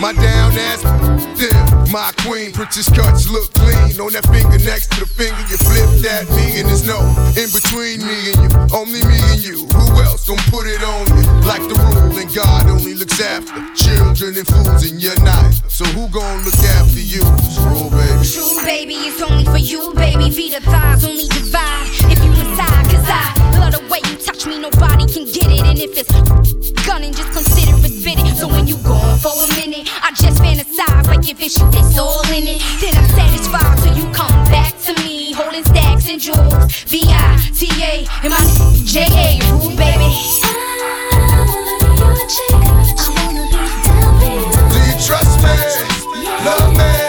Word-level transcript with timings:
my 0.00 0.12
down 0.14 0.52
ass. 0.56 0.82
There, 1.36 1.92
my 1.92 2.10
queen, 2.24 2.52
Princess 2.52 2.88
cuts 2.88 3.28
look 3.28 3.52
clean 3.52 4.00
on 4.00 4.12
that 4.16 4.24
finger 4.32 4.56
next 4.64 4.92
to 4.92 5.00
the 5.00 5.06
finger. 5.06 5.40
You 5.52 5.60
flip 5.60 5.88
that 6.00 6.24
me 6.32 6.60
and 6.60 6.68
there's 6.68 6.86
no 6.86 7.00
in 7.36 7.52
between 7.52 8.00
me 8.00 8.32
and 8.32 8.38
you, 8.40 8.50
only 8.72 9.04
me 9.04 9.20
and 9.28 9.40
you. 9.44 9.68
Who 9.76 10.00
else 10.00 10.26
gon' 10.26 10.40
put 10.48 10.66
it 10.66 10.82
on 10.82 11.04
you? 11.12 11.24
Like 11.44 11.62
the 11.68 11.76
rule, 11.76 12.16
and 12.16 12.32
God 12.34 12.66
only 12.68 12.94
looks 12.94 13.20
after 13.20 13.52
children 13.76 14.36
and 14.40 14.46
fools, 14.48 14.88
and 14.88 15.00
you're 15.00 15.20
not. 15.20 15.52
So 15.68 15.84
who 15.92 16.08
gon' 16.08 16.44
look 16.44 16.60
after 16.80 17.00
you? 17.00 17.20
True 17.52 17.92
baby. 17.92 18.24
True 18.24 18.60
baby, 18.64 18.96
it's 19.04 19.20
only 19.20 19.44
for 19.44 19.60
you, 19.60 19.92
baby. 19.94 20.30
Feet 20.30 20.56
the 20.56 20.60
thighs 20.64 21.04
only 21.04 21.28
divide 21.28 21.88
if 22.08 22.19
you 22.60 22.88
decide, 22.88 22.90
cause 22.90 23.08
I 23.08 23.58
love 23.58 23.72
the 23.72 23.80
way 23.88 24.00
you 24.08 24.16
touch 24.16 24.46
me. 24.46 24.58
Nobody 24.58 25.06
can 25.06 25.24
get 25.24 25.50
it, 25.50 25.62
and 25.64 25.78
if 25.78 25.96
it's 25.96 26.12
gunning, 26.86 27.12
just 27.12 27.32
consider 27.32 27.76
it 27.86 27.92
fitted. 28.02 28.36
So 28.36 28.48
when 28.48 28.66
you 28.66 28.76
gone 28.78 29.18
for 29.18 29.32
a 29.32 29.48
minute, 29.56 29.88
I 30.02 30.10
just 30.12 30.42
fantasize 30.42 31.06
like 31.06 31.28
if 31.28 31.40
it's 31.40 31.58
you 31.58 31.70
that's 31.70 31.98
all 31.98 32.22
in 32.28 32.46
it. 32.46 32.60
Then 32.80 32.96
I'm 32.96 33.08
satisfied 33.10 33.78
till 33.82 33.96
you 33.96 34.04
come 34.12 34.32
back 34.50 34.78
to 34.84 34.94
me, 35.02 35.32
holding 35.32 35.64
stacks 35.64 36.08
and 36.08 36.20
jewels. 36.20 36.84
V 36.84 37.02
I 37.08 37.38
T 37.54 37.68
A 37.82 38.06
and 38.22 38.30
my 38.30 38.42
J 38.84 39.06
A, 39.08 39.40
rule 39.52 39.76
baby. 39.76 40.10
Do 44.70 44.78
you 44.78 44.96
trust 45.06 45.42
me? 45.42 45.56
Love 46.44 46.72
me? 46.76 46.99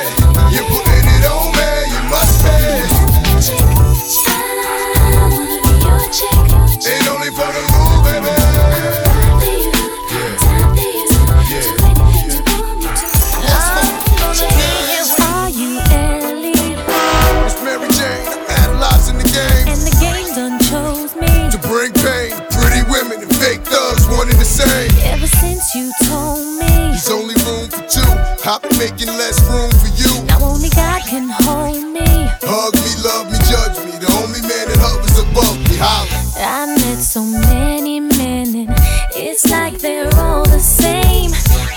Making 28.82 29.14
less 29.22 29.38
room 29.50 29.70
for 29.82 29.92
you. 30.02 30.26
Now 30.26 30.42
only 30.42 30.70
God 30.70 31.02
can 31.06 31.30
hold 31.30 31.86
me. 31.94 32.10
Hug 32.42 32.74
me, 32.84 32.92
love 33.06 33.28
me, 33.32 33.38
judge 33.52 33.78
me. 33.86 33.94
The 34.04 34.10
only 34.24 34.42
man 34.42 34.66
that 34.70 34.80
hovers 34.82 35.18
above 35.22 35.58
me. 35.70 35.78
Holler. 35.78 36.22
I 36.42 36.66
met 36.82 36.98
so 36.98 37.22
many 37.22 38.00
men 38.00 38.48
and 38.56 38.70
it's 39.16 39.48
like 39.52 39.78
they're 39.78 40.10
all 40.16 40.46
the 40.46 40.60
same. 40.60 41.30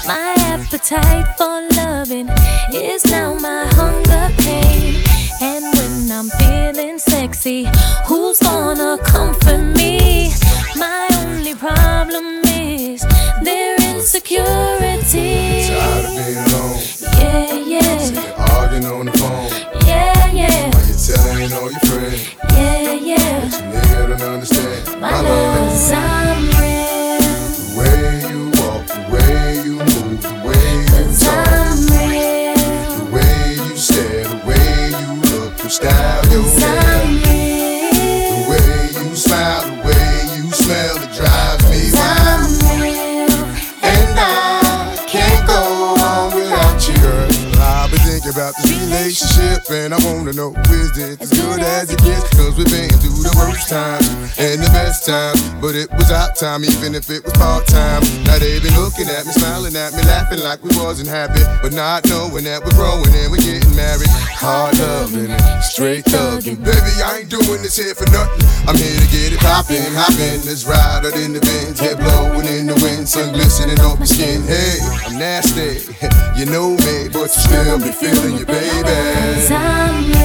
My 0.06 0.34
appetite 0.52 1.28
for 1.36 1.56
loving 1.76 2.28
is 2.72 3.03
but 55.64 55.74
it 55.74 55.88
was 55.96 56.12
our 56.12 56.28
time, 56.36 56.62
even 56.62 56.94
if 56.94 57.08
it 57.08 57.24
was 57.24 57.32
part 57.40 57.64
time. 57.64 58.04
Now 58.28 58.36
they 58.36 58.60
been 58.60 58.76
looking 58.76 59.08
at 59.08 59.24
me, 59.24 59.32
smiling 59.32 59.72
at 59.72 59.96
me, 59.96 60.04
laughing 60.04 60.44
like 60.44 60.60
we 60.60 60.68
wasn't 60.76 61.08
happy, 61.08 61.40
but 61.64 61.72
not 61.72 62.04
knowing 62.04 62.44
that 62.44 62.60
we're 62.60 62.76
growing 62.76 63.08
and 63.08 63.32
we're 63.32 63.40
getting 63.40 63.72
married. 63.72 64.12
Hard 64.36 64.76
loving 64.76 65.32
straight 65.64 66.04
thugging. 66.04 66.60
Baby, 66.60 66.92
I 67.00 67.24
ain't 67.24 67.30
doing 67.32 67.64
this 67.64 67.80
here 67.80 67.96
for 67.96 68.04
nothing. 68.12 68.44
I'm 68.68 68.76
here 68.76 68.92
to 68.92 69.08
get 69.08 69.32
it 69.32 69.40
poppin', 69.40 69.88
hoppin'. 69.96 70.44
Let's 70.44 70.68
ride 70.68 71.08
out 71.08 71.16
in 71.16 71.32
the 71.32 71.40
Benz, 71.40 71.80
head 71.80 71.96
blowing 71.96 72.44
in 72.44 72.68
the 72.68 72.76
wind, 72.84 73.08
sun 73.08 73.32
glistening 73.32 73.80
off 73.80 73.98
my 73.98 74.04
skin. 74.04 74.44
Hey, 74.44 74.76
I'm 75.08 75.16
nasty, 75.16 75.80
you 76.36 76.44
know 76.44 76.76
me, 76.84 77.08
but 77.08 77.32
you 77.32 77.40
still 77.40 77.80
be 77.80 77.88
feeling 77.88 78.36
you, 78.36 78.44
baby. 78.44 79.48
I'm 79.48 80.23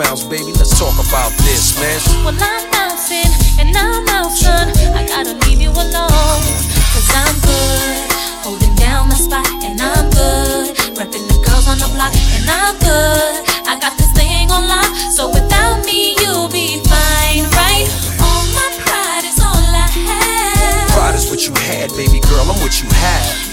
minute, 0.00 0.30
baby. 0.30 0.52
Let's 0.56 0.78
talk 0.78 0.96
about 0.96 1.32
this, 1.44 1.76
man. 1.76 2.00
Well, 2.24 2.36
I'm 2.40 2.70
bouncing 2.72 3.28
and 3.60 3.76
I'm 3.76 4.08
out, 4.08 4.32
son. 4.32 4.72
I 4.96 5.04
gotta 5.06 5.36
leave 5.44 5.60
you 5.60 5.70
alone. 5.70 6.40
Cause 6.92 7.08
I'm 7.12 7.36
good. 7.44 8.08
Holding 8.40 8.74
down 8.76 9.08
my 9.08 9.14
spot 9.14 9.46
and 9.62 9.80
I'm 9.80 10.08
good. 10.10 10.76
Repping 10.96 11.26
the 11.28 11.38
girls 11.44 11.68
on 11.68 11.78
the 11.78 11.88
block 11.92 12.12
and 12.16 12.48
I'm 12.48 12.74
good. 12.80 13.44
I 13.68 13.76
got 13.80 13.96
this 13.98 14.12
thing 14.12 14.50
on 14.50 14.68
lock. 14.68 14.88
So 15.12 15.28
without 15.28 15.84
me, 15.84 16.16
you'll 16.20 16.48
be 16.48 16.80
fine, 16.88 17.44
right? 17.60 17.86
All 18.24 18.44
my 18.56 18.68
pride 18.80 19.24
is 19.28 19.38
all 19.38 19.64
I 19.84 19.88
have. 20.08 20.90
Pride 20.96 21.14
is 21.14 21.28
what 21.28 21.46
you 21.46 21.52
had, 21.68 21.90
baby 21.92 22.20
girl. 22.20 22.48
I'm 22.48 22.58
what 22.60 22.80
you 22.80 22.88
have. 22.88 23.49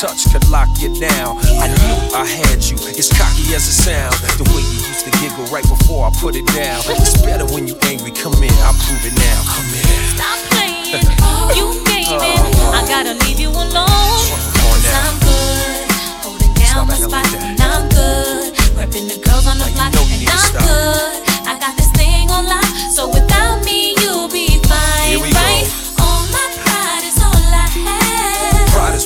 Touch 0.00 0.32
could 0.32 0.48
lock 0.48 0.68
you 0.80 0.88
down. 0.96 1.36
I 1.60 1.68
knew 1.68 2.16
I 2.16 2.24
had 2.24 2.64
you. 2.64 2.80
It's 2.96 3.12
cocky 3.12 3.52
as 3.52 3.68
it 3.68 3.76
sounds. 3.84 4.16
The 4.40 4.48
way 4.48 4.64
you 4.64 4.80
used 4.88 5.04
to 5.04 5.12
giggle 5.20 5.44
right 5.52 5.66
before 5.68 6.08
I 6.08 6.10
put 6.16 6.36
it 6.40 6.46
down. 6.56 6.80
It's 6.96 7.20
better 7.20 7.44
when 7.52 7.68
you 7.68 7.76
angry. 7.84 8.08
Come 8.08 8.32
in, 8.40 8.48
I'll 8.64 8.72
prove 8.80 9.04
it 9.04 9.12
now. 9.12 9.38
Come 9.44 9.68
in. 9.76 9.84
Stop 10.16 10.40
playing. 10.56 11.04
Oh, 11.20 11.52
you 11.52 11.84
gaming. 11.84 12.16
Oh. 12.16 12.80
I 12.80 12.88
gotta 12.88 13.12
leave 13.28 13.38
you 13.38 13.52
alone. 13.52 14.24
Cause 14.56 14.88
I'm 14.88 15.20
good. 15.20 15.84
Holding 16.24 16.54
down 16.56 16.88
my 16.88 16.96
spot. 16.96 17.28
And 17.36 17.60
I'm 17.60 17.84
good. 17.92 18.56
Repping 18.80 19.04
the 19.04 19.20
girls 19.20 19.44
on 19.44 19.60
the 19.60 19.68
block. 19.76 19.92
And 19.92 20.32
I'm 20.32 20.48
good. 20.64 21.28
I 21.44 21.60
got 21.60 21.76
this 21.76 21.92
thing 21.92 22.30
on 22.32 22.48
lock. 22.48 22.64
So 22.88 23.04
without 23.12 23.60
me, 23.68 23.89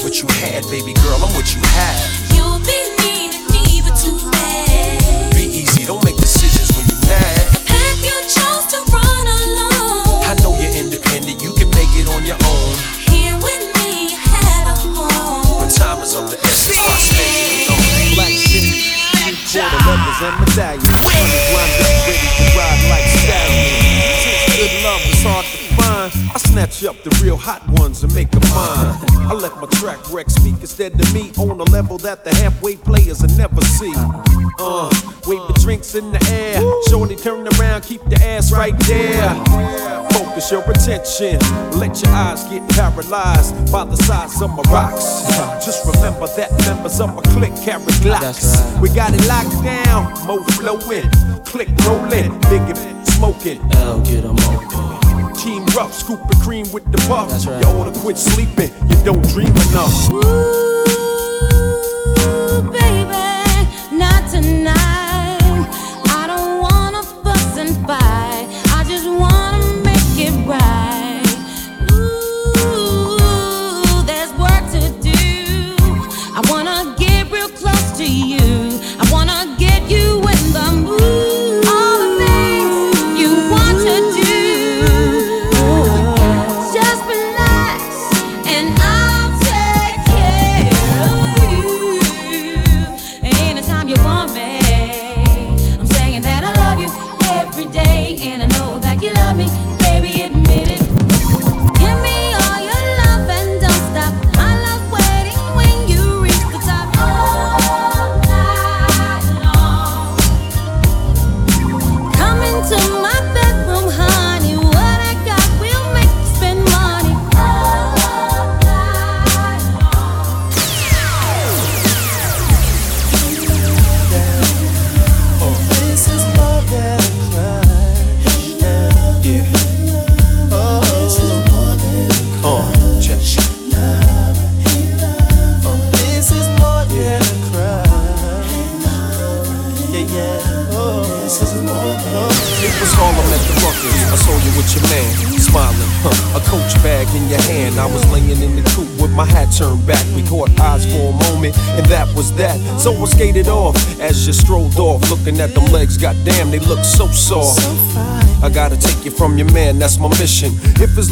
what 0.04 0.20
you 0.20 0.28
had, 0.44 0.62
baby 0.68 0.92
girl. 0.92 1.16
I'm 1.24 1.32
what 1.32 1.48
you 1.56 1.62
have. 1.64 1.96
You'll 2.36 2.60
be 2.60 2.76
needing 3.00 3.48
me, 3.48 3.80
but 3.80 3.96
too 3.96 4.12
bad. 4.30 5.32
Be 5.34 5.48
easy, 5.48 5.86
don't 5.86 6.04
make 6.04 6.18
decisions 6.18 6.68
when 6.76 6.84
you're 6.84 7.08
mad. 7.08 7.40
Path 7.64 8.04
you 8.04 8.12
chose 8.28 8.68
to 8.76 8.84
run 8.92 9.24
alone. 9.24 10.28
I 10.28 10.36
know 10.44 10.52
you're 10.60 10.76
independent, 10.76 11.42
you 11.42 11.56
can 11.56 11.70
make 11.72 11.88
it 11.96 12.06
on 12.12 12.20
your 12.28 12.36
own. 12.36 12.76
Here 13.08 13.32
with 13.40 13.64
me, 13.80 14.12
you 14.12 14.20
had 14.20 14.68
a 14.68 14.76
home. 14.76 15.64
When 15.64 15.70
time 15.72 16.02
is 16.04 16.14
of 16.14 16.28
the 16.28 16.36
essence, 16.44 16.84
I 16.84 17.00
stay 17.00 17.64
alone. 17.64 18.14
Black 18.20 18.36
city, 18.36 18.92
quarter 19.56 19.80
members 19.88 20.20
and 20.20 20.36
medallions. 20.44 21.13
Snatch 26.74 26.96
up 26.96 27.02
the 27.02 27.24
real 27.24 27.36
hot 27.36 27.62
ones 27.80 28.02
and 28.02 28.14
make 28.14 28.30
them 28.30 28.42
mine. 28.50 29.30
I 29.30 29.34
let 29.34 29.54
my 29.56 29.66
track 29.78 29.98
wreck 30.10 30.28
speak 30.30 30.56
instead 30.60 30.98
to 30.98 31.14
me 31.14 31.30
on 31.38 31.60
a 31.60 31.64
level 31.64 31.98
that 31.98 32.24
the 32.24 32.34
halfway 32.34 32.76
players 32.76 33.20
will 33.22 33.36
never 33.36 33.60
see. 33.62 33.92
Uh, 34.58 34.90
wave 35.26 35.46
the 35.48 35.58
drinks 35.62 35.94
in 35.94 36.10
the 36.12 36.20
air. 36.30 36.60
Shorty 36.88 37.16
turn 37.16 37.46
around, 37.58 37.82
keep 37.82 38.02
the 38.04 38.16
ass 38.24 38.52
right 38.52 38.76
there. 38.86 39.28
Focus 40.12 40.50
your 40.50 40.62
attention. 40.70 41.38
Let 41.78 42.00
your 42.02 42.12
eyes 42.12 42.44
get 42.44 42.68
paralyzed 42.70 43.72
by 43.72 43.84
the 43.84 43.96
size 43.96 44.40
of 44.42 44.50
my 44.50 44.62
rocks. 44.72 45.26
Just 45.64 45.86
remember 45.86 46.26
that 46.36 46.50
members 46.66 47.00
of 47.00 47.14
my 47.14 47.22
clique 47.34 47.56
carry 47.62 47.84
glocks. 48.02 48.80
We 48.80 48.88
got 48.88 49.12
it 49.14 49.26
locked 49.26 49.62
down. 49.62 50.12
Mo 50.26 50.42
flowing, 50.58 51.08
click 51.44 51.68
rolling, 51.86 52.38
big 52.50 52.76
smoking. 53.14 53.60
L 53.74 54.00
get 54.00 54.24
'em 54.24 54.38
open. 54.38 55.03
Team 55.44 55.66
rough, 55.76 55.92
scooping 55.92 56.40
cream 56.40 56.64
with 56.72 56.90
the 56.90 56.96
buff. 57.06 57.28
That's 57.28 57.44
right. 57.44 57.60
You 57.60 57.68
oughta 57.68 57.92
quit 58.00 58.16
sleeping. 58.16 58.72
You 58.88 58.96
don't 59.04 59.22
dream 59.28 59.48
enough. 59.48 60.10
Ooh, 60.10 60.22
baby, 62.72 63.03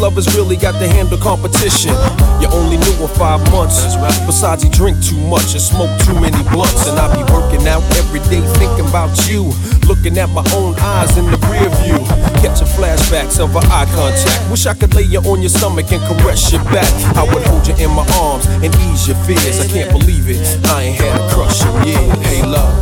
If 0.02 0.16
his 0.16 0.26
love 0.26 0.26
has 0.26 0.34
really 0.34 0.56
got 0.56 0.74
to 0.82 0.88
handle 0.88 1.16
competition, 1.16 1.94
you 2.42 2.50
only 2.50 2.76
knew 2.76 2.96
him 2.98 3.08
five 3.14 3.38
months. 3.52 3.94
Besides, 4.26 4.64
he 4.64 4.68
drink 4.68 4.98
too 4.98 5.14
much 5.30 5.54
and 5.54 5.62
smoke 5.62 5.94
too 6.02 6.18
many 6.18 6.42
blunts. 6.50 6.90
And 6.90 6.98
I 6.98 7.06
be 7.14 7.22
working 7.30 7.62
out 7.68 7.86
every 7.94 8.18
day 8.26 8.42
thinking 8.58 8.88
about 8.90 9.14
you. 9.30 9.54
Looking 9.86 10.18
at 10.18 10.28
my 10.30 10.42
own 10.58 10.74
eyes 10.82 11.16
in 11.16 11.26
the 11.30 11.38
rear 11.46 11.70
view. 11.86 12.02
Catching 12.42 12.66
flashbacks 12.74 13.38
of 13.38 13.54
our 13.54 13.62
eye 13.70 13.86
contact. 13.94 14.50
Wish 14.50 14.66
I 14.66 14.74
could 14.74 14.92
lay 14.94 15.06
you 15.06 15.20
on 15.20 15.40
your 15.40 15.54
stomach 15.54 15.92
and 15.92 16.02
caress 16.02 16.50
your 16.50 16.64
back. 16.74 16.90
I 17.14 17.22
would 17.22 17.46
hold 17.46 17.68
you 17.68 17.76
in 17.78 17.90
my 17.94 18.06
arms 18.18 18.46
and 18.58 18.74
ease 18.90 19.06
your 19.06 19.16
fears. 19.22 19.60
I 19.62 19.68
can't 19.70 19.92
believe 19.94 20.26
it, 20.26 20.42
I 20.66 20.82
ain't 20.82 20.98
had 20.98 21.14
a 21.14 21.30
crush 21.30 21.62
in 21.62 21.86
years. 21.86 22.18
Hey, 22.26 22.42
love, 22.42 22.74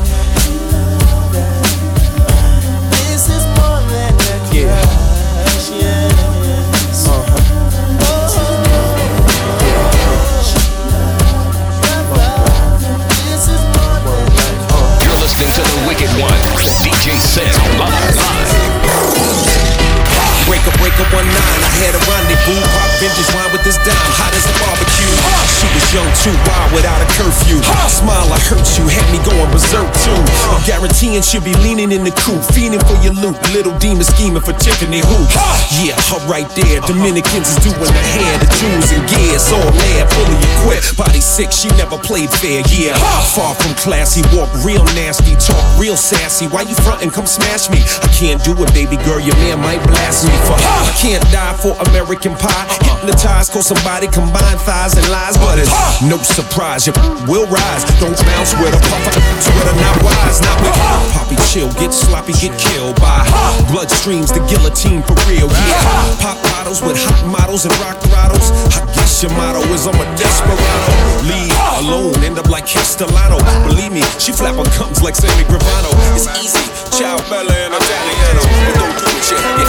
too, 26.21 26.37
wild 26.45 26.73
without 26.73 27.01
a 27.01 27.09
curfew. 27.17 27.57
Smile, 27.89 28.20
I 28.31 28.39
hurt 28.47 28.63
you, 28.79 28.87
had 28.87 29.07
me 29.11 29.19
going 29.27 29.51
berserk 29.51 29.91
too. 30.07 30.15
I'm 30.55 30.63
guaranteeing 30.63 31.23
she'll 31.23 31.43
be 31.43 31.55
leaning 31.59 31.91
in 31.91 32.07
the 32.07 32.15
coop, 32.23 32.39
feeding 32.55 32.79
for 32.87 32.95
your 33.03 33.15
loot. 33.19 33.35
Little 33.51 33.75
demon 33.83 34.07
scheming 34.07 34.43
for 34.43 34.55
Tiffany 34.55 35.03
hoops. 35.03 35.35
Yeah, 35.83 35.99
her 36.15 36.23
right 36.31 36.47
there. 36.55 36.79
Dominicans 36.87 37.51
is 37.51 37.59
doing 37.67 37.79
the 37.79 38.05
hair, 38.15 38.33
the 38.39 38.47
jewels 38.55 38.91
and 38.95 39.03
gears, 39.11 39.51
all 39.51 39.67
there, 39.67 40.07
fully 40.15 40.39
equipped. 40.55 40.95
Body 40.95 41.19
sick, 41.19 41.51
she 41.51 41.67
never 41.75 41.99
played 41.99 42.31
fair. 42.31 42.63
Yeah, 42.71 42.95
far 43.35 43.55
from 43.59 43.75
classy, 43.75 44.23
walk 44.31 44.51
real 44.63 44.85
nasty, 44.95 45.35
talk 45.35 45.59
real 45.75 45.99
sassy. 45.99 46.47
Why 46.47 46.63
you 46.63 46.79
frontin'? 46.87 47.11
Come 47.11 47.27
smash 47.27 47.67
me. 47.67 47.83
I 47.83 48.09
can't 48.15 48.39
do 48.47 48.55
it, 48.63 48.71
baby 48.71 48.97
girl. 49.03 49.19
Your 49.19 49.35
man 49.43 49.59
might 49.59 49.83
blast 49.91 50.23
me 50.23 50.35
for. 50.47 50.55
I 50.55 50.95
can't 50.95 51.25
die 51.35 51.59
for 51.59 51.75
American 51.91 52.39
pie. 52.39 52.67
Hypnotized, 52.87 53.51
cause 53.51 53.67
somebody 53.67 54.07
combine 54.07 54.59
thighs 54.63 54.95
and 54.95 55.07
lies, 55.11 55.37
but 55.39 55.59
it's 55.59 55.73
no 56.07 56.19
surprise. 56.23 56.87
You 56.87 56.95
will 57.27 57.51
rise. 57.51 57.83
Don't 57.99 58.20
bounce 58.25 58.53
with 58.59 58.75
a 58.75 58.81
puffer. 58.89 59.13
Twitter 59.41 59.77
not 59.81 59.97
wise, 60.03 60.41
not 60.43 60.57
with 60.61 60.77
Poppy 61.13 61.37
chill, 61.47 61.71
get 61.79 61.93
sloppy, 61.93 62.33
get 62.39 62.55
killed 62.59 62.97
by 63.01 63.27
bloodstreams, 63.71 64.33
the 64.33 64.43
guillotine 64.47 65.03
for 65.03 65.15
real. 65.27 65.49
Yeah, 65.51 66.17
pop 66.23 66.39
bottles 66.51 66.83
with 66.83 66.97
hot 66.99 67.27
models 67.27 67.65
and 67.67 67.75
rock 67.83 67.99
throttles. 68.03 68.51
I 68.75 68.87
guess 68.95 69.23
your 69.23 69.33
motto 69.35 69.61
is 69.75 69.87
I'm 69.87 69.99
a 69.99 70.07
desperado. 70.17 70.95
Leave 71.27 71.55
alone, 71.83 72.19
end 72.25 72.39
up 72.39 72.49
like 72.49 72.67
Castellano. 72.67 73.39
Believe 73.67 73.93
me, 73.93 74.03
she 74.19 74.33
flap 74.33 74.57
her 74.57 74.69
gums 74.79 75.03
like 75.03 75.15
Sammy 75.17 75.45
Gravano. 75.45 75.91
It's 76.15 76.27
easy, 76.39 76.63
ciao 76.97 77.19
Bella 77.31 77.53
and 77.53 77.75
Italiano. 77.75 78.43
But 78.67 78.75
don't 78.79 78.97
do 78.99 79.07
it 79.11 79.27
yet, 79.31 79.43
you 79.59 79.67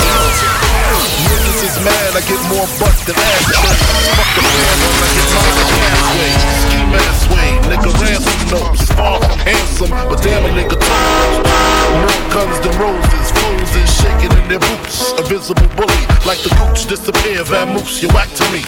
Niggas 1.25 1.61
is 1.65 1.75
mad, 1.85 2.15
I 2.15 2.21
get 2.25 2.41
more 2.49 2.67
butt 2.77 2.95
than 3.05 3.15
ashtrays. 3.15 3.77
Fuck 4.17 4.29
the 4.35 4.41
man, 4.41 4.65
I 4.71 5.09
get 5.15 5.29
mine 5.31 6.77
the 6.77 6.80
cash 6.91 7.23
way. 7.31 7.49
Nigga 7.71 7.91
ransom 7.99 8.39
notes. 8.51 8.91
Far 8.91 9.19
from 9.19 9.39
handsome, 9.39 9.91
but 10.09 10.21
damn 10.21 10.45
a 10.45 10.49
nigga 10.49 10.77
toes. 10.77 11.35
More 12.03 12.21
guns 12.33 12.57
than 12.63 12.73
roses. 12.79 13.31
Is 13.61 14.01
shaking 14.01 14.31
in 14.35 14.49
their 14.49 14.59
boots. 14.59 15.13
A 15.13 15.23
visible 15.23 15.67
bully, 15.77 16.03
like 16.25 16.41
the 16.43 16.49
gooch 16.59 16.87
disappear. 16.87 17.43
Vamoose, 17.43 18.01
you 18.01 18.09
whack 18.09 18.27
to 18.35 18.43
me. 18.51 18.61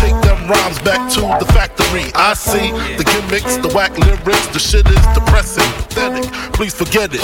Take 0.00 0.16
them 0.26 0.48
rhymes 0.48 0.80
back 0.80 1.10
to 1.12 1.20
the 1.38 1.46
factory. 1.52 2.10
I 2.14 2.34
see 2.34 2.72
the 2.96 3.04
gimmicks, 3.04 3.56
the 3.58 3.68
whack 3.68 3.96
lyrics. 3.98 4.48
The 4.48 4.58
shit 4.58 4.86
is 4.88 5.06
depressing, 5.14 5.70
pathetic. 5.78 6.32
Please 6.54 6.74
forget 6.74 7.10
it. 7.12 7.20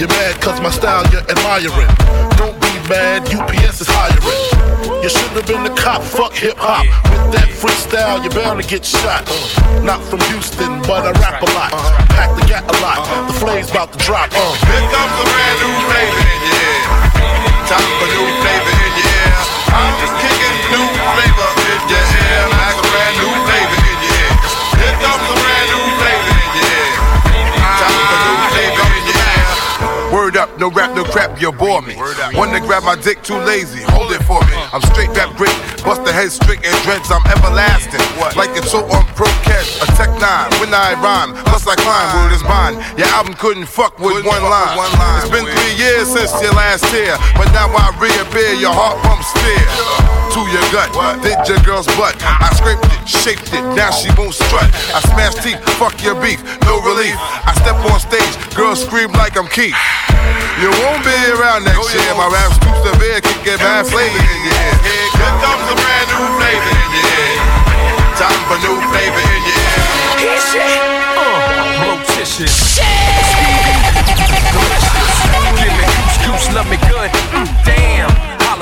You're 0.00 0.08
mad 0.08 0.40
cause 0.40 0.60
my 0.60 0.70
style 0.70 1.04
you're 1.12 1.26
admiring. 1.28 1.92
Don't 2.38 2.58
mad, 2.88 3.22
UPS 3.32 3.80
is 3.80 3.88
hiring. 3.90 5.02
You 5.02 5.08
should 5.08 5.34
have 5.38 5.46
been 5.46 5.66
a 5.66 5.74
cop, 5.74 6.02
fuck 6.02 6.32
hip 6.34 6.56
hop. 6.58 6.86
With 7.10 7.34
that 7.34 7.50
freestyle, 7.50 8.22
you're 8.22 8.34
bound 8.34 8.62
to 8.62 8.66
get 8.66 8.84
shot. 8.84 9.26
Not 9.82 10.02
from 10.02 10.20
Houston, 10.30 10.82
but 10.82 11.06
I 11.06 11.12
rap 11.18 11.42
a 11.42 11.50
lot. 11.54 11.72
Pack 12.14 12.34
the 12.38 12.44
gat 12.46 12.64
a 12.66 12.76
lot. 12.82 13.02
The 13.28 13.34
flame's 13.38 13.70
about 13.70 13.92
to 13.92 13.98
drop. 13.98 14.30
Uh. 14.34 14.54
Here 14.66 14.86
comes 14.90 15.14
a 15.18 15.26
brand 15.26 15.56
new 15.62 15.74
flavor 15.86 16.22
in 16.26 16.40
your 16.42 16.58
ear. 16.58 16.80
Time 17.70 17.90
for 17.98 18.08
new 18.10 18.26
flavor 18.42 18.74
ear. 18.82 19.30
I'm 19.70 19.94
just 20.00 20.14
kicking 20.22 20.56
new 20.70 20.86
flavor 21.14 21.65
no 30.58 30.70
rap, 30.70 30.94
no 30.96 31.04
crap, 31.04 31.40
you 31.40 31.52
bore 31.52 31.82
me. 31.82 31.94
One 32.34 32.52
to 32.52 32.60
grab 32.60 32.82
my 32.82 32.96
dick, 32.96 33.22
too 33.22 33.38
lazy, 33.44 33.82
hold 33.92 34.12
it 34.12 34.22
for 34.24 34.40
me. 34.46 34.56
I'm 34.72 34.82
straight 34.92 35.10
rap 35.16 35.36
great, 35.36 35.54
bust 35.84 36.04
the 36.04 36.12
head 36.12 36.32
straight 36.32 36.64
and 36.64 36.76
dreads, 36.84 37.10
I'm 37.12 37.24
everlasting. 37.28 38.02
Like 38.36 38.50
it's 38.56 38.70
so 38.70 38.84
on 38.88 39.04
pro 39.14 39.28
catch, 39.44 39.80
a 39.82 39.86
tech 39.96 40.10
nine. 40.20 40.50
When 40.60 40.72
I 40.72 40.96
rhyme, 41.00 41.36
plus 41.46 41.66
I 41.66 41.76
climb, 41.76 42.08
word 42.16 42.32
is 42.32 42.44
mine. 42.44 42.74
Your 42.96 43.08
album 43.12 43.34
couldn't 43.34 43.66
fuck 43.66 43.98
with 43.98 44.24
one 44.24 44.42
line. 44.42 44.76
It's 45.20 45.30
been 45.30 45.46
three 45.46 45.74
years 45.76 46.08
since 46.08 46.32
your 46.42 46.52
last 46.52 46.84
tear, 46.88 47.16
but 47.36 47.52
now 47.52 47.68
I 47.68 47.92
reappear, 48.00 48.54
your 48.54 48.72
heart 48.72 48.98
pumps 49.04 49.30
fear. 49.40 50.25
To 50.36 50.44
your 50.52 50.68
gut, 50.68 50.92
did 51.24 51.40
your 51.48 51.56
girl's 51.64 51.88
butt. 51.96 52.12
I 52.20 52.52
scraped 52.52 52.84
it, 52.84 53.08
shaped 53.08 53.48
it, 53.56 53.64
now 53.72 53.88
she 53.88 54.12
won't 54.20 54.36
strut. 54.36 54.68
I 54.92 55.00
smash 55.08 55.32
teeth, 55.40 55.56
fuck 55.80 55.96
your 56.04 56.12
beef, 56.12 56.44
no 56.68 56.76
relief. 56.84 57.16
I 57.16 57.56
step 57.56 57.80
on 57.88 57.96
stage, 57.96 58.36
girls 58.52 58.84
scream 58.84 59.08
like 59.16 59.40
I'm 59.40 59.48
Keith. 59.48 59.72
You 60.60 60.68
won't 60.84 61.00
be 61.08 61.16
around 61.32 61.64
next 61.64 61.88
year. 61.88 62.04
My 62.20 62.28
rap's 62.28 62.60
too 62.60 62.76
severe, 62.84 63.24
can 63.24 63.32
get 63.48 63.64
bad 63.64 63.88
flavor 63.88 64.12
in 64.12 64.40
your 64.44 64.60
ear. 64.60 64.76
Here 64.84 65.08
comes 65.40 65.64
a 65.72 65.76
brand 65.80 66.04
new 66.12 66.28
flavor 66.36 66.68
in 66.84 66.88
your 67.00 67.08
ear. 67.16 67.40
Time 68.20 68.40
for 68.44 68.60
new 68.60 68.76
flavor 68.92 69.22
in 69.24 69.40
your 69.40 69.56
ear. 69.56 69.80
Here's 70.20 70.44
shit. 70.52 70.68
Uh, 71.16 71.80
Blotitious. 71.80 72.76
Stevie. 72.76 73.72
Give 75.64 75.72
me 75.72 75.84
goose, 75.88 76.20
goose, 76.28 76.46
love 76.52 76.68
me 76.68 76.76
good. 76.92 77.08
Mm, 77.32 77.48
damn. 77.64 78.25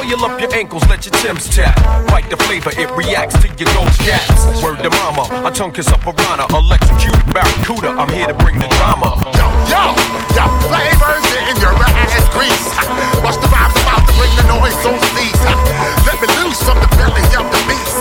Oil 0.00 0.24
up 0.24 0.40
your 0.40 0.48
ankles, 0.56 0.80
let 0.88 1.04
your 1.04 1.12
Timbs 1.20 1.44
tap. 1.52 1.76
Bite 2.08 2.24
the 2.32 2.36
flavor, 2.48 2.72
it 2.72 2.88
reacts 2.96 3.36
to 3.44 3.48
your 3.60 3.68
ghost 3.76 4.00
cats. 4.00 4.64
Word 4.64 4.80
to 4.80 4.88
mama, 4.96 5.28
a 5.44 5.52
tongue 5.52 5.72
kiss 5.76 5.92
a 5.92 5.98
piranha, 6.00 6.48
electrocute 6.56 7.20
barracuda. 7.28 7.92
I'm 8.00 8.08
here 8.08 8.24
to 8.24 8.32
bring 8.40 8.56
the 8.56 8.68
drama. 8.80 9.12
Yo, 9.36 9.44
yo, 9.68 9.92
yo, 10.32 10.44
flavors 10.72 11.28
in 11.52 11.56
your 11.60 11.76
ass 11.76 12.24
grease. 12.32 12.64
Watch 13.20 13.36
the 13.44 13.48
vibes 13.52 13.76
about 13.76 14.08
to 14.08 14.12
bring 14.16 14.32
the 14.40 14.48
noise 14.48 14.72
so 14.80 14.88
cease. 15.12 15.44
Let 16.08 16.16
me 16.16 16.32
loose 16.40 16.64
from 16.64 16.80
the 16.80 16.88
belly 16.96 17.20
of 17.36 17.44
the 17.52 17.60
beast. 17.68 18.00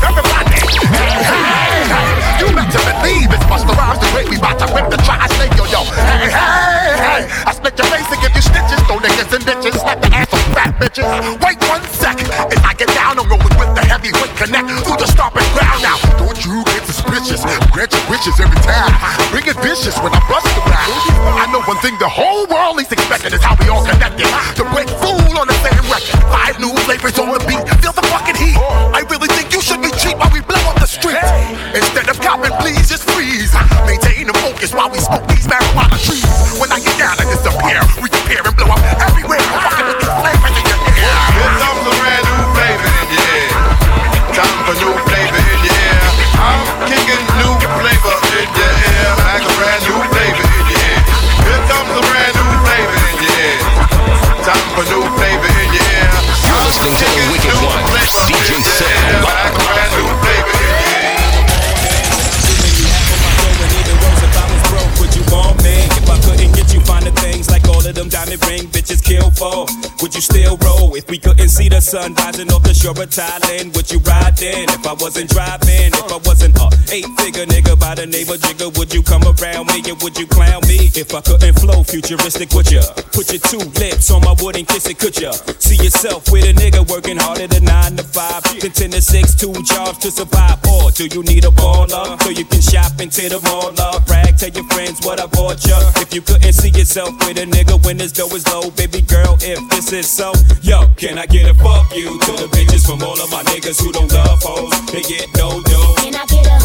Everybody, 0.00 0.64
hey, 0.96 1.12
hey, 1.28 1.92
hey. 1.92 2.40
You 2.40 2.48
better 2.56 2.80
believe 2.88 3.28
it's 3.28 3.44
Busta 3.44 3.76
Rhymes 3.76 4.00
the 4.00 4.08
great. 4.16 4.32
We 4.32 4.40
bout 4.40 4.56
to 4.64 4.66
whip 4.72 4.88
the 4.88 4.96
tri-state, 5.04 5.52
yo, 5.60 5.68
yo. 5.68 5.84
Hey, 5.92 6.24
hey, 6.24 6.96
hey. 6.96 7.22
I 7.44 7.52
split 7.52 7.76
your 7.76 7.86
face 7.92 8.08
and 8.08 8.20
give 8.24 8.32
you 8.34 8.42
stitches. 8.42 8.80
Throw 8.86 8.98
niggas 8.98 9.30
and 9.32 9.44
bitches. 9.46 9.74
Slap 9.78 10.00
the 10.02 10.10
ass 10.12 10.30
of 10.32 10.42
fat 10.52 10.74
bitches. 10.78 11.06
Wait 11.40 11.58
one 11.70 11.82
sec. 11.94 12.18
If 12.20 12.60
I 12.64 12.74
get 12.74 12.90
down, 12.92 13.18
I'm 13.18 13.28
rolling 13.30 13.54
with 13.58 13.72
the 13.74 13.84
heavyweight 13.86 14.34
connect 14.36 14.68
through 14.84 14.98
the 14.98 15.08
stomping 15.08 15.46
ground 15.54 15.80
now. 15.82 15.96
Don't 16.18 16.38
you 16.44 16.62
get 16.68 16.84
suspicious? 16.84 17.42
Grant 17.72 17.90
your 17.94 18.04
wishes 18.10 18.36
every 18.42 18.60
time. 18.66 18.92
Bring 19.30 19.46
it 19.46 19.56
vicious 19.62 19.96
when 20.02 20.12
I 20.12 20.20
bust 20.28 20.46
the 20.52 20.62
rap. 20.66 20.88
I 21.38 21.46
know 21.50 21.62
one 21.64 21.78
thing 21.78 21.96
the 21.98 22.08
whole 22.08 22.46
world 22.46 22.80
is 22.80 22.90
expecting 22.90 23.32
is 23.32 23.42
how 23.42 23.56
we 23.62 23.70
all 23.70 23.84
connected. 23.86 24.26
To 24.58 24.62
break 24.74 24.90
fool 25.00 25.34
on 25.38 25.46
the 25.46 25.58
same 25.62 25.84
record. 25.88 26.18
Five 26.30 26.58
new 26.60 26.74
flavors 26.84 27.18
on 27.18 27.32
the 27.32 27.40
beat. 27.46 27.62
Feel 27.80 27.94
the 27.94 28.04
fucking 28.10 28.36
heat. 28.36 28.58
I 28.92 29.06
really 29.08 29.28
think 29.32 29.54
you 29.54 29.62
should 29.62 29.80
be 29.80 29.90
cheap 29.96 30.18
while 30.18 30.30
we 30.34 30.40
blow 30.42 30.60
up 30.68 30.78
the 30.80 30.86
streets. 30.86 31.24
Instead 31.74 32.10
of 32.10 32.20
copping, 32.20 32.52
please 32.60 32.88
just 32.88 33.08
freeze. 33.10 33.54
Maintain 33.86 34.26
the 34.26 34.36
focus 34.42 34.74
while 34.74 34.90
we 34.90 34.98
smoke 34.98 35.26
these 35.28 35.46
marijuana. 35.46 35.93
When 36.60 36.70
I 36.70 36.78
get 36.78 36.96
down 36.98 37.18
and 37.18 37.28
disappear, 37.30 37.80
compare 38.08 38.46
and 38.46 38.56
blow 38.56 38.70
up 38.70 39.13
sun 71.84 72.14
rising 72.14 72.50
off 72.50 72.62
the 72.64 72.72
shore 72.72 72.96
of 72.96 73.10
Thailand? 73.12 73.76
Would 73.76 73.92
you 73.92 74.00
ride 74.00 74.40
in 74.40 74.64
if 74.72 74.86
I 74.86 74.94
wasn't 74.94 75.28
driving? 75.28 75.92
If 75.92 76.08
I 76.08 76.16
wasn't 76.24 76.56
a 76.56 76.72
eight 76.88 77.04
figure 77.20 77.44
nigga 77.44 77.78
by 77.78 77.94
the 77.94 78.06
name 78.06 78.28
of 78.32 78.40
Jigga, 78.40 78.72
would 78.78 78.92
you 78.94 79.02
come 79.02 79.22
around 79.22 79.68
me 79.68 79.84
and 79.84 80.00
would 80.00 80.16
you 80.16 80.26
clown 80.26 80.64
me? 80.64 80.88
If 80.96 81.12
I 81.14 81.20
couldn't 81.20 81.60
flow 81.60 81.84
futuristic, 81.84 82.50
would 82.56 82.72
ya? 82.72 82.80
Put 83.12 83.28
your 83.30 83.44
two 83.44 83.60
lips 83.76 84.10
on 84.10 84.24
my 84.24 84.34
wooden 84.40 84.64
kiss 84.64 84.88
it, 84.88 84.98
could 84.98 85.20
ya? 85.20 85.32
See 85.60 85.76
yourself 85.76 86.32
with 86.32 86.48
a 86.48 86.54
nigga 86.56 86.88
working 86.88 87.18
harder 87.20 87.46
than 87.46 87.64
nine 87.64 87.96
to 88.00 88.02
five, 88.02 88.42
than 88.60 88.72
ten 88.72 88.90
to 88.96 89.02
six, 89.02 89.34
two 89.36 89.52
jobs 89.68 89.98
to 90.00 90.10
survive. 90.10 90.58
Or 90.64 90.90
do 90.90 91.04
you 91.06 91.22
need 91.22 91.44
a 91.44 91.52
baller 91.52 92.16
so 92.22 92.30
you 92.30 92.46
can 92.48 92.62
shop 92.64 92.96
into 92.98 93.28
the 93.28 93.40
mall? 93.44 93.76
Up, 93.76 94.06
brag, 94.06 94.38
tell 94.38 94.50
your 94.50 94.64
friends 94.72 95.04
what 95.04 95.20
I 95.20 95.26
bought 95.26 95.60
ya. 95.66 95.76
If 96.00 96.14
you 96.14 96.22
couldn't 96.22 96.54
see 96.54 96.70
yourself 96.70 97.12
with 97.28 97.36
a 97.36 97.44
nigga 97.44 97.76
when 97.84 97.98
his 97.98 98.12
dough 98.12 98.32
is 98.32 98.48
low, 98.48 98.70
baby 98.70 99.02
girl, 99.02 99.36
if 99.40 99.60
this 99.68 99.92
is 99.92 100.10
so, 100.10 100.32
yo, 100.62 100.88
can 100.96 101.18
I 101.18 101.26
get 101.26 101.50
a 101.50 101.54
fuck 101.74 101.96
you 101.96 102.18
to 102.18 102.32
the 102.38 102.48
bitches 102.54 102.86
from 102.86 103.02
all 103.02 103.18
of 103.18 103.30
my 103.30 103.42
niggas 103.50 103.82
who 103.82 103.90
don't 103.90 104.10
love 104.12 104.42
hoes? 104.42 104.70
They 104.92 105.02
get 105.02 105.26
no 105.34 105.60
dough. 105.62 105.94
Can 105.98 106.14
I 106.14 106.24
get 106.30 106.46
a 106.46 106.56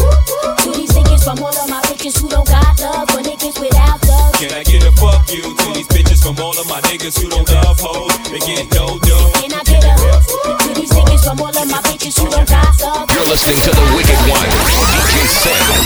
to 0.62 0.70
these 0.70 0.92
niggas 0.94 1.22
from 1.24 1.42
all 1.42 1.50
of 1.50 1.68
my 1.68 1.82
bitches 1.90 2.14
who 2.20 2.28
don't 2.28 2.46
got 2.46 2.78
love 2.78 3.10
for 3.10 3.22
niggas 3.22 3.58
without 3.58 3.98
love? 4.06 4.34
Can 4.38 4.52
I 4.54 4.62
get 4.62 4.86
a 4.86 4.92
fuck 5.02 5.26
you 5.30 5.42
to 5.42 5.66
these 5.74 5.88
bitches 5.90 6.22
from 6.22 6.38
all 6.38 6.54
of 6.54 6.66
my 6.68 6.80
niggas 6.86 7.18
who 7.18 7.28
don't 7.28 7.48
love 7.50 7.80
hoes? 7.80 8.14
They 8.30 8.38
get 8.38 8.70
no 8.70 8.98
dough. 9.02 9.30
Can 9.42 9.52
I 9.52 9.62
get 9.66 9.82
a 9.82 9.94
to 9.98 10.70
these 10.78 10.92
niggas 10.94 11.24
from 11.26 11.40
all 11.42 11.54
of 11.54 11.66
my 11.66 11.82
bitches 11.90 12.14
who 12.18 12.30
don't 12.30 12.48
got 12.48 12.70
love? 12.80 13.10
You're 13.10 13.26
listening 13.26 13.58
to 13.66 13.70
the 13.74 13.86
Wicked 13.98 14.20
One, 14.30 14.46
DJ 15.10 15.26
Sin. 15.26 15.80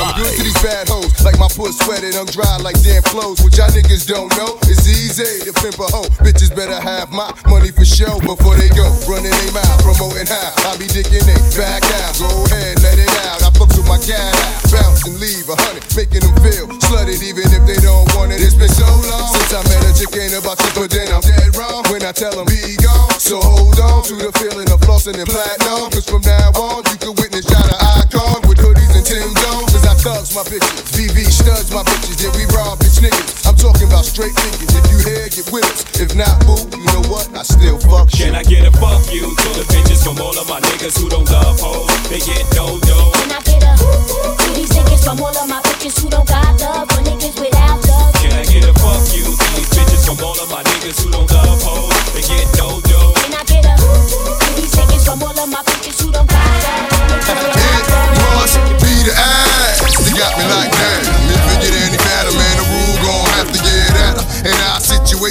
I'm 0.00 0.16
good 0.16 0.32
to 0.32 0.42
these 0.42 0.56
bad 0.64 0.88
hoes, 0.88 1.12
like 1.20 1.36
my 1.38 1.48
puss 1.52 1.76
sweated, 1.76 2.16
I'm 2.16 2.24
dry 2.24 2.56
like 2.64 2.80
damn 2.80 3.02
clothes. 3.04 3.44
What 3.44 3.52
y'all 3.56 3.68
niggas 3.68 4.08
don't 4.08 4.32
know, 4.40 4.56
it's 4.64 4.88
easy 4.88 5.44
to 5.44 5.52
pimp 5.60 5.76
a 5.76 5.84
hoe. 5.92 6.08
Bitches 6.24 6.48
better 6.48 6.80
have 6.80 7.12
my 7.12 7.28
money 7.46 7.70
for 7.70 7.84
show 7.84 8.18
before 8.24 8.56
they 8.56 8.69
go. 8.74 8.86
Running 9.06 9.34
they 9.34 9.50
mouth, 9.50 9.80
promoting 9.82 10.26
how 10.26 10.54
I 10.68 10.76
be 10.78 10.86
dicking 10.86 11.24
they 11.24 11.38
back 11.56 11.82
out. 12.02 12.14
Go 12.18 12.28
ahead, 12.50 12.78
let 12.82 12.98
it 12.98 13.10
out. 13.26 13.42
I 13.42 13.50
fuck 13.54 13.70
with 13.74 13.88
my 13.88 13.98
cat 13.98 14.32
out, 14.34 14.70
bounce 14.70 15.06
and 15.06 15.16
leave 15.18 15.48
a 15.48 15.56
hundred, 15.56 15.84
making 15.96 16.22
them 16.22 16.36
feel 16.44 16.66
slutted 16.86 17.20
even 17.22 17.46
if 17.50 17.62
they 17.66 17.78
don't 17.82 18.06
want 18.14 18.32
it. 18.32 18.40
It's 18.40 18.54
been 18.54 18.70
so 18.70 18.86
long 18.86 19.28
since 19.34 19.52
I 19.52 19.62
met 19.66 19.82
a 19.86 19.92
chick 19.96 20.14
ain't 20.16 20.36
about 20.36 20.58
to, 20.62 20.68
but 20.76 20.90
then 20.90 21.08
I'm 21.10 21.22
dead 21.22 21.54
wrong 21.56 21.84
when 21.90 22.02
I 22.04 22.12
tell 22.12 22.32
them 22.32 22.46
be 22.46 22.76
gone. 22.80 23.14
So 23.18 23.40
hold 23.40 23.78
on 23.80 24.02
to 24.10 24.14
the 24.16 24.30
feeling 24.38 24.68
of 24.70 24.80
flossing 24.82 25.18
and 25.18 25.28
platinum, 25.28 25.90
cause 25.90 26.06
from 26.06 26.22
now 26.22 26.50
on 26.58 26.84
you 26.90 26.96
can 26.98 27.14
witness 27.18 27.46
the 27.46 27.60
icon 28.00 28.42
with 28.46 28.58
hoodies 28.58 28.94
and 28.94 29.06
Tim 29.06 29.30
Jones. 29.42 29.70
Cause 29.74 29.86
I 29.86 29.94
thugs 29.98 30.30
my 30.34 30.42
bitches, 30.46 30.86
VV 30.94 31.26
studs 31.30 31.70
my 31.70 31.82
bitches, 31.82 32.18
yeah 32.22 32.32
we 32.36 32.44
raw 32.54 32.76
bitch 32.76 33.00
niggas. 33.02 33.29
I'm 33.50 33.56
talking 33.58 33.90
about 33.90 34.06
straight 34.06 34.30
niggas. 34.30 34.78
If 34.78 34.84
you 34.94 34.98
here, 35.02 35.26
get 35.26 35.50
with 35.50 35.66
us. 35.66 35.82
If 35.98 36.14
not, 36.14 36.38
boo, 36.46 36.70
you 36.70 36.86
know 36.94 37.02
what? 37.10 37.26
I 37.34 37.42
still 37.42 37.82
fuck 37.82 38.06
you. 38.14 38.30
Can 38.30 38.38
I 38.38 38.44
get 38.46 38.62
a 38.62 38.70
fuck 38.78 39.02
you 39.10 39.26
to 39.26 39.48
the 39.58 39.66
bitches 39.66 40.06
from 40.06 40.22
all 40.22 40.38
of 40.38 40.46
my 40.46 40.60
niggas 40.60 40.94
who 40.94 41.10
don't 41.10 41.26
love 41.26 41.58
hoes? 41.58 41.90
They 42.06 42.22
get 42.22 42.46
no 42.54 42.78
dough. 42.78 43.10
Can 43.18 43.34
I 43.34 43.42
get 43.42 43.66
a 43.66 43.74
woo 43.82 44.38
to 44.38 44.48
these 44.54 44.70
niggas 44.70 45.02
from 45.02 45.18
all 45.18 45.34
of 45.34 45.48
my 45.50 45.58
bitches 45.66 45.98
who 45.98 46.08
don't 46.08 46.28
got 46.28 46.60
love 46.62 46.94
for 46.94 47.02
niggas 47.02 47.42
without 47.42 47.82
love? 47.90 48.14
Can 48.22 48.38
I 48.38 48.46
get 48.46 48.70
a 48.70 48.74
fuck 48.78 49.02
you 49.18 49.49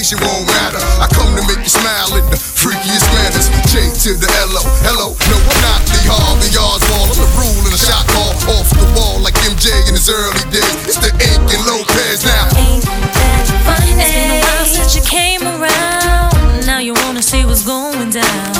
situation 0.09 0.25
won't 0.25 0.47
matter. 0.47 0.81
I 0.97 1.07
come 1.13 1.29
to 1.37 1.43
make 1.45 1.61
you 1.61 1.69
smile 1.69 2.17
in 2.17 2.25
the 2.29 2.37
freakiest 2.37 3.05
manners. 3.13 3.47
J 3.69 3.89
to 4.09 4.17
the 4.17 4.29
L-O, 4.49 4.63
hello. 4.81 5.13
No, 5.29 5.37
I'm 5.37 5.61
not 5.61 5.81
Lee 5.93 6.07
Harvey 6.09 6.49
Oswald. 6.57 7.13
I'm 7.13 7.19
the 7.21 7.29
rule 7.37 7.61
and 7.65 7.73
a 7.73 7.81
shot 7.81 8.05
call 8.09 8.33
off 8.57 8.69
the 8.73 8.89
wall 8.97 9.21
like 9.21 9.37
MJ 9.45 9.69
in 9.87 9.93
his 9.93 10.09
early 10.09 10.45
days. 10.49 10.89
It's 10.89 10.97
the 10.97 11.13
Inc 11.21 11.45
and 11.45 11.63
Lopez 11.65 12.25
now. 12.25 12.49
Ain't 12.57 12.83
that 12.85 13.45
funny? 13.65 13.93
It's 14.01 14.13
been 14.13 14.31
a 14.33 14.39
while 14.41 14.65
since 14.65 14.95
you 14.97 15.03
came 15.05 15.43
around. 15.45 16.65
Now 16.65 16.79
you 16.79 16.93
wanna 17.05 17.21
see 17.21 17.45
what's 17.45 17.65
going 17.65 18.09
down. 18.09 18.53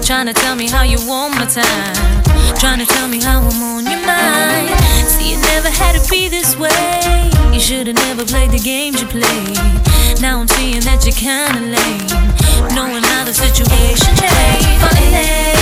Trying 0.00 0.26
to 0.26 0.34
tell 0.34 0.56
me 0.56 0.68
how 0.68 0.82
you 0.82 0.98
want 1.04 1.34
my 1.34 1.46
time. 1.46 2.24
Trying 2.56 2.78
to 2.78 2.86
tell 2.86 3.08
me 3.08 3.20
how 3.20 3.42
I'm 3.42 3.62
on 3.62 3.84
your 3.84 4.00
mind. 4.06 4.72
See, 5.04 5.34
it 5.34 5.40
never 5.52 5.68
had 5.68 5.98
to 5.98 6.02
be 6.08 6.28
this 6.28 6.56
way. 6.56 7.30
You 7.52 7.60
should've 7.60 7.94
never 7.94 8.24
played 8.24 8.50
the 8.50 8.58
games 8.58 9.00
you 9.00 9.08
played. 9.08 9.85
Now 10.26 10.40
I'm 10.40 10.48
seeing 10.48 10.80
that 10.80 11.06
you're 11.06 11.14
kinda 11.14 11.60
lame. 11.70 12.74
Knowing 12.74 13.04
how 13.04 13.22
the 13.22 13.32
situation 13.32 14.10
changed. 14.16 14.66
Funny, 14.82 15.10
funny, 15.12 15.55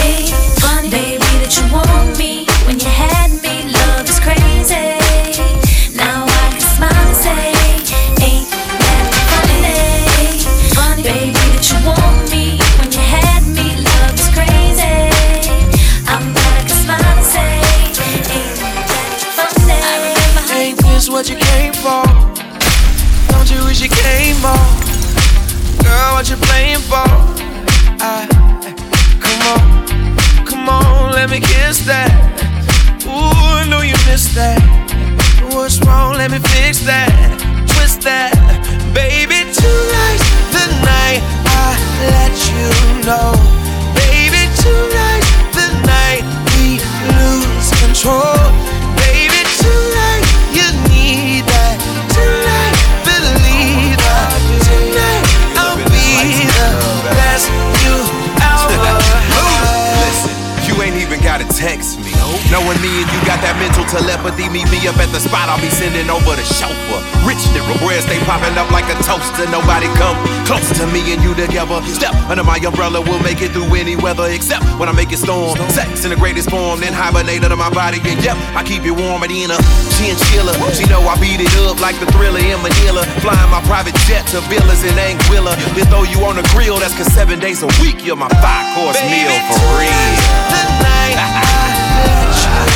meet 64.55 64.71
me 64.71 64.79
up 64.87 64.95
at 65.03 65.11
the 65.11 65.19
spot. 65.19 65.51
I'll 65.51 65.59
be 65.59 65.67
sending 65.67 66.07
over 66.07 66.39
the 66.39 66.47
chauffeur. 66.47 67.03
Rich 67.27 67.43
nigga, 67.51 67.75
breads 67.83 68.07
they 68.07 68.23
popping 68.23 68.55
up 68.55 68.71
like 68.71 68.87
a 68.87 68.95
toaster. 69.03 69.51
Nobody 69.51 69.91
come 69.99 70.15
close 70.47 70.71
to 70.79 70.87
me 70.95 71.03
and 71.11 71.19
you 71.27 71.35
together. 71.35 71.83
Step 71.91 72.15
under 72.31 72.47
my 72.47 72.63
umbrella, 72.63 73.03
we'll 73.03 73.19
make 73.27 73.43
it 73.43 73.51
through 73.51 73.75
any 73.75 73.99
weather 73.99 74.31
except 74.31 74.63
when 74.79 74.87
I 74.89 74.95
make 74.95 75.11
it 75.11 75.19
storm. 75.19 75.59
Sex 75.75 76.07
in 76.07 76.15
the 76.15 76.17
greatest 76.17 76.55
form, 76.55 76.79
then 76.79 76.95
hibernate 76.95 77.43
under 77.43 77.59
my 77.59 77.69
body. 77.75 77.99
And 78.07 78.23
yep, 78.23 78.39
I 78.55 78.63
keep 78.63 78.87
you 78.87 78.95
warm 78.95 79.27
and 79.27 79.35
in 79.35 79.51
a 79.51 79.59
chinchilla. 79.99 80.55
She 80.71 80.87
know 80.87 81.03
I 81.03 81.19
beat 81.19 81.43
it 81.43 81.51
up 81.67 81.83
like 81.83 81.99
the 81.99 82.07
thriller 82.15 82.39
in 82.39 82.63
Manila. 82.63 83.03
Flying 83.27 83.51
my 83.51 83.61
private 83.67 83.99
jet 84.07 84.23
to 84.31 84.39
villas 84.47 84.87
in 84.87 84.95
Anguilla. 84.95 85.59
Then 85.75 85.91
throw 85.91 86.07
you 86.07 86.23
on 86.23 86.39
the 86.39 86.47
grill, 86.55 86.79
that's 86.79 86.95
cause 86.95 87.11
seven 87.11 87.43
days 87.43 87.67
a 87.67 87.71
week 87.83 88.07
you're 88.07 88.15
my 88.15 88.31
five 88.39 88.71
course 88.79 89.03
meal 89.11 89.35
for 89.51 89.59
real. 89.83 90.15
The 90.47 90.63
night 90.87 91.19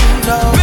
you 0.03 0.27
know, 0.27 0.58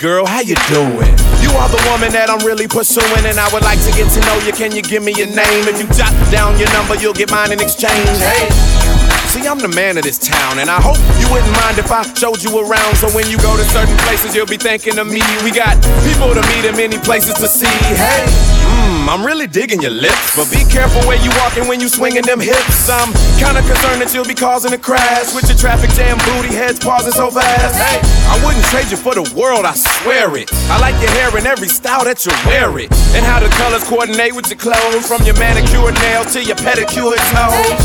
girl, 0.00 0.24
how 0.24 0.40
you 0.40 0.56
doing? 0.72 1.12
You 1.44 1.52
are 1.60 1.68
the 1.68 1.80
woman 1.92 2.08
that 2.16 2.32
I'm 2.32 2.40
really 2.40 2.64
pursuing, 2.64 3.24
and 3.28 3.36
I 3.36 3.44
would 3.52 3.60
like 3.60 3.76
to 3.84 3.92
get 3.92 4.08
to 4.16 4.20
know 4.24 4.36
you. 4.48 4.52
Can 4.56 4.72
you 4.72 4.80
give 4.80 5.04
me 5.04 5.12
your 5.12 5.28
name? 5.28 5.68
If 5.68 5.76
you 5.76 5.84
jot 5.92 6.10
down 6.32 6.56
your 6.56 6.72
number, 6.72 6.96
you'll 6.96 7.12
get 7.12 7.28
mine 7.28 7.52
in 7.52 7.60
exchange. 7.60 8.08
Hey. 8.16 8.48
See, 9.28 9.44
I'm 9.44 9.60
the 9.60 9.68
man 9.68 10.00
of 10.00 10.02
this 10.02 10.16
town, 10.16 10.58
and 10.58 10.72
I 10.72 10.80
hope 10.80 10.96
you 11.20 11.28
wouldn't 11.28 11.52
mind 11.52 11.76
if 11.76 11.92
I 11.92 12.08
showed 12.16 12.40
you 12.40 12.50
around. 12.64 12.96
So 12.96 13.12
when 13.12 13.28
you 13.28 13.36
go 13.44 13.52
to 13.52 13.64
certain 13.68 13.96
places, 14.08 14.32
you'll 14.32 14.48
be 14.48 14.56
thinking 14.56 14.96
of 14.96 15.04
me. 15.06 15.20
We 15.44 15.52
got 15.52 15.76
people 16.08 16.32
to 16.32 16.40
meet 16.48 16.64
and 16.64 16.76
many 16.80 16.96
places 16.96 17.36
to 17.36 17.46
see. 17.46 17.68
Hey, 17.92 18.24
mmm, 18.80 19.08
I'm 19.08 19.24
really 19.24 19.46
digging 19.46 19.80
your 19.82 19.90
lips, 19.92 20.36
but 20.36 20.50
be 20.50 20.64
careful 20.64 21.02
where 21.08 21.20
you 21.20 21.30
walking 21.42 21.68
when 21.68 21.80
you 21.80 21.88
swinging 21.88 22.22
them 22.22 22.40
hips. 22.40 22.88
I'm 22.88 23.12
kinda 23.36 23.60
concerned 23.62 24.00
that 24.00 24.12
you'll 24.14 24.28
be 24.28 24.34
causing 24.34 24.72
a 24.72 24.78
crash 24.78 25.34
with 25.34 25.48
your 25.48 25.58
traffic 25.58 25.90
jam 25.92 26.16
booty 26.26 26.54
heads 26.54 26.78
pausing 26.78 27.12
so 27.12 27.30
fast. 27.30 27.76
Hey, 27.76 28.00
I 28.28 28.36
wouldn't 28.44 28.64
trade 28.72 28.90
you 28.90 28.96
for 28.96 29.14
the 29.14 29.26
world, 29.34 29.64
I 29.64 29.74
swear 29.74 30.36
it. 30.36 30.50
I 30.70 30.78
like 30.78 30.96
your 31.02 31.10
hair 31.18 31.36
in 31.36 31.46
every 31.46 31.68
style 31.68 32.04
that 32.04 32.24
you 32.24 32.32
wear 32.46 32.78
it, 32.78 32.90
and 33.14 33.24
how 33.24 33.40
the 33.40 33.48
colors 33.60 33.84
coordinate 33.84 34.34
with 34.34 34.48
your 34.48 34.58
clothes, 34.58 35.06
from 35.06 35.22
your 35.24 35.36
manicure 35.38 35.92
nails 35.92 36.32
to 36.34 36.42
your 36.42 36.56
pedicure 36.56 37.16
toes. 37.34 37.78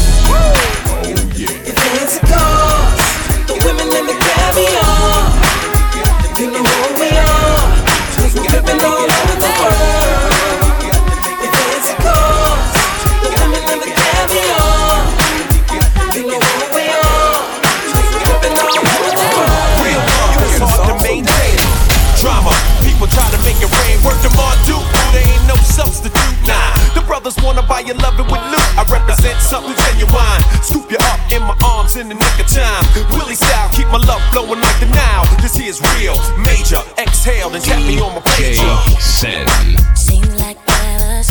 The 1.66 1.74
fancy 1.74 2.20
cars, 2.32 3.02
the 3.48 3.56
women 3.66 3.88
and 3.92 4.08
the 4.10 4.16
caviar. 4.16 5.44
Know 6.36 6.64
who 6.64 6.88
we 7.00 7.10
are, 7.16 7.64
we're 8.36 8.48
pimping 8.52 8.82
all 8.84 9.08
over 9.08 9.36
the 9.44 9.52
world. 9.60 10.05
Rain, 24.26 24.38
work 24.38 24.60
them. 24.66 24.82
There 25.14 25.24
ain't 25.24 25.48
no 25.48 25.56
substitute. 25.64 26.16
Nah, 26.46 26.74
the 26.94 27.02
brothers 27.02 27.36
wanna 27.44 27.62
buy 27.64 27.82
you 27.82 27.94
love 27.96 28.20
it 28.20 28.26
with 28.26 28.42
loot. 28.52 28.70
I 28.78 28.84
represent 28.90 29.40
something 29.42 29.76
genuine. 29.76 30.42
Scoop 30.62 30.92
you 30.92 30.98
up 31.12 31.20
in 31.32 31.42
my 31.44 31.56
arms 31.64 31.96
in 31.96 32.10
the 32.10 32.16
nick 32.16 32.40
of 32.40 32.48
time. 32.48 32.84
Willie 33.12 33.36
style, 33.36 33.70
keep 33.74 33.88
my 33.88 34.02
love 34.06 34.22
flowing 34.32 34.62
like 34.62 34.80
the 34.80 34.88
Nile. 34.88 35.26
This 35.42 35.56
here's 35.56 35.82
real, 35.98 36.18
major. 36.38 36.82
Exhale 36.98 37.54
and 37.54 37.64
tap 37.64 37.80
me 37.84 38.00
on 38.00 38.14
my 38.16 38.22
pager. 38.22 38.78
Seems 39.96 40.40
like 40.40 40.58
ever 40.68 41.24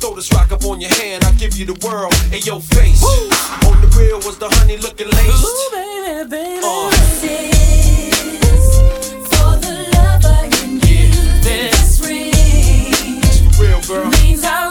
Throw 0.00 0.14
this 0.14 0.32
rock 0.32 0.52
up 0.52 0.64
on 0.64 0.80
your 0.80 0.90
hand, 0.94 1.24
I'll 1.24 1.34
give 1.34 1.56
you 1.56 1.66
the 1.66 1.78
world. 1.86 2.14
in 2.32 2.42
your 2.42 2.60
face. 2.60 3.02
On 3.66 3.80
the 3.80 3.88
real 3.98 4.18
was 4.18 4.38
the 4.38 4.48
honey 4.48 4.76
looking 4.76 5.08
laced. 5.08 5.44
Ooh, 5.44 5.70
baby, 5.72 6.28
baby. 6.30 6.60
Uh. 6.62 6.90
For 9.30 9.56
the 9.64 9.74
lover 9.94 10.44
in 10.62 10.80
you, 10.86 11.08
this 11.42 12.00
ring 12.04 13.22
real, 13.60 13.80
girl. 13.82 14.10
means 14.22 14.44
I'll 14.44 14.67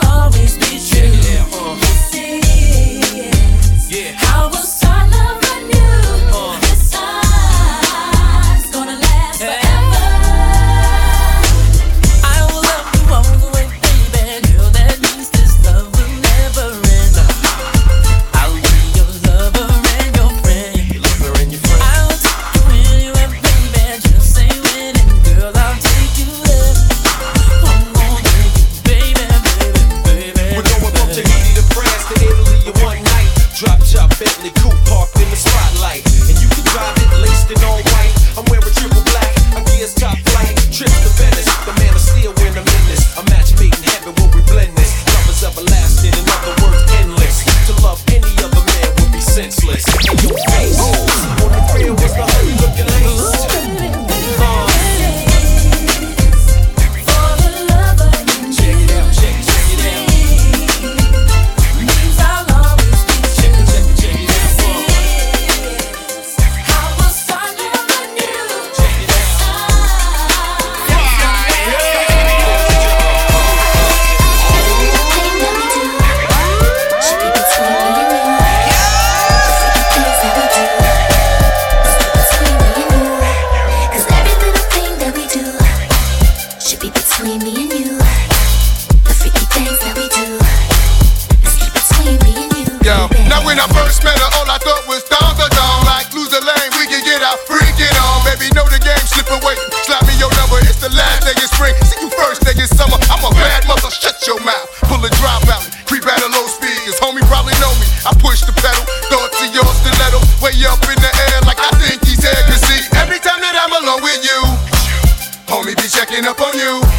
checking 116.17 116.29
up 116.29 116.41
on 116.41 116.57
you. 116.57 116.81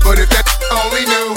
But 0.00 0.18
if 0.18 0.30
that 0.30 0.46
only 0.80 1.04
knew. 1.04 1.36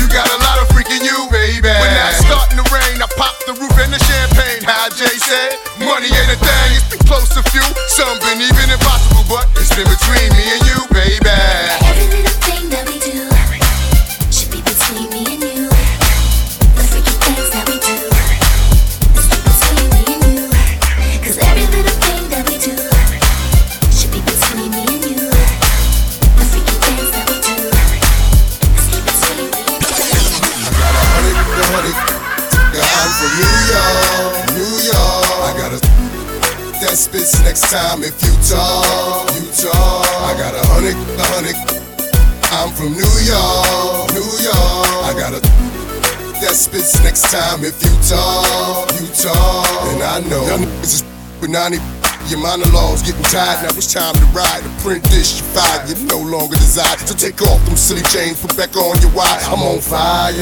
You 0.00 0.10
got 0.10 0.26
a 0.26 0.38
lot 0.42 0.58
of 0.58 0.66
freaking 0.74 1.00
you, 1.00 1.30
baby. 1.30 1.70
When 1.70 1.92
that's 1.94 2.18
starting 2.18 2.58
to 2.58 2.66
rain, 2.74 2.98
I 3.00 3.06
pop 3.16 3.38
the 3.46 3.54
roof 3.54 3.72
and 3.78 3.92
the 3.92 4.00
champagne. 4.02 4.66
How 4.66 4.90
Jay 4.90 5.16
said, 5.16 5.54
money 5.78 6.10
ain't 6.10 6.34
a 6.34 6.36
thing. 6.36 6.68
It's 6.74 6.88
been 6.90 7.04
close 7.06 7.30
to 7.38 7.42
few, 7.48 7.64
some 7.86 8.18
been 8.26 8.42
even 8.42 8.68
impossible, 8.74 9.24
but 9.30 9.46
it's 9.54 9.70
been 9.70 9.86
between 9.86 10.28
me 10.34 10.44
and 10.50 10.62
you, 10.66 10.78
baby. 10.90 12.23
Time 37.74 38.04
if 38.04 38.14
you 38.22 38.30
talk, 38.46 39.26
you 39.34 39.50
talk. 39.50 40.06
I 40.22 40.32
got 40.38 40.54
a 40.54 40.62
hundred, 40.70 40.94
a 40.94 41.26
hundred. 41.34 41.58
I'm 42.54 42.70
from 42.70 42.94
New 42.94 43.14
York, 43.26 44.14
New 44.14 44.30
York. 44.46 45.02
I 45.02 45.12
got 45.18 45.34
a 45.34 45.40
that 46.38 46.54
spits 46.54 47.02
next 47.02 47.22
time 47.32 47.64
if 47.64 47.74
you 47.82 47.90
talk, 48.06 48.94
you 48.94 49.06
talk. 49.10 49.66
And 49.90 50.02
I 50.04 50.20
know 50.30 50.46
y'all 50.46 50.62
is 50.82 51.02
with 51.40 51.50
90. 51.50 51.93
Your 52.34 52.42
monologues 52.42 53.06
getting 53.06 53.22
tired, 53.30 53.62
now 53.62 53.78
it's 53.78 53.94
time 53.94 54.12
to 54.12 54.26
ride. 54.34 54.64
This, 55.06 55.38
you 55.38 55.46
fired, 55.54 55.86
you 55.86 55.94
no 56.06 56.18
longer 56.18 56.56
desire. 56.56 56.98
So 57.06 57.14
take 57.14 57.40
off 57.42 57.64
them 57.64 57.76
silly 57.76 58.02
chains, 58.10 58.42
put 58.42 58.56
back 58.56 58.74
on 58.76 59.00
your 59.00 59.12
wire. 59.14 59.38
I'm 59.46 59.62
on 59.62 59.78
fire, 59.78 60.34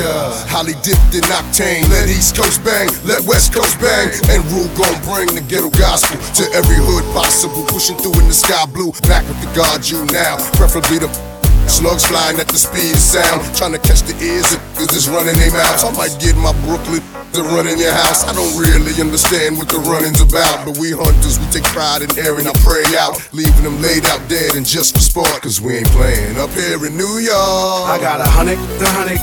highly 0.48 0.72
dipped 0.80 1.12
in 1.12 1.20
octane. 1.28 1.84
Let 1.90 2.08
East 2.08 2.34
Coast 2.34 2.64
bang, 2.64 2.88
let 3.04 3.20
West 3.28 3.52
Coast 3.52 3.78
bang. 3.78 4.08
And 4.32 4.40
Rule 4.48 4.72
gon' 4.72 4.96
bring 5.04 5.36
the 5.36 5.44
ghetto 5.44 5.68
gospel 5.76 6.16
to 6.40 6.50
every 6.56 6.80
hood 6.80 7.04
possible. 7.12 7.62
Pushing 7.68 7.98
through 7.98 8.18
in 8.22 8.26
the 8.26 8.32
sky 8.32 8.64
blue, 8.72 8.92
back 9.04 9.28
with 9.28 9.44
the 9.44 9.52
guard 9.54 9.84
you 9.84 10.02
now. 10.06 10.40
Preferably 10.56 10.96
the 10.96 11.31
Slugs 11.72 12.04
flying 12.04 12.36
at 12.36 12.52
the 12.52 12.60
speed 12.60 12.92
of 12.92 13.00
sound, 13.00 13.40
trying 13.56 13.72
to 13.72 13.80
catch 13.80 14.04
the 14.04 14.12
ears 14.20 14.44
of 14.52 14.60
that's 14.76 15.08
running 15.08 15.32
their 15.40 15.50
mouths. 15.56 15.80
I 15.80 15.90
might 15.96 16.12
get 16.20 16.36
my 16.36 16.52
Brooklyn 16.68 17.00
to 17.32 17.40
run 17.48 17.64
in 17.64 17.80
your 17.80 17.96
house. 17.96 18.28
I 18.28 18.36
don't 18.36 18.52
really 18.60 18.92
understand 19.00 19.56
what 19.56 19.72
the 19.72 19.80
running's 19.80 20.20
about, 20.20 20.68
but 20.68 20.76
we 20.76 20.92
hunters, 20.92 21.40
we 21.40 21.48
take 21.48 21.64
pride 21.72 22.04
in 22.04 22.12
airing 22.20 22.44
our 22.44 22.58
prey 22.60 22.84
out, 23.00 23.16
leaving 23.32 23.64
them 23.64 23.80
laid 23.80 24.04
out 24.04 24.20
dead 24.28 24.52
and 24.52 24.68
just 24.68 24.92
for 24.92 25.00
sport, 25.00 25.32
cause 25.40 25.64
we 25.64 25.80
ain't 25.80 25.88
playing 25.96 26.36
up 26.36 26.52
here 26.52 26.76
in 26.76 26.92
New 26.92 27.24
York. 27.24 27.88
I 27.88 27.96
got 27.96 28.20
a 28.20 28.28
hundred, 28.28 28.60
the 28.76 28.88
hundred. 28.92 29.16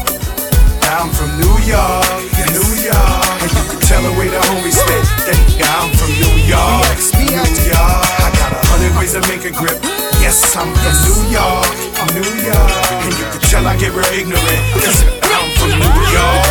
I'm 0.89 1.13
from 1.13 1.29
New 1.37 1.55
York, 1.69 2.09
New 2.49 2.69
York. 2.81 3.29
And 3.45 3.51
you 3.53 3.63
can 3.71 3.79
tell 3.85 4.01
the 4.01 4.13
way 4.17 4.25
the 4.25 4.41
homies 4.49 4.73
spit. 4.73 5.05
That 5.29 5.37
I'm 5.69 5.93
from 6.01 6.11
New 6.17 6.33
York, 6.49 6.97
New 7.13 7.29
York. 7.29 8.09
I 8.25 8.29
got 8.41 8.57
a 8.57 8.61
honey, 8.73 8.89
ways 8.97 9.13
to 9.13 9.21
make 9.29 9.45
a 9.45 9.53
grip. 9.53 10.08
Yes, 10.29 10.53
I'm 10.53 10.69
from 10.77 10.93
New 11.09 11.25
York, 11.33 11.73
New 12.13 12.21
York. 12.45 12.69
And 13.01 13.17
you 13.17 13.25
can 13.33 13.41
tell 13.49 13.65
I 13.65 13.73
get 13.81 13.97
real 13.97 14.05
ignorant, 14.13 14.61
cause 14.77 15.01
I'm 15.25 15.49
from 15.57 15.73
New 15.73 15.97
York. 16.13 16.45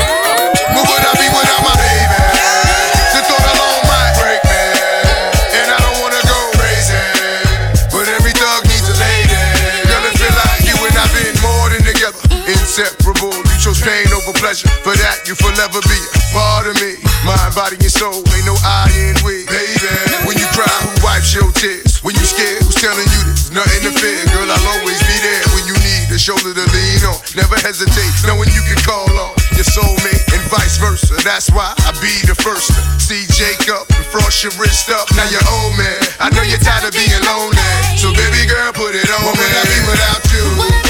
Would 0.75 1.05
I 1.07 1.15
be 1.15 1.31
without 1.31 1.63
my 1.63 1.79
baby? 1.79 2.19
And 5.55 5.67
I 5.71 5.79
don't 5.79 6.03
wanna 6.03 6.19
go 6.27 6.39
crazy. 6.59 6.99
But 7.95 8.11
every 8.19 8.35
thug 8.35 8.67
needs 8.67 8.83
a 8.91 8.99
lady. 8.99 9.39
Feel 10.19 10.35
like 10.35 10.67
you 10.67 10.75
and 10.75 10.99
I've 10.99 11.15
been 11.15 11.39
more 11.39 11.71
than 11.71 11.87
together. 11.87 12.19
Inseparable, 12.51 13.31
pain 13.87 14.11
over 14.11 14.35
pleasure. 14.43 14.67
For 14.83 14.99
that, 14.99 15.23
you 15.31 15.39
forever 15.39 15.79
be 15.87 16.01
a 16.03 16.21
part 16.35 16.67
of 16.67 16.75
me. 16.83 16.99
Mind, 17.23 17.55
body, 17.55 17.79
and 17.79 17.95
soul, 17.95 18.27
ain't 18.35 18.43
no 18.43 18.59
I 18.59 18.91
in 19.07 19.15
we. 19.23 19.47
Baby, 19.47 19.87
when 20.27 20.35
you 20.35 20.51
cry, 20.51 20.67
who 20.83 20.91
wipes 21.07 21.31
your 21.31 21.47
tears? 21.55 22.03
When 22.03 22.19
you 22.19 22.27
scared, 22.27 22.67
who's 22.67 22.75
telling 22.75 23.07
you 23.07 23.23
there's 23.23 23.38
nothing 23.59 23.91
to 23.91 23.93
fear? 23.99 24.23
Girl, 24.31 24.47
I'll 24.47 24.69
always 24.79 25.03
be 25.03 25.17
there 25.19 25.43
when 25.59 25.67
you 25.67 25.75
need 25.83 26.07
a 26.15 26.19
shoulder 26.19 26.55
to 26.55 26.67
lean 26.71 27.03
on. 27.11 27.19
Never 27.35 27.59
hesitate, 27.59 28.15
knowing 28.23 28.47
you 28.55 28.63
can 28.63 28.79
call 28.87 29.11
on 29.11 29.35
your 29.59 29.67
soulmate 29.67 30.23
and 30.31 30.43
vice 30.47 30.79
versa. 30.79 31.19
That's 31.27 31.51
why 31.51 31.75
I 31.83 31.91
be 31.99 32.15
the 32.23 32.39
first 32.39 32.71
to 32.71 32.81
see 33.03 33.27
Jacob 33.35 33.91
and 33.91 34.07
frost 34.07 34.47
your 34.47 34.55
wrist 34.63 34.91
up. 34.95 35.11
Now 35.19 35.27
you're 35.27 35.43
old 35.51 35.75
man. 35.75 35.99
I 36.23 36.31
know 36.31 36.47
you're 36.47 36.63
tired 36.63 36.87
of 36.87 36.95
being 36.95 37.23
lonely. 37.27 37.59
So 37.99 38.15
baby 38.15 38.47
girl, 38.47 38.71
put 38.71 38.95
it 38.95 39.11
on. 39.11 39.27
What 39.27 39.35
would 39.35 39.55
I 39.59 39.65
be 39.67 39.79
without 39.91 40.23
you? 40.31 40.88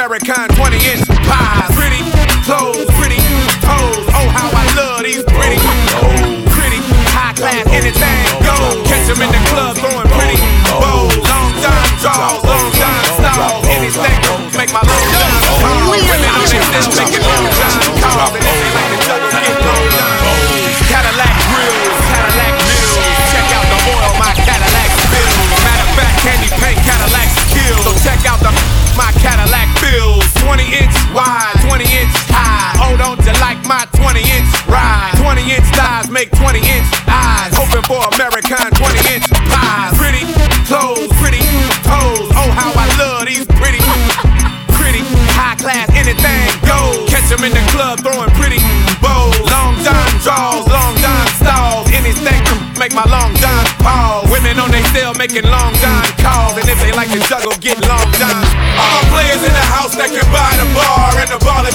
American 0.00 0.48
20 0.56 0.76
inch 0.76 1.06
pies. 1.08 1.69
Making 55.30 55.50
long 55.50 55.72
time 55.78 56.10
calls. 56.18 56.58
And 56.58 56.66
if 56.66 56.78
they 56.82 56.90
like 56.90 57.10
to 57.14 57.20
juggle, 57.30 57.54
get 57.62 57.78
long 57.86 58.10
time. 58.18 58.42
All 58.74 59.02
players 59.14 59.42
in 59.46 59.54
the 59.54 59.66
house 59.78 59.94
that 59.94 60.10
can 60.10 60.26
buy 60.34 60.50
the 60.58 60.66
bar 60.74 61.14
and 61.22 61.30
the 61.30 61.38
ballin' 61.46 61.74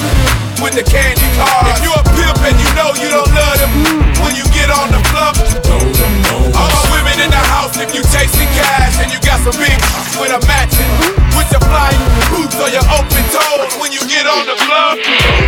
with 0.60 0.76
the 0.76 0.84
candy 0.84 1.24
cars. 1.40 1.72
If 1.72 1.80
you 1.80 1.92
a 1.96 2.02
pimp 2.04 2.36
and 2.44 2.56
you 2.60 2.68
know 2.76 2.92
you 3.00 3.08
don't 3.08 3.32
love 3.32 3.56
them, 3.56 3.72
when 4.20 4.36
you 4.36 4.44
get 4.52 4.68
on 4.68 4.92
the 4.92 5.00
floor, 5.08 5.32
all 6.52 6.68
my 6.68 6.84
women 7.00 7.16
in 7.16 7.30
the 7.32 7.44
house, 7.56 7.72
if 7.80 7.96
you 7.96 8.04
chasing 8.12 8.50
cash 8.52 9.00
and 9.00 9.08
you 9.08 9.18
got 9.24 9.40
some 9.40 9.56
big 9.56 9.78
with 10.20 10.36
a 10.36 10.40
matching, 10.44 10.90
with 11.32 11.48
your 11.48 11.64
flying 11.64 12.02
boots 12.28 12.60
or 12.60 12.68
your 12.68 12.84
open 12.92 13.24
toes, 13.32 13.72
when 13.80 13.88
you 13.88 14.04
get 14.04 14.28
on 14.28 14.44
the 14.44 14.56
floor. 14.68 15.45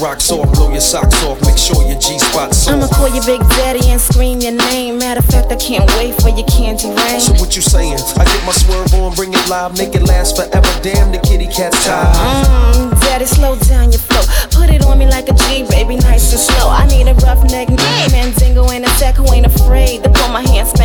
Rocks 0.00 0.30
off, 0.30 0.52
blow 0.52 0.70
your 0.70 0.80
socks 0.80 1.22
off, 1.24 1.40
make 1.42 1.56
sure 1.56 1.80
your 1.86 1.98
G 1.98 2.18
spot's 2.18 2.68
I'ma 2.68 2.88
call 2.88 3.08
you 3.08 3.22
Big 3.24 3.40
Daddy 3.56 3.88
and 3.90 4.00
scream 4.00 4.40
your 4.40 4.52
name. 4.52 4.98
Matter 4.98 5.20
of 5.20 5.26
fact, 5.26 5.52
I 5.52 5.56
can't 5.56 5.88
wait 5.96 6.14
for 6.20 6.28
your 6.28 6.46
candy 6.46 6.88
rain. 6.88 7.20
So 7.20 7.32
what 7.40 7.56
you 7.56 7.62
saying? 7.62 7.98
I 8.18 8.24
get 8.24 8.44
my 8.44 8.52
swerve 8.52 8.92
on, 8.94 9.14
bring 9.14 9.32
it 9.32 9.48
live, 9.48 9.76
make 9.78 9.94
it 9.94 10.02
last 10.02 10.36
forever. 10.36 10.68
Damn, 10.82 11.12
the 11.12 11.18
kitty 11.18 11.46
cat's 11.46 11.84
tired. 11.84 12.12
Mmm, 12.12 13.00
Daddy, 13.00 13.24
slow 13.24 13.56
down 13.56 13.92
your 13.92 14.00
flow. 14.00 14.22
Put 14.52 14.68
it 14.68 14.82
on 14.84 14.98
me 14.98 15.06
like 15.06 15.28
a 15.28 15.34
G, 15.48 15.64
baby, 15.64 15.96
nice 15.96 16.32
and 16.32 16.40
slow. 16.40 16.68
I 16.68 16.86
need 16.86 17.08
a 17.08 17.14
rough 17.24 17.42
neck, 17.50 17.68
Mandingo 18.12 18.68
in 18.70 18.84
a 18.84 18.88
sack 19.00 19.16
who 19.16 19.24
ain't 19.32 19.46
afraid 19.46 20.02
to 20.04 20.10
pull 20.10 20.28
my 20.28 20.42
hands 20.42 20.70
spank 20.70 20.83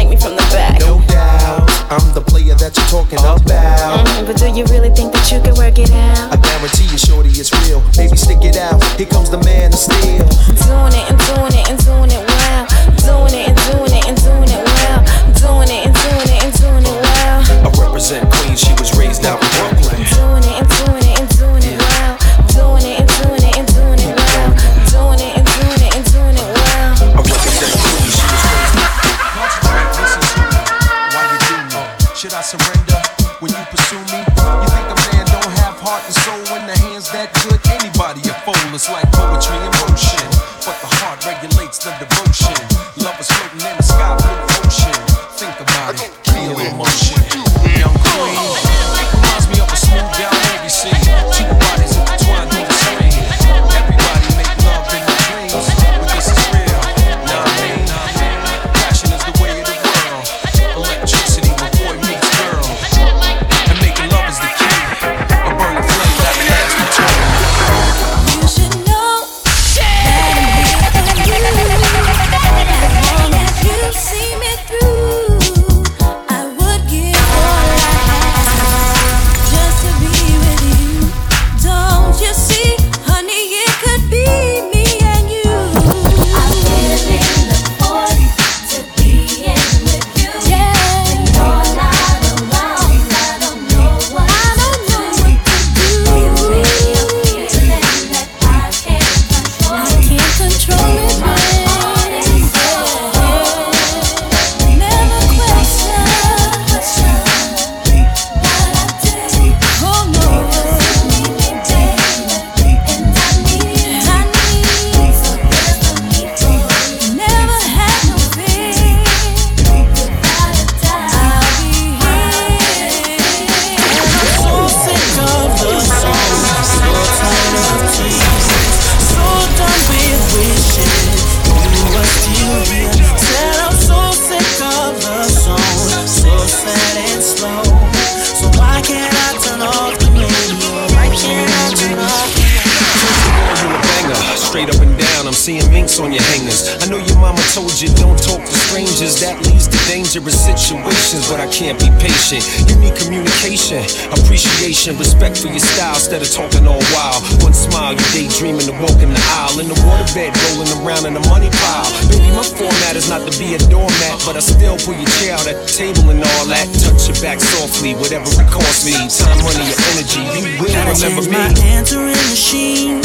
on 146.00 146.12
your 146.16 146.24
hangers. 146.36 146.80
I 146.80 146.88
know 146.88 146.98
your 146.98 147.20
mama 147.20 147.44
told 147.52 147.76
you 147.80 147.92
don't 148.00 148.16
talk 148.16 148.40
to 148.40 148.56
strangers. 148.72 149.20
That 149.20 149.36
leads 149.48 149.68
to 149.68 149.78
dangerous 149.92 150.40
situations, 150.40 151.28
but 151.28 151.44
I 151.44 151.48
can't 151.52 151.76
be 151.76 151.92
patient. 152.00 152.44
You 152.68 152.76
need 152.80 152.96
communication, 152.96 153.84
appreciation, 154.16 154.96
respect 154.98 155.40
for 155.44 155.52
your 155.52 155.64
style 155.64 156.00
instead 156.00 156.24
of 156.24 156.32
talking 156.32 156.66
all 156.66 156.82
wild. 156.96 157.22
One 157.44 157.54
smile, 157.54 157.94
you 157.94 158.06
daydreaming 158.16 158.68
to 158.72 158.76
walk 158.80 158.98
in 159.04 159.12
the 159.12 159.24
aisle. 159.44 159.60
In 159.60 159.68
the 159.68 159.78
waterbed, 159.84 160.32
rolling 160.48 160.72
around 160.80 161.04
in 161.06 161.14
the 161.14 161.24
money 161.28 161.52
pile. 161.52 161.90
Baby, 162.08 162.32
my 162.32 162.48
format 162.48 162.96
is 162.96 163.12
not 163.12 163.28
to 163.28 163.32
be 163.36 163.56
a 163.56 163.60
doormat, 163.68 164.24
but 164.24 164.40
I 164.40 164.44
still 164.44 164.80
pull 164.80 164.96
your 164.96 165.10
chair 165.20 165.36
out 165.36 165.48
at 165.48 165.60
the 165.60 165.68
table 165.68 166.08
and 166.10 166.24
all 166.24 166.46
that. 166.48 166.66
Touch 166.80 167.12
your 167.12 167.20
back 167.20 167.44
softly, 167.44 167.94
whatever 168.00 168.30
it 168.32 168.48
costs 168.48 168.88
me. 168.88 168.96
Time, 168.96 169.38
money, 169.44 169.68
your 169.68 169.80
energy, 169.92 170.24
you 170.32 170.64
will 170.64 170.72
remember 170.96 171.28
me. 171.28 171.36
my 171.36 171.52
answering 171.76 172.16
machine 172.32 173.02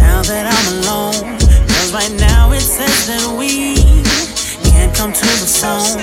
now 0.00 0.22
that 0.24 0.48
I'm 0.48 0.66
alone. 0.80 1.39
Cause 1.90 2.08
right 2.08 2.20
now 2.20 2.52
it 2.52 2.60
says 2.60 3.06
that 3.08 3.34
we 3.34 3.74
can't 4.70 4.94
come 4.94 5.12
to 5.12 5.26
the 5.42 5.50
phone. 5.50 5.98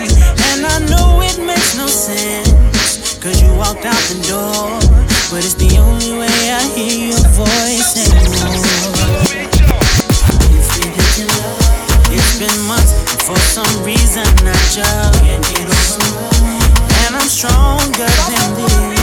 And 0.52 0.68
I 0.68 0.84
know 0.92 1.22
it 1.24 1.40
makes 1.40 1.78
no 1.78 1.88
sense. 1.88 3.16
Cause 3.24 3.42
you 3.42 3.48
walked 3.56 3.86
out 3.86 3.96
the 4.12 4.20
door. 4.28 4.68
But 5.32 5.48
it's 5.48 5.56
the 5.56 5.80
only 5.80 6.12
way 6.12 6.52
I 6.52 6.60
hear 6.76 7.16
your 7.16 7.24
voice 7.32 7.96
anymore. 8.04 8.52
It's 10.60 10.76
been, 10.76 11.32
it's 12.12 12.36
been 12.36 12.60
months. 12.68 12.92
For 13.24 13.40
some 13.40 13.72
reason, 13.86 14.28
I 14.44 14.60
just 14.76 15.24
can't 15.24 15.44
get 15.56 15.72
over. 15.72 16.04
And 17.08 17.16
I'm 17.16 17.30
stronger 17.32 18.12
than 18.28 18.56
this. 18.60 18.97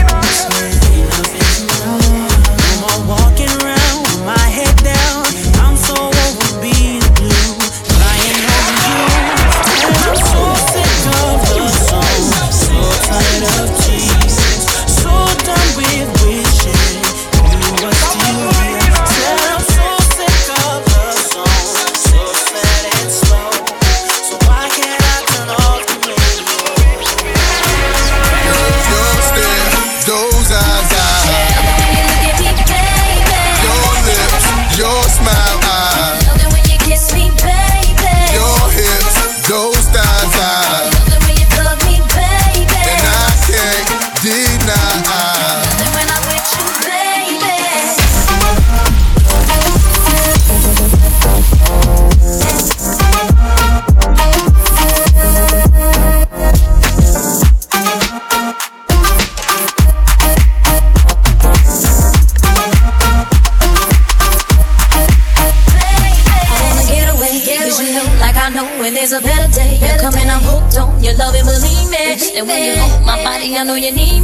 No, 73.65 73.73
Plánuje 73.73 73.93
tým 73.97 74.24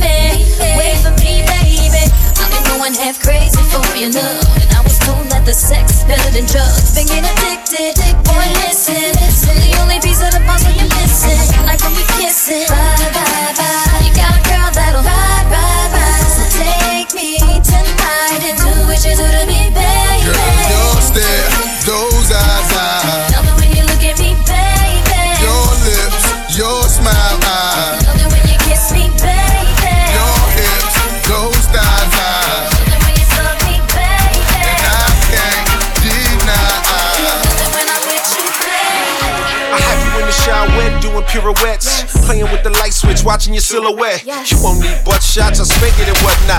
watching 43.31 43.55
your 43.55 43.62
silhouette. 43.62 44.26
You 44.26 44.59
won't 44.59 44.81
need 44.81 44.99
butt 45.05 45.22
shots, 45.22 45.61
I 45.61 45.64
spank 45.64 45.95
it 46.03 46.11
and 46.11 46.18
whatnot. 46.26 46.59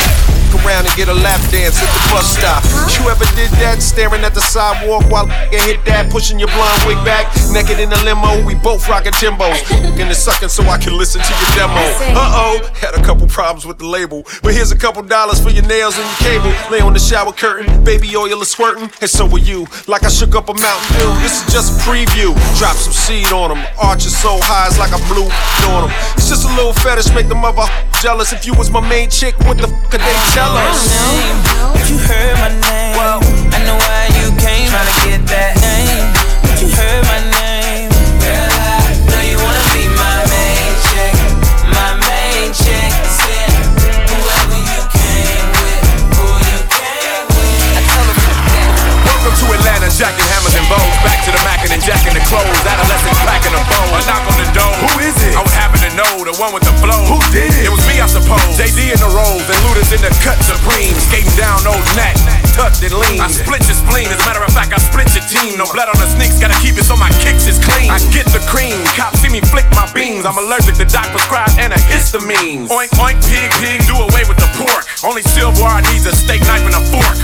Go 0.56 0.58
around 0.64 0.88
and 0.88 0.96
get 0.96 1.12
a 1.12 1.14
lap 1.14 1.40
dance 1.52 1.76
at 1.84 1.92
the 1.92 2.02
bus 2.12 2.32
stop. 2.32 2.64
You 2.96 3.12
ever 3.12 3.28
did 3.36 3.52
that? 3.60 3.82
Staring 3.84 4.24
at 4.24 4.34
the 4.34 4.40
sidewalk 4.40 5.04
while 5.12 5.28
get 5.52 5.64
hit 5.68 5.84
that, 5.84 6.10
pushing 6.10 6.40
your 6.40 6.48
blonde 6.56 6.84
wig 6.88 7.00
back. 7.04 7.28
Naked 7.52 7.80
in 7.80 7.90
the 7.90 8.00
limo, 8.08 8.40
we 8.48 8.56
both 8.56 8.88
rocking 8.88 9.12
Timbos. 9.20 9.60
And 10.00 10.16
sucking 10.16 10.50
so 10.50 10.64
I 10.64 10.78
can 10.78 10.98
listen 10.98 11.22
to 11.22 11.34
your 11.40 11.52
demo. 11.56 11.84
Uh 12.16 12.32
oh, 12.40 12.56
had 12.80 12.96
a 12.96 13.04
couple 13.04 13.28
problems 13.28 13.66
with 13.66 13.78
the 13.78 13.88
label. 13.88 14.24
But 14.44 14.54
here's 14.54 14.72
a 14.72 14.78
couple 14.78 15.04
dollars 15.04 15.40
for 15.44 15.52
your 15.52 15.66
nails 15.68 16.00
and 16.00 16.08
your 16.08 16.20
cable. 16.24 16.52
Lay 16.72 16.80
on 16.80 16.94
the 16.94 17.00
shower 17.00 17.32
curtain, 17.32 17.84
baby 17.84 18.16
oil 18.16 18.42
is 18.42 18.50
squirting, 18.52 18.92
and 19.00 19.10
so 19.10 19.26
will 19.26 19.40
you. 19.44 19.68
Like 19.88 20.04
I 20.04 20.10
shook 20.10 20.36
up 20.36 20.48
a 20.50 20.56
Mountain 20.56 20.90
Dew. 21.00 21.12
This 21.20 21.44
is 21.44 21.54
just 21.54 21.68
a 21.72 21.76
preview. 21.84 22.32
Drop 22.60 22.76
some 22.76 22.92
seed 22.94 23.32
on 23.32 23.56
them. 23.56 23.64
Arches 23.80 24.16
so 24.16 24.40
high, 24.42 24.68
it's 24.68 24.80
like 24.80 24.92
I 24.92 25.00
blew 25.08 25.28
on 25.72 25.88
them. 25.88 25.94
It's 26.16 26.28
just 26.28 26.44
a 26.44 26.52
little 26.56 26.61
fetish, 26.70 27.10
make 27.16 27.28
the 27.28 27.34
mother 27.34 27.66
jealous. 28.02 28.32
If 28.34 28.46
you 28.46 28.54
was 28.54 28.70
my 28.70 28.82
main 28.88 29.10
chick, 29.10 29.34
what 29.50 29.58
the 29.58 29.66
f 29.66 29.74
could 29.90 30.02
they 30.02 30.18
tell 30.38 30.54
us? 30.54 30.86
If 31.82 31.90
you 31.90 31.98
heard 31.98 32.38
my 32.38 32.54
name, 32.54 32.94
I 33.50 33.58
know 33.66 33.78
why 33.82 34.14
you 34.22 34.30
came. 34.38 34.70
Tryna 34.70 34.94
get 35.10 35.22
that 35.34 35.58
name. 35.58 36.06
If 36.54 36.62
you 36.62 36.70
heard 36.70 37.02
my 37.10 37.20
name, 37.34 37.90
girl, 38.22 38.54
I 38.54 38.94
know 39.10 39.22
you 39.26 39.38
wanna 39.42 39.64
be 39.74 39.90
my 39.98 40.22
main 40.30 40.72
chick, 40.86 41.14
my 41.74 41.98
main 41.98 42.54
chick. 42.54 42.94
Whoever 44.14 44.62
you 44.62 44.82
came 44.94 45.48
with, 45.66 45.82
who 46.14 46.30
you 46.46 46.60
came 46.70 47.26
with. 47.42 47.74
I 47.74 47.82
tell 47.90 48.06
them 48.06 48.18
Welcome 49.10 49.34
to 49.34 49.46
Atlanta, 49.50 49.90
jacking 49.90 50.30
hammers 50.30 50.54
and 50.54 50.68
bows. 50.70 50.94
Back 51.02 51.26
to 51.26 51.34
the 51.34 51.42
Mac 51.42 51.66
and 51.66 51.82
jacking 51.82 52.14
the 52.14 52.22
clothes. 52.30 52.54
Adolescents 52.70 53.22
packing 53.26 53.58
a 53.58 53.62
bow. 53.66 53.98
A 53.98 54.00
knock 54.06 54.24
on 54.30 54.38
the 54.38 54.46
door. 54.54 54.74
Who 54.78 55.02
is 55.02 55.18
it? 55.26 55.34
I 55.34 55.42
would 55.42 55.58
happen 55.58 55.81
to 55.92 55.98
know 55.98 56.24
the 56.24 56.36
one 56.40 56.54
with 56.56 56.64
the 56.64 56.76
flow. 56.80 57.04
Who 57.08 57.20
did 57.32 57.52
it? 57.52 57.68
It 57.68 57.72
was 57.72 57.84
me, 57.88 58.00
I 58.00 58.08
suppose. 58.08 58.56
JD 58.56 58.96
in 58.96 59.00
the 59.00 59.12
rolls 59.12 59.44
and 59.44 59.60
Luda's 59.68 59.92
in 59.92 60.02
the 60.02 60.12
cut 60.24 60.40
supreme. 60.44 60.96
Skating 61.12 61.32
down 61.36 61.64
old 61.68 61.84
neck, 62.00 62.16
tucked 62.56 62.84
and 62.84 62.96
lean. 62.96 63.20
I 63.20 63.28
split 63.28 63.64
your 63.68 63.76
spleen. 63.76 64.08
As 64.08 64.20
a 64.20 64.26
matter 64.28 64.44
of 64.44 64.52
fact, 64.56 64.72
I 64.72 64.80
split 64.80 65.12
your 65.12 65.26
team. 65.28 65.60
No 65.60 65.68
blood 65.72 65.92
on 65.92 66.00
the 66.00 66.08
sneaks, 66.08 66.40
gotta 66.40 66.58
keep 66.64 66.80
it 66.80 66.88
so 66.88 66.96
my 66.96 67.12
kicks 67.20 67.48
is 67.48 67.60
clean. 67.60 67.92
I 67.92 68.00
get 68.16 68.28
the 68.32 68.40
cream. 68.48 68.80
Cops 68.96 69.20
see 69.20 69.32
me 69.32 69.44
flick 69.52 69.68
my 69.76 69.88
beans. 69.92 70.24
I'm 70.24 70.38
allergic 70.40 70.80
to 70.80 70.88
doc 70.88 71.12
prescribed 71.12 71.60
antihistamines. 71.60 72.72
Oink, 72.72 72.92
oink, 73.02 73.20
pig, 73.28 73.52
pig, 73.60 73.84
do 73.88 73.96
away 74.00 74.24
with 74.28 74.40
the 74.40 74.50
pork. 74.56 74.88
Only 75.04 75.24
silverware 75.28 75.82
needs 75.92 76.06
a 76.08 76.16
steak 76.16 76.42
knife 76.48 76.64
and 76.64 76.76
a 76.78 76.84
fork. 76.94 77.16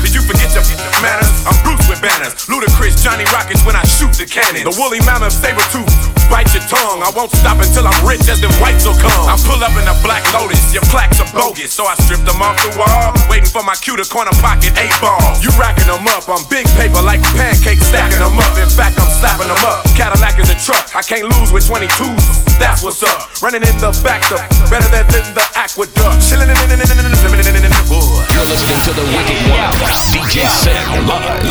Ludacris, 2.25 2.97
Johnny 3.05 3.25
Rockets 3.29 3.61
when 3.61 3.75
I 3.77 3.85
shoot 3.85 4.09
the 4.17 4.25
cannon. 4.25 4.65
The 4.65 4.73
woolly 4.73 4.97
mammoth 5.05 5.37
saber 5.37 5.61
tooth. 5.69 5.85
Bite 6.33 6.49
your 6.51 6.65
tongue. 6.65 7.05
I 7.05 7.13
won't 7.13 7.29
stop 7.29 7.61
until 7.61 7.85
I'm 7.85 7.99
rich 8.01 8.25
as 8.25 8.41
them 8.41 8.51
whites 8.57 8.89
will 8.89 8.97
come. 8.97 9.29
I 9.29 9.37
pull 9.45 9.61
up 9.61 9.75
in 9.77 9.85
a 9.85 9.93
black 10.01 10.25
lotus. 10.33 10.73
Your 10.73 10.83
plaques 10.89 11.21
are 11.21 11.29
bogus. 11.29 11.69
So 11.71 11.85
I 11.85 11.93
strip 12.03 12.25
them 12.25 12.41
off 12.41 12.57
the 12.65 12.73
wall. 12.75 13.13
Waiting 13.29 13.49
for 13.49 13.61
my 13.61 13.77
cue 13.77 13.95
to 13.95 14.05
corner 14.09 14.33
pocket 14.41 14.73
eight 14.81 14.93
ball. 14.97 15.21
You 15.45 15.53
racking 15.61 15.85
them 15.85 16.09
up. 16.09 16.25
I'm 16.25 16.41
big 16.49 16.65
paper 16.73 16.99
like 17.05 17.21
pancakes 17.37 17.85
stacking 17.85 18.19
them 18.19 18.33
up. 18.33 18.53
In 18.57 18.69
fact, 18.69 18.97
I'm 18.97 19.11
slapping 19.21 19.47
them 19.47 19.61
up. 19.69 19.85
Cadillac 19.93 20.41
is 20.41 20.49
a 20.49 20.57
truck. 20.57 20.89
I 20.97 21.05
can't 21.05 21.29
lose 21.29 21.53
with 21.53 21.69
22s. 21.69 22.57
That's 22.57 22.81
what's 22.81 23.05
up. 23.05 23.29
Running 23.45 23.61
in 23.61 23.77
the 23.77 23.93
back 24.01 24.25
up. 24.33 24.41
Better 24.73 24.89
than, 24.89 25.05
the 25.37 25.45
aqueduct. 25.53 26.25
Chilling 26.25 26.49
in, 26.49 26.57
in, 26.73 27.66
boy. 27.87 28.19
You're 28.35 28.47
listening 28.51 28.79
to 28.83 28.91
the 28.91 29.05
Wicked 29.15 29.39
One, 29.47 29.71
DJ 30.11 30.43
Sin 30.51 30.75
Live. 31.07 31.47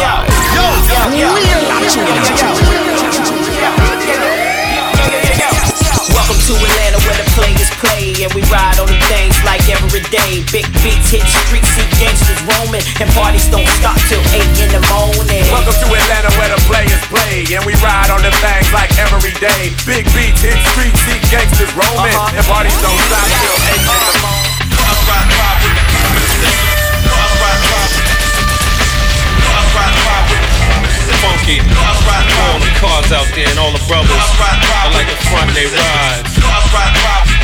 Welcome 6.12 6.40
to 6.40 6.54
Atlanta 6.56 7.00
where 7.04 7.16
the 7.16 7.26
players 7.32 7.70
play 7.80 8.12
and 8.20 8.32
we 8.36 8.44
ride 8.52 8.76
on 8.76 8.88
the 8.88 9.00
things 9.08 9.36
like 9.48 9.64
every 9.72 10.04
day. 10.12 10.44
Big 10.52 10.68
beats 10.84 11.08
hit 11.08 11.24
streets, 11.24 11.68
see 11.72 11.88
gangsters 11.96 12.40
roaming 12.44 12.84
and 13.00 13.08
parties 13.16 13.48
don't 13.48 13.68
stop 13.80 13.96
till 14.08 14.20
8 14.32 14.44
in 14.60 14.70
the 14.76 14.82
morning. 14.92 15.44
Welcome 15.48 15.76
to 15.76 15.86
Atlanta 15.88 16.30
where 16.36 16.52
the 16.52 16.60
players 16.68 17.02
play 17.08 17.48
and 17.48 17.64
we 17.64 17.72
ride 17.80 18.12
on 18.12 18.20
the 18.20 18.32
things 18.44 18.68
like 18.76 18.92
every 19.00 19.32
day. 19.40 19.72
Big 19.88 20.04
beats 20.12 20.44
hit 20.44 20.58
streets, 20.72 21.00
see 21.08 21.18
gangsters 21.32 21.72
roaming 21.72 22.12
uh-huh. 22.12 22.36
and 22.36 22.44
parties 22.44 22.76
don't 22.84 23.00
stop 23.08 23.24
till 23.24 23.56
8 23.56 23.80
in 23.80 24.04
the 24.04 24.20
morning. 24.20 24.45
Funky, 31.26 31.58
all 31.58 32.62
the 32.62 32.70
cars 32.78 33.10
out 33.10 33.26
there 33.34 33.50
and 33.50 33.58
all 33.58 33.74
the 33.74 33.82
brothers. 33.90 34.14
I 34.14 34.86
like 34.94 35.10
the 35.10 35.18
front 35.26 35.50
they 35.58 35.66
ride. 35.66 36.22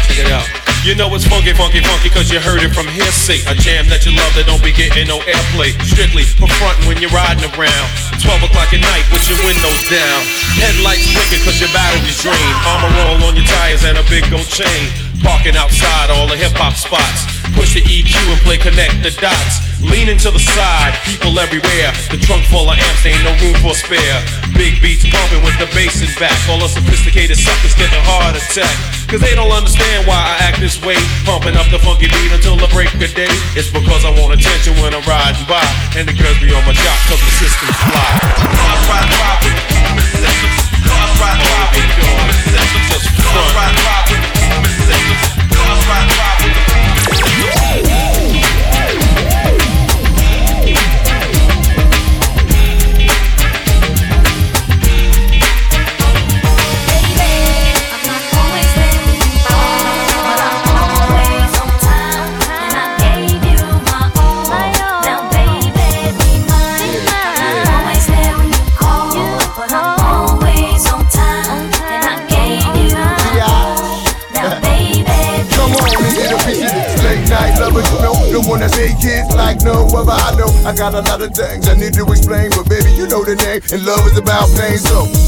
Check 0.07 0.23
it 0.23 0.31
out. 0.31 0.47
You 0.87 0.95
know 0.99 1.11
it's 1.15 1.23
funky, 1.27 1.55
funky, 1.55 1.79
funky, 1.79 2.11
cause 2.11 2.31
you 2.31 2.39
heard 2.39 2.63
it 2.63 2.75
from 2.75 2.87
hearsay. 2.91 3.39
A 3.47 3.55
jam 3.55 3.87
that 3.87 4.03
you 4.03 4.15
love 4.19 4.35
that 4.35 4.51
don't 4.51 4.63
be 4.63 4.75
getting 4.75 5.07
no 5.07 5.23
airplay. 5.31 5.75
Strictly 5.87 6.27
for 6.27 6.51
frontin' 6.59 6.91
when 6.91 6.99
you're 6.99 7.15
riding 7.15 7.47
around. 7.55 7.89
12 8.19 8.51
o'clock 8.51 8.71
at 8.75 8.83
night 8.83 9.07
with 9.15 9.23
your 9.31 9.39
windows 9.47 9.83
down. 9.91 10.21
Headlights 10.59 11.07
wicked 11.15 11.43
cause 11.47 11.59
your 11.63 11.71
battery's 11.71 12.19
drained. 12.19 12.59
Armor 12.67 12.91
roll 12.99 13.31
on 13.31 13.39
your 13.39 13.47
tires 13.47 13.87
and 13.87 13.99
a 13.99 14.05
big 14.11 14.27
gold 14.31 14.47
chain. 14.47 15.12
Parking 15.23 15.57
outside 15.57 16.11
all 16.11 16.27
the 16.27 16.37
hip 16.37 16.53
hop 16.59 16.75
spots. 16.75 17.27
Push 17.55 17.79
the 17.79 17.83
EQ 17.87 18.15
and 18.33 18.41
play 18.43 18.59
connect 18.59 19.03
the 19.07 19.15
dots. 19.23 19.63
Leaning 19.83 20.19
to 20.19 20.31
the 20.31 20.39
side, 20.39 20.95
people 21.03 21.35
everywhere. 21.39 21.91
The 22.11 22.19
trunk 22.19 22.47
full 22.47 22.71
of 22.71 22.79
amps, 22.79 23.03
ain't 23.03 23.23
no 23.27 23.35
room 23.43 23.55
for 23.63 23.75
spare. 23.75 24.19
Big 24.55 24.79
beats 24.79 25.03
pumping 25.07 25.43
with 25.43 25.59
the 25.59 25.67
bass 25.75 26.03
in 26.03 26.11
back. 26.19 26.35
All 26.47 26.59
the 26.59 26.71
sophisticated 26.71 27.39
suckers 27.39 27.75
get 27.75 27.91
a 27.91 28.03
heart 28.07 28.39
attack. 28.39 28.71
Cause 29.11 29.21
they 29.21 29.35
don't 29.35 29.51
understand 29.51 30.07
why 30.07 30.17
I 30.17 30.49
act 30.49 30.59
this 30.63 30.79
way. 30.81 30.99
Pumping 31.27 31.59
up 31.59 31.67
the 31.69 31.79
funky 31.83 32.07
beat 32.09 32.31
until 32.31 32.57
the 32.57 32.71
break 32.71 32.95
of 32.95 33.03
day. 33.15 33.31
It's 33.59 33.69
because 33.69 34.07
I 34.07 34.11
want 34.15 34.39
attention 34.39 34.79
when 34.79 34.95
I'm 34.95 35.05
riding 35.05 35.47
by. 35.51 35.67
And 35.99 36.07
the 36.07 36.15
girls 36.15 36.39
be 36.39 36.49
on 36.55 36.63
my 36.63 36.75
jock 36.75 36.99
cause 37.11 37.21
the 37.21 37.33
system's 37.43 37.79
fly. 37.79 38.07
Cars 38.39 38.83
ride 38.87 39.11
by 39.11 39.35
with 39.43 39.59
Cars 40.87 41.15
ride 41.19 41.41
by 41.43 41.63
with 41.75 41.91
Just 42.91 43.07
fun. 43.19 43.35
Cars 43.35 43.51
ride 43.55 44.07
with 44.11 44.32
things 81.35 81.69
I 81.69 81.75
need 81.75 81.95
to 81.95 82.05
explain, 82.11 82.51
but 82.51 82.69
baby, 82.69 82.93
you 82.93 83.07
know 83.09 83.25
the 83.25 83.37
name, 83.37 83.61
and 83.73 83.85
love 83.85 84.07
is 84.07 84.17
about 84.19 84.42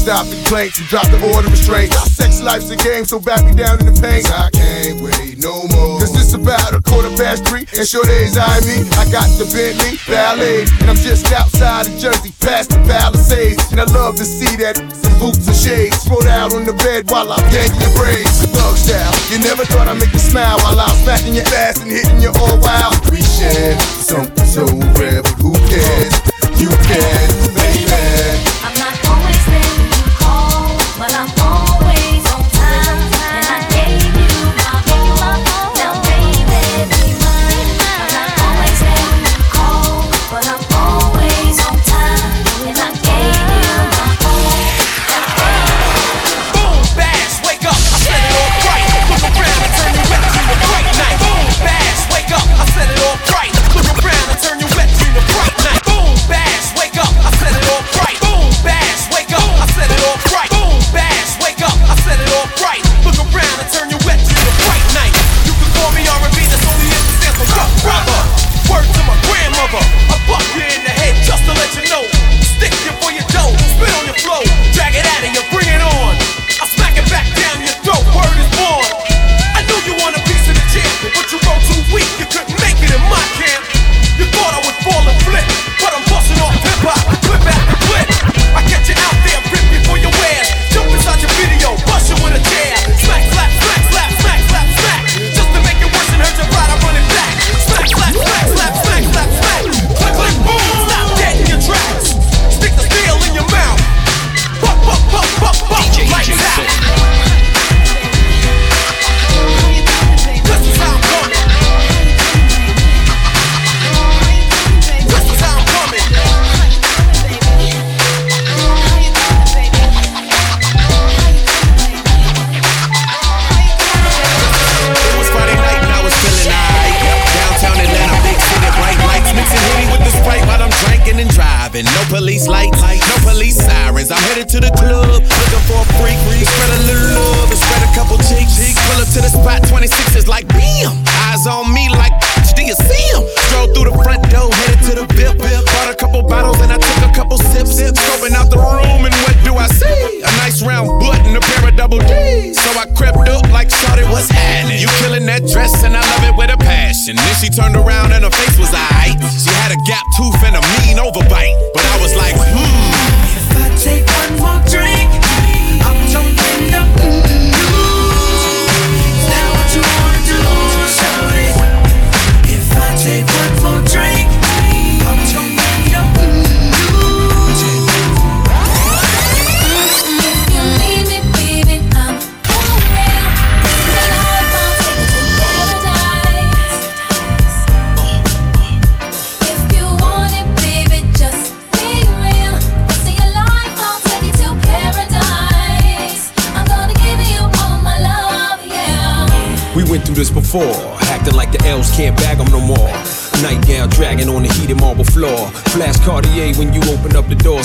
stop 0.05 0.29
the 0.29 0.37
complaints 0.37 0.77
and 0.77 0.85
drop 0.85 1.09
the 1.09 1.17
order 1.33 1.49
of 1.49 1.57
restraint. 1.57 1.89
Sex 2.13 2.37
life's 2.37 2.69
a 2.69 2.77
game, 2.77 3.09
so 3.09 3.17
back 3.17 3.41
me 3.41 3.57
down 3.57 3.81
in 3.81 3.89
the 3.89 3.97
pain. 3.97 4.21
I 4.29 4.53
can't 4.53 5.01
wait 5.01 5.41
no 5.41 5.65
more. 5.73 5.97
Cause 5.97 6.13
it's 6.13 6.37
about 6.37 6.77
a 6.77 6.81
quarter 6.85 7.09
past 7.17 7.41
three, 7.49 7.65
and 7.73 7.81
sure 7.81 8.05
days 8.05 8.37
I 8.37 8.53
me. 8.69 8.85
I 9.01 9.09
got 9.09 9.25
the 9.41 9.49
Bentley 9.49 9.97
Ballet, 10.05 10.69
and 10.77 10.93
I'm 10.93 11.01
just 11.01 11.33
outside 11.33 11.89
of 11.89 11.97
Jersey, 11.97 12.29
past 12.37 12.69
the 12.69 12.77
Palisades. 12.85 13.57
And 13.73 13.81
I 13.81 13.89
love 13.97 14.13
to 14.21 14.25
see 14.29 14.53
that 14.61 14.77
some 14.77 15.17
boots 15.17 15.41
and 15.49 15.57
shades 15.57 15.97
spread 16.05 16.29
out 16.29 16.53
on 16.53 16.69
the 16.69 16.77
bed 16.85 17.09
while 17.09 17.33
I'm 17.33 17.41
yanking 17.49 17.81
your 17.81 17.93
braids. 17.97 18.45
Thug 18.53 18.77
style, 18.77 19.15
you 19.33 19.41
never 19.41 19.65
thought 19.65 19.89
I'd 19.89 19.97
make 19.97 20.13
you 20.13 20.21
smile 20.21 20.61
while 20.61 20.85
I'm 20.85 20.93
smacking 21.01 21.33
your 21.33 21.49
ass 21.65 21.81
and 21.81 21.89
hitting 21.89 22.21
you 22.21 22.29
all 22.29 22.61
wild. 22.61 22.93
We 23.09 23.25
share 23.25 23.73
something 24.05 24.45
so 24.45 24.69
rare, 25.01 25.25
but 25.25 25.33
who 25.41 25.57
cares? 25.65 26.13
You 26.61 26.69
can, 26.85 27.25
baby. 27.57 28.54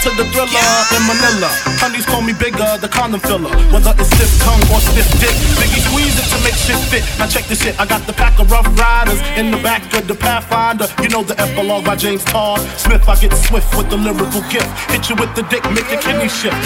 To 0.00 0.10
the 0.16 0.24
thriller 0.32 0.68
in 0.96 1.02
Manila. 1.04 1.50
Honeys 1.82 2.06
call 2.06 2.22
me 2.22 2.32
bigger, 2.32 2.78
the 2.80 2.88
condom 2.88 3.20
filler. 3.20 3.52
Whether 3.68 3.92
it's 3.98 4.08
stiff 4.16 4.32
tongue 4.40 4.62
or 4.72 4.80
stiff 4.80 5.08
dick, 5.20 5.34
Biggie 5.60 5.82
squeeze 5.84 6.16
it 6.16 6.26
to 6.32 6.38
make 6.40 6.56
shit 6.56 6.80
fit. 6.88 7.04
Now 7.18 7.26
check 7.26 7.44
this 7.46 7.62
shit, 7.62 7.78
I 7.78 7.86
got 7.86 8.06
the 8.06 8.12
pack 8.12 8.38
of 8.40 8.50
rough 8.50 8.66
riders 8.78 9.20
in 9.36 9.50
the 9.50 9.60
back 9.60 9.82
of 9.94 10.08
the 10.08 10.14
Pathfinder. 10.14 10.88
You 11.02 11.08
know 11.08 11.22
the 11.22 11.36
epilogue 11.38 11.84
by 11.84 11.96
James 11.96 12.24
Todd 12.24 12.60
Smith. 12.78 13.04
I 13.08 13.16
get 13.20 13.32
swift 13.34 13.68
with 13.76 13.90
the 13.90 13.96
lyrical 13.96 14.42
gift. 14.48 14.70
Hit 14.90 15.08
you 15.10 15.16
with 15.16 15.34
the 15.34 15.42
dick, 15.52 15.62
make 15.74 15.88
your 15.90 16.00
kidney 16.00 16.28
shift. 16.28 16.56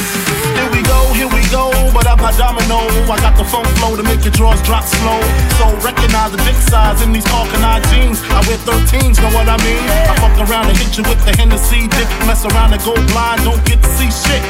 Here 0.55 0.71
we 0.71 0.83
go, 0.87 1.01
here 1.17 1.31
we 1.31 1.43
go, 1.51 1.73
but 1.91 2.07
I'm 2.07 2.21
not 2.21 2.37
domino. 2.39 2.85
I 3.11 3.17
got 3.19 3.35
the 3.37 3.45
phone 3.45 3.67
flow 3.81 3.97
to 3.97 4.05
make 4.05 4.23
your 4.23 4.35
drawers 4.37 4.63
drop 4.63 4.85
slow. 4.85 5.21
So 5.59 5.73
recognize 5.83 6.31
the 6.31 6.41
dick 6.45 6.59
size 6.61 7.03
in 7.03 7.13
these 7.13 7.27
Falconite 7.27 7.83
jeans. 7.91 8.21
I 8.31 8.45
wear 8.47 8.61
13s, 8.63 9.19
know 9.19 9.33
what 9.33 9.49
I 9.49 9.57
mean? 9.65 9.83
I 10.11 10.15
fuck 10.21 10.37
around 10.47 10.69
and 10.69 10.77
hit 10.79 10.97
you 10.97 11.05
with 11.09 11.21
the 11.25 11.33
Hennessy 11.35 11.89
dick. 11.89 12.09
Mess 12.29 12.45
around 12.45 12.73
and 12.73 12.83
go 12.85 12.95
blind, 13.17 13.41
don't 13.49 13.65
get 13.65 13.81
to 13.81 13.91
see 13.97 14.13
shit. 14.13 14.45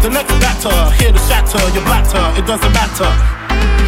The 0.00 0.08
next 0.08 0.32
batter, 0.40 0.72
here 0.96 1.12
to 1.12 1.22
shatter 1.28 1.60
your 1.76 1.84
blatter, 1.84 2.24
it 2.40 2.48
doesn't 2.48 2.72
matter. 2.72 3.10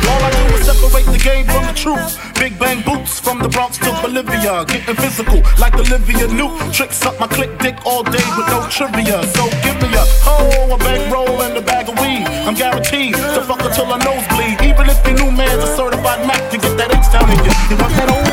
All 0.08 0.20
I 0.20 0.30
do 0.36 0.44
is 0.56 0.68
separate 0.68 1.08
the 1.08 1.20
game 1.20 1.46
from 1.48 1.64
the 1.64 1.72
truth. 1.72 2.12
Big 2.36 2.58
bang 2.58 2.80
boots 2.84 3.20
from 3.20 3.40
the 3.40 3.48
Bronx 3.48 3.78
to 3.84 3.90
Bolivia. 4.04 4.64
Getting 4.68 4.96
physical 4.96 5.40
like 5.58 5.74
Olivia 5.74 6.28
Newt. 6.28 6.52
Tricks 6.72 7.04
up 7.08 7.18
my 7.20 7.26
click 7.26 7.52
dick 7.58 7.76
all 7.84 8.02
day 8.02 8.26
with 8.36 8.48
no 8.52 8.60
trivia. 8.68 9.18
So 9.36 9.42
give 9.64 9.76
me 9.80 9.88
a 9.96 10.04
hoe, 10.24 10.74
a 10.76 10.78
bankroll, 10.78 11.42
and 11.44 11.56
a 11.56 11.62
bag 11.62 11.88
of 11.88 11.96
weed. 12.00 12.24
I'm 12.46 12.54
guaranteed 12.54 13.14
to 13.14 13.40
fuck 13.48 13.60
until 13.64 13.92
I 13.92 13.98
nosebleed. 14.08 14.56
Even 14.70 14.84
if 14.92 14.98
your 15.06 15.16
new 15.20 15.30
man's 15.30 15.62
a 15.64 15.70
certified 15.76 16.26
Mac, 16.28 16.40
you 16.52 16.58
get 16.60 16.76
that 16.80 16.90
H 16.92 17.08
down 17.12 17.28
in 17.32 17.40
you. 17.44 17.52
You 17.68 17.76
want 17.80 17.92
that 18.00 18.08
old 18.12 18.27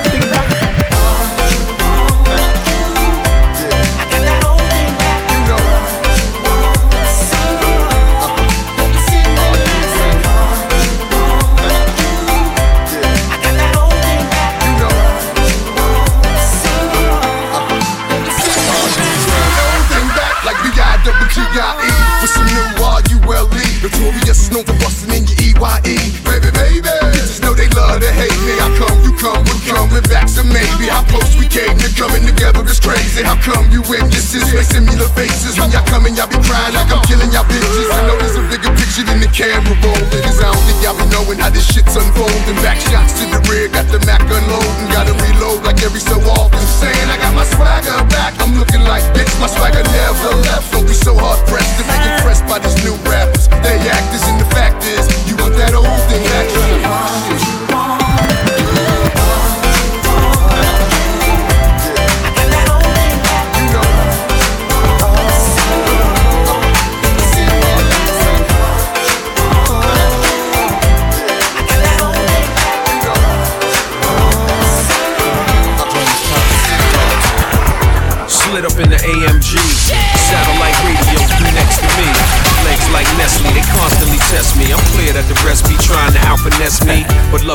Notorious, 24.16 24.52
known 24.52 24.64
for 24.64 24.78
busting 24.80 25.12
in 25.12 25.28
your 25.28 25.60
E-Y-E. 25.60 25.98
Baby, 26.24 26.50
baby, 26.56 26.88
bitches 27.12 27.44
know 27.44 27.52
they 27.52 27.68
love 27.76 28.00
to 28.00 28.12
hate 28.16 28.32
me. 28.48 28.56
How 28.64 28.72
come 28.80 28.96
you 29.04 29.12
come 29.20 29.44
with 29.44 29.60
coming 29.68 30.04
back 30.08 30.32
to 30.40 30.44
maybe? 30.48 30.88
How 30.88 31.04
close 31.12 31.36
we 31.36 31.48
came 31.52 31.76
to 31.76 31.90
coming 32.00 32.24
together 32.24 32.64
is 32.64 32.80
crazy. 32.80 33.24
How 33.24 33.36
come 33.44 33.68
you 33.72 33.84
witnesses 33.92 34.48
make 34.56 34.68
similar 34.72 35.12
faces 35.20 35.60
when 35.60 35.72
y'all 35.72 35.84
coming? 35.92 36.16
Y'all 36.16 36.32
be 36.32 36.40
crying 36.48 36.74
like 36.76 36.88
I'm 36.88 37.04
killing 37.04 37.28
y'all 37.36 37.44
bitches. 37.44 37.92
I 37.92 38.08
know 38.08 38.16
there's 38.16 38.40
a 38.40 38.44
bigger 38.48 38.72
picture 38.80 39.04
than 39.04 39.20
the 39.20 39.28
camera 39.28 39.76
rolling. 39.84 40.24
Cause 40.24 40.40
I 40.40 40.48
don't 40.48 40.64
think 40.64 40.80
y'all 40.80 40.96
be 40.96 41.06
knowing 41.12 41.40
how 41.40 41.52
this 41.52 41.68
shit's 41.68 41.96
unfolding. 41.96 42.56
Back 42.64 42.80
shots 42.80 43.20
to 43.20 43.28
the 43.28 43.40
rear, 43.52 43.68
got 43.68 43.92
the 43.92 44.00
Mac 44.08 44.24
unloading. 44.24 44.90
Gotta 44.96 45.12
reload 45.12 45.68
like 45.68 45.84
every 45.84 46.00
so 46.00 46.16
often. 46.24 46.64
Saying 46.80 47.10
I 47.12 47.20
got 47.20 47.36
my 47.36 47.44
swagger 47.52 48.00
back. 48.16 48.40
I'm 48.40 48.56
looking 48.56 48.84
like 48.88 49.04
bitch, 49.12 49.32
my 49.44 49.52
swagger 49.52 49.84
never 49.84 50.40
left. 50.48 50.72
Don't 50.72 50.88
be 50.88 50.96
so 50.96 51.20
hard 51.20 51.42
pressed 51.52 51.65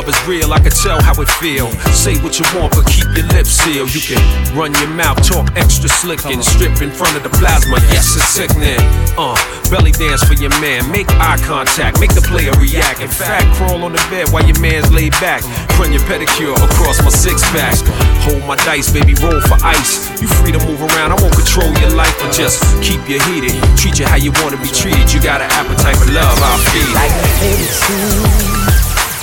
love 0.01 0.09
is 0.09 0.27
real, 0.27 0.53
I 0.53 0.59
can 0.59 0.71
tell 0.71 1.01
how 1.01 1.13
it 1.21 1.29
feel. 1.37 1.69
Say 1.93 2.17
what 2.25 2.39
you 2.39 2.45
want, 2.57 2.73
but 2.73 2.85
keep 2.89 3.05
your 3.13 3.27
lips 3.37 3.53
sealed. 3.61 3.93
You 3.93 4.01
can 4.01 4.21
run 4.57 4.73
your 4.81 4.89
mouth, 4.89 5.21
talk 5.21 5.45
extra 5.55 5.89
slick 5.89 6.25
and 6.25 6.43
strip 6.43 6.81
in 6.81 6.89
front 6.89 7.17
of 7.17 7.23
the 7.23 7.29
plasma. 7.29 7.77
Yes, 7.93 8.17
it's 8.17 8.25
sickening. 8.33 8.81
Uh, 9.13 9.37
belly 9.69 9.91
dance 9.91 10.23
for 10.23 10.33
your 10.33 10.49
man. 10.57 10.89
Make 10.89 11.09
eye 11.21 11.37
contact, 11.45 11.99
make 11.99 12.13
the 12.15 12.21
player 12.21 12.51
react. 12.57 13.01
In 13.01 13.09
fact, 13.09 13.45
crawl 13.57 13.83
on 13.83 13.93
the 13.93 14.01
bed 14.09 14.29
while 14.33 14.45
your 14.45 14.57
man's 14.59 14.89
laid 14.91 15.13
back. 15.21 15.43
Run 15.77 15.93
your 15.93 16.01
pedicure 16.09 16.57
across 16.57 16.97
my 17.05 17.13
six 17.13 17.45
pack. 17.53 17.77
Hold 18.25 18.41
my 18.49 18.55
dice, 18.65 18.89
baby, 18.89 19.13
roll 19.21 19.41
for 19.41 19.57
ice. 19.61 20.09
You 20.21 20.27
free 20.41 20.51
to 20.51 20.61
move 20.65 20.81
around, 20.81 21.13
I 21.13 21.17
won't 21.21 21.35
control 21.35 21.69
your 21.77 21.93
life, 21.93 22.15
but 22.17 22.33
just 22.33 22.63
keep 22.81 23.01
you 23.05 23.21
heated. 23.29 23.53
Treat 23.77 23.99
you 23.99 24.05
how 24.05 24.17
you 24.17 24.33
wanna 24.41 24.57
be 24.57 24.69
treated. 24.73 25.13
You 25.13 25.21
got 25.21 25.41
an 25.41 25.49
appetite 25.53 25.97
for 25.97 26.09
love, 26.09 26.37
I'll 26.41 26.57
feed. 26.73 26.89
Like 26.97 28.60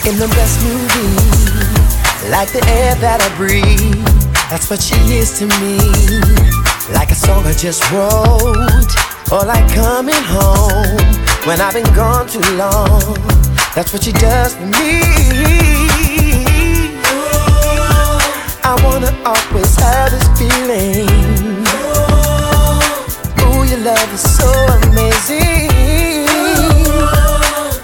in 0.09 0.17
the 0.17 0.29
best 0.29 0.57
movie. 0.65 2.31
Like 2.31 2.51
the 2.53 2.65
air 2.81 2.95
that 3.05 3.21
I 3.21 3.29
breathe. 3.37 4.01
That's 4.49 4.71
what 4.71 4.81
she 4.81 4.97
is 5.21 5.37
to 5.39 5.45
me. 5.61 5.77
Like 6.97 7.11
a 7.11 7.15
song 7.15 7.45
I 7.45 7.53
just 7.53 7.85
wrote, 7.93 8.89
or 9.31 9.45
like 9.45 9.69
coming 9.75 10.23
home 10.25 10.97
when 11.45 11.61
I've 11.61 11.75
been 11.75 11.93
gone 11.93 12.27
too 12.27 12.41
long. 12.57 13.21
That's 13.75 13.93
what 13.93 14.03
she 14.03 14.13
does 14.13 14.57
for 14.57 14.65
me. 14.81 15.05
I 18.65 18.73
wanna 18.85 19.13
always 19.29 19.77
have 19.77 20.09
this 20.09 20.29
feeling. 20.41 21.05
Ooh, 23.45 23.63
your 23.69 23.81
love 23.85 24.11
is 24.17 24.25
so 24.25 24.49
amazing. 24.89 25.69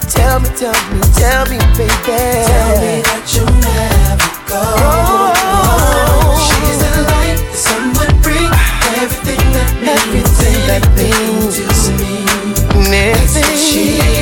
Tell 0.09 0.41
me, 0.41 0.49
tell 0.57 0.79
me, 0.89 1.04
tell 1.25 1.45
me, 1.49 1.59
baby. 1.77 2.21
Tell 2.53 2.75
me 2.85 3.01
that 3.09 3.25
you 3.33 3.45
never 3.65 4.31
go. 4.51 4.61
Oh. 4.61 6.37
She's 6.45 6.79
the 6.85 6.93
light 7.09 7.41
that 7.41 7.57
someone 7.57 8.13
bring. 8.21 8.53
Everything 9.01 9.41
that 9.57 9.71
means, 9.81 10.05
everything 10.05 10.59
that 10.69 10.85
means 11.01 11.57
to 11.85 11.93
me. 12.01 12.15
Everything 12.93 13.57
she 13.57 14.14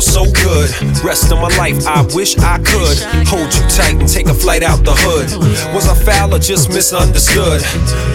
feel 0.00 0.24
so 0.24 0.32
good. 0.32 0.70
Rest 1.02 1.32
of 1.32 1.38
my 1.38 1.48
life, 1.56 1.86
I 1.86 2.02
wish 2.14 2.36
I 2.38 2.58
could 2.58 2.98
hold 3.26 3.52
you 3.54 3.62
tight 3.68 3.96
and 3.98 4.08
take 4.08 4.26
a 4.26 4.34
flight 4.34 4.62
out 4.62 4.84
the 4.84 4.94
hood. 4.94 5.28
Was 5.74 5.88
I 5.88 5.94
foul 5.94 6.34
or 6.34 6.38
just 6.38 6.68
misunderstood? 6.68 7.62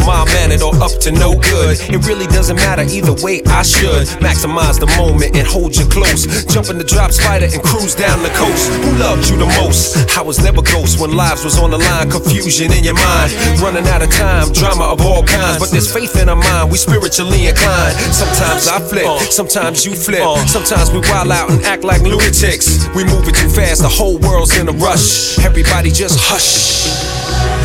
My 0.06 0.24
mannered 0.26 0.62
or 0.62 0.76
up 0.82 0.92
to 1.02 1.12
no 1.12 1.36
good. 1.36 1.80
It 1.90 2.06
really 2.08 2.28
doesn't 2.28 2.58
matter 2.58 2.84
either 2.84 3.14
way. 3.24 3.42
I 3.48 3.64
should 3.64 4.08
maximize 4.24 4.80
the 4.80 4.88
moment 4.98 5.36
and 5.36 5.48
hold 5.48 5.76
you 5.76 5.86
close. 5.88 6.46
Jump 6.46 6.70
in 6.70 6.78
the 6.78 6.84
drop 6.84 7.12
spider 7.12 7.48
and 7.52 7.62
cruise 7.64 7.96
down 7.96 8.24
the 8.24 8.30
coast. 8.30 8.72
Who 8.84 8.92
loved 8.98 9.30
you 9.30 9.38
the 9.38 9.50
most? 9.62 9.98
I 10.18 10.22
was 10.22 10.40
never 10.40 10.62
ghost 10.62 11.00
when 11.00 11.16
lives 11.16 11.44
was 11.44 11.58
on 11.60 11.72
the 11.72 11.78
line. 11.78 12.10
Confusion 12.10 12.72
in 12.72 12.84
your 12.84 12.96
mind, 12.96 13.34
running 13.60 13.88
out 13.88 14.02
of 14.02 14.12
time. 14.12 14.52
Drama 14.54 14.86
of 14.94 15.02
all 15.02 15.24
kinds, 15.24 15.60
but 15.60 15.72
there's 15.72 15.92
faith 15.92 16.16
in 16.16 16.30
our 16.30 16.36
mind. 16.36 16.72
We 16.72 16.78
spiritually 16.78 17.48
inclined. 17.48 17.96
Sometimes 18.14 18.68
I 18.68 18.80
flip, 18.80 19.08
sometimes 19.32 19.86
you 19.86 19.96
flip. 19.96 20.24
Sometimes 20.48 20.92
we 20.92 21.00
wild 21.10 21.32
out 21.32 21.50
and 21.52 21.73
act 21.74 21.84
like 21.84 22.02
lunatics. 22.04 22.88
We 22.96 23.04
moving 23.04 23.34
too 23.34 23.50
fast, 23.50 23.82
the 23.82 23.90
whole 23.90 24.20
world's 24.20 24.56
in 24.58 24.70
a 24.70 24.74
rush. 24.74 25.40
Everybody 25.40 25.90
just 25.90 26.20
hush. 26.22 26.86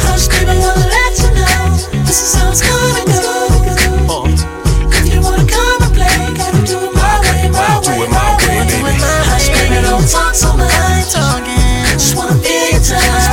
hush, 0.09 0.29
baby, 0.33 0.57
wanna 0.57 0.89
let 0.89 1.13
you 1.21 1.29
know 1.37 1.77
this 2.09 2.19
is 2.25 2.33
how 2.33 2.49
it's 2.49 2.65
gonna 2.65 3.05
go. 3.05 3.53
Uh-huh. 4.09 4.97
If 4.97 5.13
you 5.13 5.21
wanna 5.21 5.45
come 5.45 5.83
and 5.85 5.93
play, 5.93 6.17
gotta 6.41 6.61
do 6.65 6.89
it 6.89 6.95
my 6.97 7.21
way, 7.21 7.53
my 7.53 7.69
Do 7.85 7.91
way, 8.01 8.09
it 8.09 8.11
my 8.11 8.33
way, 8.49 8.65
do 8.65 8.81
baby. 8.81 8.97
my 8.97 9.13
Hush, 9.29 9.49
baby, 9.53 9.77
don't 9.85 10.09
talk 10.09 10.33
so 10.35 10.57
much. 10.57 10.73
Just 11.93 12.17
wanna 12.17 12.41
feel 12.41 12.71
your 12.73 12.81
touch. 12.81 13.28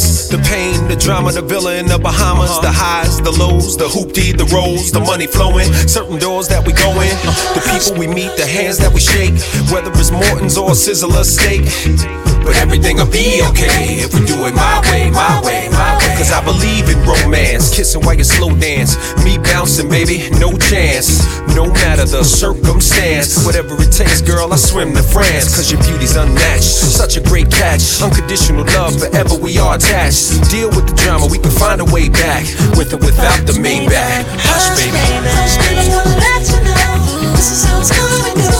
The 0.00 0.38
pain, 0.48 0.88
the 0.88 0.96
drama, 0.96 1.32
the 1.32 1.42
villa 1.42 1.76
in 1.76 1.86
the 1.86 1.98
Bahamas, 1.98 2.58
the 2.60 2.70
highs, 2.70 3.20
the 3.20 3.32
lows, 3.32 3.76
the 3.76 3.84
hoopty, 3.84 4.36
the 4.36 4.46
rolls, 4.54 4.92
the 4.92 5.00
money 5.00 5.26
flowing, 5.26 5.72
certain 5.86 6.18
doors 6.18 6.48
that 6.48 6.64
we 6.66 6.72
go 6.72 6.90
in, 7.00 7.14
the 7.52 7.62
people 7.68 7.98
we 7.98 8.06
meet, 8.06 8.36
the 8.36 8.46
hands 8.46 8.78
that 8.78 8.92
we 8.92 9.00
shake, 9.00 9.34
whether 9.70 9.90
it's 9.92 10.10
Morton's 10.10 10.56
or 10.56 10.70
Sizzler 10.70 11.24
steak. 11.24 11.66
But 12.44 12.56
everything'll 12.56 13.10
be 13.10 13.42
okay 13.50 14.00
if 14.00 14.14
we 14.14 14.24
do 14.24 14.46
it 14.46 14.54
my 14.54 14.80
way, 14.90 15.10
my 15.10 15.42
way, 15.44 15.68
my 15.68 15.98
way. 15.98 15.99
Cause 16.20 16.36
I 16.36 16.44
believe 16.44 16.92
in 16.92 17.00
romance, 17.08 17.74
kissing 17.74 18.04
while 18.04 18.12
you 18.12 18.24
slow 18.24 18.52
dance. 18.60 18.92
Me 19.24 19.38
bouncing, 19.38 19.88
baby, 19.88 20.28
no 20.36 20.52
chance. 20.52 21.24
No 21.56 21.64
matter 21.64 22.04
the 22.04 22.22
circumstance, 22.22 23.42
whatever 23.46 23.72
it 23.80 23.88
takes, 23.88 24.20
girl, 24.20 24.52
I 24.52 24.56
swim 24.56 24.92
to 24.92 25.02
France. 25.02 25.56
Cause 25.56 25.72
your 25.72 25.80
beauty's 25.80 26.16
unmatched, 26.16 26.76
such 26.92 27.16
a 27.16 27.22
great 27.22 27.50
catch. 27.50 28.02
Unconditional 28.02 28.66
love, 28.76 29.00
forever 29.00 29.34
we 29.40 29.56
are 29.56 29.76
attached. 29.76 30.36
Deal 30.52 30.68
with 30.68 30.92
the 30.92 30.94
drama, 31.00 31.24
we 31.24 31.38
can 31.38 31.52
find 31.56 31.80
a 31.80 31.88
way 31.88 32.10
back. 32.10 32.44
With 32.76 32.92
or 32.92 33.00
without 33.00 33.40
the 33.48 33.56
Maybach. 33.56 34.28
Hush, 34.44 34.68
baby. 34.76 35.00
hush, 35.24 35.56
baby, 35.72 35.88
wanna 35.88 36.20
let 36.20 36.44
you 36.52 36.60
know 36.68 37.32
this 37.32 37.48
is 37.48 37.64
how 37.64 37.80
it's 37.80 37.96
gonna 37.96 38.34
go. 38.36 38.50
If 38.52 38.59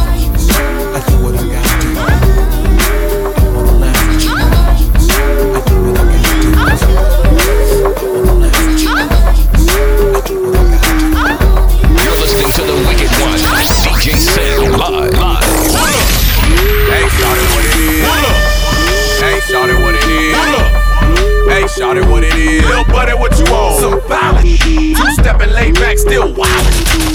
Hey, 19.21 19.37
shawty, 19.41 19.75
what 19.81 19.93
it 19.93 20.03
is? 20.05 20.33
Hey, 20.33 21.10
shawty, 21.67 22.03
what 22.09 22.23
it? 22.23 22.33
Hey, 22.33 22.35
what 22.35 22.35
it 22.35 22.35
is? 22.35 22.65
Lil' 22.65 22.85
buddy, 22.85 23.13
what 23.13 23.37
you 23.39 23.45
on? 23.53 23.79
Some 23.79 24.01
violence. 24.07 24.59
Two 24.63 25.11
stepping 25.19 25.51
laid 25.51 25.75
back, 25.75 25.97
still 25.97 26.33
wild. 26.33 26.65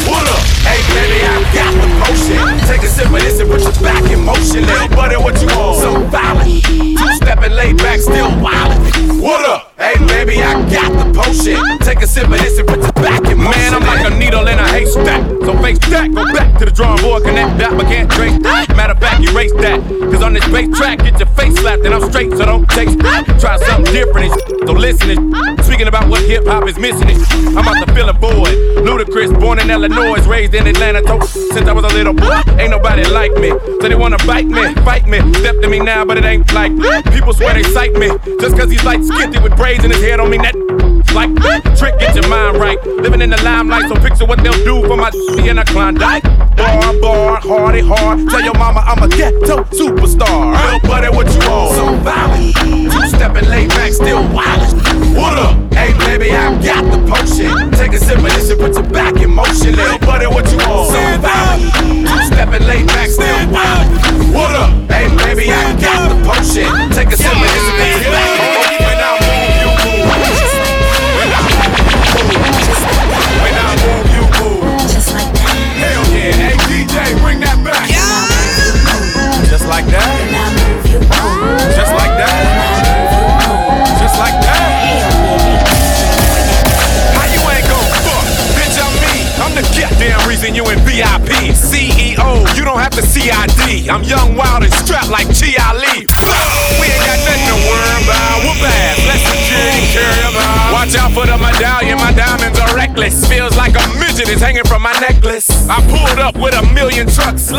What 0.09 0.27
up? 0.29 0.43
Hey, 0.65 0.81
baby, 0.93 1.25
I 1.25 1.41
got 1.55 1.73
the 1.75 1.89
potion. 2.05 2.69
Take 2.69 2.83
a 2.83 2.89
sip 2.89 3.07
of 3.07 3.21
this 3.21 3.41
and 3.41 3.51
put 3.51 3.63
your 3.63 3.73
back 3.83 4.05
in 4.11 4.25
motion. 4.25 4.67
Lil' 4.67 4.89
buddy, 4.95 5.17
what 5.17 5.41
you 5.41 5.49
on? 5.49 5.81
Some 5.81 6.11
violence. 6.11 6.63
Two 6.63 7.13
stepping 7.17 7.53
laid 7.53 7.79
back, 7.79 8.01
still 8.01 8.29
wild. 8.41 8.77
What 9.21 9.45
up? 9.49 9.66
Hey, 9.87 9.95
baby, 10.07 10.43
I 10.43 10.59
got 10.69 10.91
the 10.99 11.07
potion. 11.15 11.79
Take 11.87 12.03
a 12.03 12.09
sip 12.09 12.25
of 12.27 12.39
this 12.43 12.59
and 12.59 12.67
put 12.67 12.81
your 12.83 12.93
back 12.95 13.23
in 13.31 13.39
motion. 13.39 13.61
Man, 13.61 13.75
I'm 13.75 13.87
like 13.87 14.03
a 14.11 14.19
needle 14.19 14.49
in 14.49 14.59
a 14.59 14.67
haystack. 14.67 15.23
So 15.47 15.55
face 15.63 15.79
that, 15.95 16.11
go 16.13 16.25
back 16.35 16.59
to 16.59 16.65
the 16.65 16.73
drawing 16.73 17.01
board, 17.03 17.23
connect 17.23 17.57
that, 17.59 17.71
but 17.79 17.87
can't 17.87 18.11
trace 18.11 18.37
that. 18.43 18.75
Matter 18.75 18.95
of 18.95 18.99
fact, 18.99 19.23
erase 19.23 19.53
that. 19.63 19.79
Cause 20.11 20.23
on 20.23 20.33
this 20.35 20.45
bass 20.51 20.77
track, 20.77 20.99
get 20.99 21.19
your 21.21 21.29
face 21.39 21.55
slapped, 21.61 21.85
and 21.87 21.95
I'm 21.95 22.03
straight, 22.11 22.33
so 22.33 22.45
don't 22.45 22.69
taste 22.71 22.99
that. 22.99 23.27
Try 23.39 23.59
something 23.59 23.93
different, 23.95 24.35
so 24.67 24.73
listen. 24.73 25.33
Sh- 25.33 25.63
speaking 25.65 25.87
about 25.87 26.09
what 26.09 26.23
hip 26.27 26.45
hop 26.47 26.67
is 26.67 26.79
missing, 26.79 27.07
sh- 27.07 27.55
I'm 27.55 27.63
about 27.63 27.87
to 27.87 27.95
fill 27.95 28.09
a 28.09 28.13
void. 28.13 28.59
Ludacris, 28.83 29.39
born 29.39 29.61
in 29.61 29.71
Illinois, 29.71 30.19
raised 30.27 30.55
in 30.55 30.67
Atlanta, 30.67 31.03
to- 31.03 31.27
since 31.27 31.69
I 31.69 31.73
was 31.73 31.85
a 31.85 31.95
little 31.95 32.13
boy. 32.15 32.43
Ain't 32.59 32.71
nobody 32.71 33.05
like 33.07 33.35
me, 33.39 33.51
so 33.51 33.87
they 33.89 33.95
wanna 33.95 34.19
bite 34.27 34.47
me, 34.47 34.75
fight 34.83 35.07
me. 35.07 35.19
Step 35.35 35.61
to 35.63 35.69
me 35.69 35.79
now, 35.79 36.05
but 36.05 36.19
it 36.19 36.25
ain't 36.25 36.53
like 36.53 36.73
people 37.15 37.33
swear 37.33 37.55
they 37.55 37.63
sight 37.63 37.95
me. 37.95 38.09
Just 38.41 38.57
cause 38.59 38.69
he's 38.71 38.83
like 38.85 39.01
skitty 39.01 39.41
with 39.43 39.57
braids 39.57 39.76
in 39.85 39.91
his 39.91 40.01
hair, 40.01 40.17
don't 40.17 40.31
mean 40.31 40.43
that. 40.43 40.55
like 41.15 41.31
trick, 41.77 41.99
get 41.99 42.15
your 42.15 42.29
mind 42.29 42.59
right. 42.59 42.79
Living 42.87 43.21
in 43.21 43.31
the 43.31 43.41
limelight, 43.43 43.89
so 43.89 43.95
picture 43.97 44.27
what 44.27 44.43
they'll 44.43 44.65
do 44.65 44.87
for 44.87 44.97
my 44.97 45.11
in 45.47 45.59
a 45.59 45.65
Klondike. 45.65 46.25
Bar, 46.57 46.93
bar, 47.01 47.41
hardy, 47.41 47.81
hard. 47.81 48.29
Tell 48.31 48.43
your 48.43 48.55
mama 48.55 48.81
I'm 48.87 49.03
a 49.03 49.09
ghetto 49.09 49.65
superstar. 49.75 50.57
Real 50.57 50.81
buddy, 50.81 51.09
what 51.09 51.27
you 51.33 51.41
want? 51.49 51.75
So 51.75 51.97
violent. 52.03 52.57
Two 52.93 53.09
stepping 53.09 53.49
laid 53.49 53.69
back, 53.71 53.93
still 53.93 54.23
wild. 54.33 54.73
What 55.15 55.39
up? 55.39 55.57
Hey, 55.75 55.93
baby, 55.99 56.33
I 56.33 56.51
got 56.63 56.85
the 56.91 56.99
potion. 57.07 57.71
Take 57.73 57.93
a 57.93 57.99
sip 57.99 58.19
of 58.19 58.25
this 58.25 58.51
and 58.51 58.61
put 58.61 58.75
your 58.75 58.89
back 58.91 59.17
in 59.17 59.31
motion. 59.31 59.77
Little 59.77 59.99
buddy, 60.01 60.27
what 60.27 60.51
you 60.51 60.59
want? 60.59 60.91
So 60.91 61.01
violent. 61.21 62.09
Two 62.09 62.23
stepping 62.33 62.67
laid 62.67 62.87
back, 62.87 63.09
still 63.09 63.51
wild. 63.53 63.76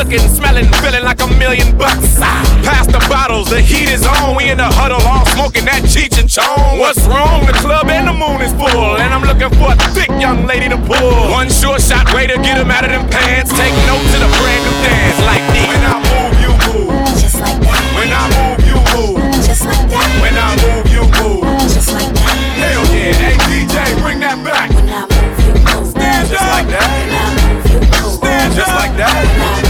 Looking, 0.08 0.30
smelling, 0.32 0.72
feeling 0.80 1.04
like 1.04 1.20
a 1.20 1.28
million 1.36 1.78
bucks. 1.78 2.16
Pass 2.64 2.88
the 2.88 3.04
bottles. 3.12 3.50
The 3.52 3.60
heat 3.60 3.92
is 3.92 4.08
on. 4.08 4.40
We 4.40 4.48
in 4.48 4.56
the 4.56 4.64
huddle 4.64 5.04
all 5.04 5.28
smoking 5.36 5.68
that 5.68 5.84
Cheech 5.84 6.16
and 6.16 6.32
Chong. 6.32 6.80
What's 6.80 7.04
wrong? 7.12 7.44
The 7.44 7.52
club 7.60 7.92
and 7.92 8.08
the 8.08 8.16
moon 8.16 8.40
is 8.40 8.56
full. 8.56 8.96
And 8.96 9.12
I'm 9.12 9.28
looking 9.28 9.52
for 9.60 9.76
a 9.76 9.78
thick 9.92 10.08
young 10.16 10.48
lady 10.48 10.72
to 10.72 10.80
pull. 10.80 11.12
One 11.36 11.52
sure 11.52 11.76
shot 11.76 12.08
way 12.16 12.24
to 12.24 12.40
get 12.40 12.56
him 12.56 12.72
out 12.72 12.88
of 12.88 12.96
them 12.96 13.04
pants. 13.12 13.52
Take 13.52 13.76
note 13.84 14.00
to 14.00 14.18
the 14.24 14.32
brand 14.32 14.62
new 14.64 14.76
dance. 14.80 15.20
Like 15.28 15.44
this. 15.52 15.68
When 15.76 15.84
I 15.84 15.96
move, 16.00 16.36
you 16.40 16.52
move. 16.56 16.96
Just 17.20 17.44
like 17.44 17.60
that. 17.68 17.84
When 18.00 18.08
I 18.08 18.24
move, 18.32 18.64
you 18.64 18.80
move. 18.96 19.20
Just 19.44 19.68
like 19.68 19.92
that. 19.92 20.08
When 20.24 20.36
I 20.40 20.56
move, 20.56 20.88
you 20.88 21.04
move. 21.20 21.44
Just 21.68 21.92
like 21.92 22.16
that. 22.16 22.32
Hell 22.56 22.88
yeah. 22.96 23.12
Hey 23.12 23.36
DJ, 23.44 23.76
bring 24.00 24.24
that 24.24 24.40
back. 24.40 24.72
When 24.72 24.88
I 24.88 25.04
move, 25.04 25.36
you 25.44 25.52
move. 25.68 25.92
Stand 25.92 26.32
just 26.32 26.40
up. 26.40 26.64
like 26.64 26.72
that. 26.72 26.88
When 26.96 27.12
I 27.12 27.28
move, 27.36 27.60
you 27.76 27.80
move. 27.84 28.16
Stand 28.24 28.56
just 28.56 28.72
like 28.72 28.96
that. 29.04 29.67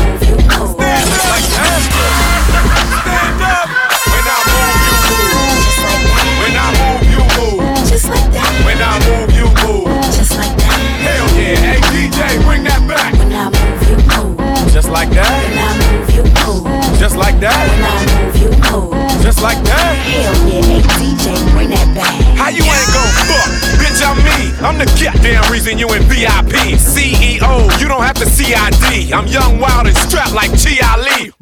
When 8.78 8.86
I 8.86 9.02
move, 9.10 9.34
you 9.34 9.50
move. 9.66 9.90
Just 10.14 10.38
like 10.38 10.54
that. 10.54 10.78
Hell 11.02 11.26
yeah. 11.34 11.58
Hey 11.66 11.82
DJ, 11.90 12.46
bring 12.46 12.62
that 12.70 12.78
back. 12.86 13.10
When 13.18 13.34
I 13.34 13.50
move, 13.50 13.82
you 13.90 13.98
move. 14.06 14.38
Just 14.70 14.94
like 14.94 15.10
that. 15.18 15.34
When 15.34 15.58
I 15.58 15.74
move, 15.82 16.14
you 16.14 16.22
move. 16.46 16.70
Just 17.02 17.18
like 17.18 17.42
that. 17.42 17.58
When 17.58 17.82
I 17.82 17.98
move, 18.06 18.38
you 18.38 18.54
move. 18.70 18.94
Just 19.26 19.42
like 19.42 19.58
that. 19.66 19.98
Hell 19.98 20.30
yeah. 20.46 20.62
Hey 20.62 20.86
DJ, 20.94 21.34
bring 21.58 21.74
that 21.74 21.90
back. 21.98 22.22
How 22.38 22.54
you 22.54 22.62
ain't 22.62 22.92
gon' 22.94 23.10
fuck? 23.26 23.50
Bitch, 23.82 23.98
I'm 24.06 24.14
me. 24.22 24.54
I'm 24.62 24.78
the 24.78 24.86
goddamn 25.02 25.42
reason 25.52 25.82
you 25.82 25.90
in 25.98 26.06
VIP. 26.06 26.78
CEO, 26.78 27.82
you 27.82 27.88
don't 27.90 28.06
have 28.06 28.22
to 28.22 28.30
CID. 28.30 29.10
I'm 29.10 29.26
young, 29.26 29.58
wild, 29.58 29.88
and 29.88 29.98
strapped 29.98 30.38
like 30.38 30.54
Chi 30.54 30.78
Ali. 30.86 31.34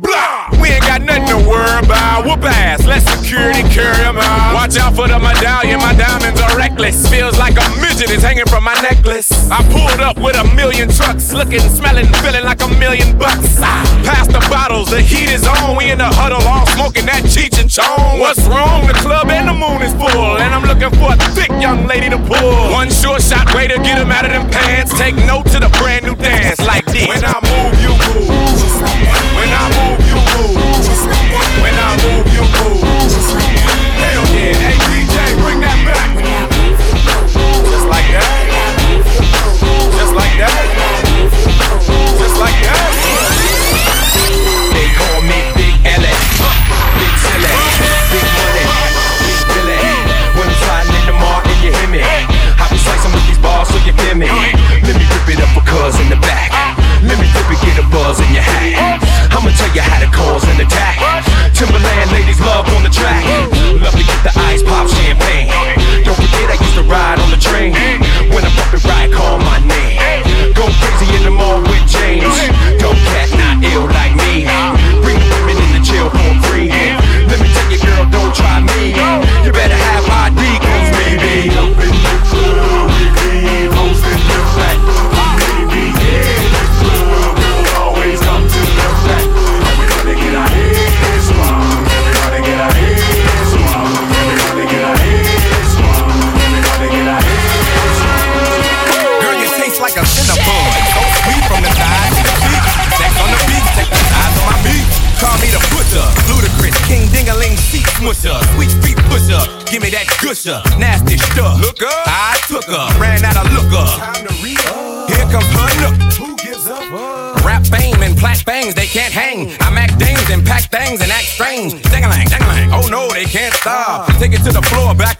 Nothing 1.20 1.44
to 1.44 1.50
worry 1.50 1.80
about. 1.80 2.26
Whoop 2.26 2.44
ass. 2.44 2.86
Let 2.86 3.02
security 3.02 3.64
carry 3.70 4.04
'em 4.06 4.18
out. 4.18 4.54
Watch 4.54 4.78
out 4.78 4.96
for 4.96 5.08
the 5.08 5.20
medallion. 5.20 5.80
My 5.80 5.94
diamonds 5.94 6.42
are 6.42 6.58
reckless. 6.58 7.08
Feels 7.08 7.38
like 7.38 7.56
a 7.58 7.70
midget 7.82 8.10
is 8.10 8.24
hanging 8.24 8.46
from 8.46 8.64
my 8.64 8.76
necklace. 8.82 9.30
I 9.52 9.64
pulled 9.72 10.02
up 10.02 10.18
with 10.18 10.36
a 10.36 10.44
million 10.56 10.90
trucks. 10.90 11.32
Looking, 11.32 11.62
smelling, 11.70 12.08
feeling 12.22 12.44
like 12.44 12.62
a 12.62 12.68
million 12.68 13.18
bucks. 13.18 13.60
Ah, 13.62 13.84
Pass 14.04 14.28
the 14.28 14.40
bottles. 14.50 14.90
The 14.90 15.02
heat 15.02 15.30
is 15.30 15.48
on. 15.48 15.76
We 15.78 15.92
in 15.92 15.98
the 16.00 16.06
huddle 16.20 16.42
all 16.48 16.66
smoking 16.68 17.06
that 17.06 17.24
Cheech 17.24 17.60
and 17.60 17.70
Chong. 17.70 18.20
What's 18.20 18.44
wrong? 18.48 18.88
The 18.88 18.94
club 18.94 19.30
and 19.30 19.48
the 19.48 19.54
moon 19.54 19.82
is 19.82 19.94
full. 19.94 20.38
And 20.38 20.54
I'm 20.54 20.64
looking 20.64 20.92
for 21.00 21.14
a 21.14 21.18
thick 21.36 21.52
young 21.62 21.88
lady 21.88 22.10
to 22.10 22.18
pull. 22.18 22.72
One 22.72 22.90
sure 22.90 23.20
shot 23.20 23.54
way 23.56 23.68
to 23.68 23.78
get 23.80 23.98
him 23.98 24.12
out 24.12 24.26
of 24.26 24.32
them 24.32 24.50
pants. 24.50 24.94
Take 24.98 25.16
note 25.16 25.46
to 25.54 25.60
the 25.60 25.70
brand 25.80 26.06
new 26.06 26.16
dance 26.16 26.35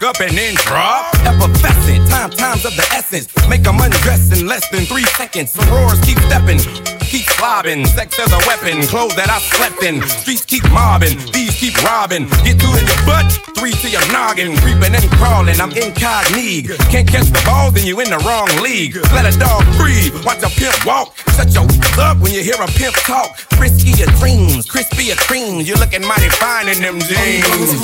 up 0.06 0.20
and 0.20 0.38
then 0.38 0.54
drop. 0.54 1.12
Effervescent, 1.26 2.08
time, 2.08 2.30
times 2.30 2.64
of 2.64 2.74
the 2.76 2.86
essence. 2.94 3.26
Make 3.48 3.64
them 3.64 3.80
undress 3.80 4.30
in 4.30 4.46
less 4.46 4.68
than 4.70 4.86
three 4.86 5.04
seconds. 5.18 5.50
Some 5.50 5.68
roars 5.68 6.00
keep 6.06 6.18
stepping, 6.30 6.58
keep 7.02 7.26
slobbing. 7.34 7.86
Sex 7.88 8.18
as 8.18 8.30
a 8.32 8.38
weapon, 8.46 8.86
clothes 8.86 9.16
that 9.16 9.28
I 9.28 9.38
slept 9.42 9.82
in. 9.82 10.00
Streets 10.06 10.44
keep 10.44 10.62
mobbing, 10.70 11.18
thieves 11.34 11.58
keep 11.58 11.74
robbing. 11.82 12.30
Get 12.46 12.62
two 12.62 12.70
in 12.78 12.86
your 12.86 13.02
butt, 13.02 13.26
three 13.58 13.74
to 13.82 13.88
your 13.90 14.06
noggin. 14.14 14.54
Creeping 14.62 14.94
and 14.94 15.10
crawling, 15.18 15.58
I'm 15.58 15.74
incognito. 15.74 16.78
Can't 16.86 17.08
catch 17.08 17.26
the 17.34 17.42
ball, 17.42 17.74
then 17.74 17.84
you 17.84 17.98
in 17.98 18.08
the 18.08 18.22
wrong 18.22 18.46
league. 18.62 18.94
Let 19.10 19.26
a 19.26 19.34
dog 19.36 19.66
breathe, 19.74 20.14
watch 20.22 20.42
a 20.46 20.50
pimp 20.54 20.86
walk. 20.86 21.18
Shut 21.34 21.50
your 21.50 21.66
up 21.98 22.22
when 22.22 22.30
you 22.30 22.46
hear 22.46 22.62
a 22.62 22.70
pimp 22.78 22.94
talk. 23.02 23.36
Frisky 23.58 23.90
your 23.98 24.12
dreams, 24.22 24.70
crispy 24.70 25.10
your 25.10 25.18
creams. 25.26 25.66
You're 25.66 25.82
looking 25.82 26.06
mighty 26.06 26.30
fine 26.38 26.70
in 26.70 26.78
them 26.78 27.02
jeans. 27.02 27.74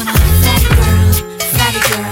Fatty 1.62 1.78
girl, 1.88 2.02
fatty 2.02 2.11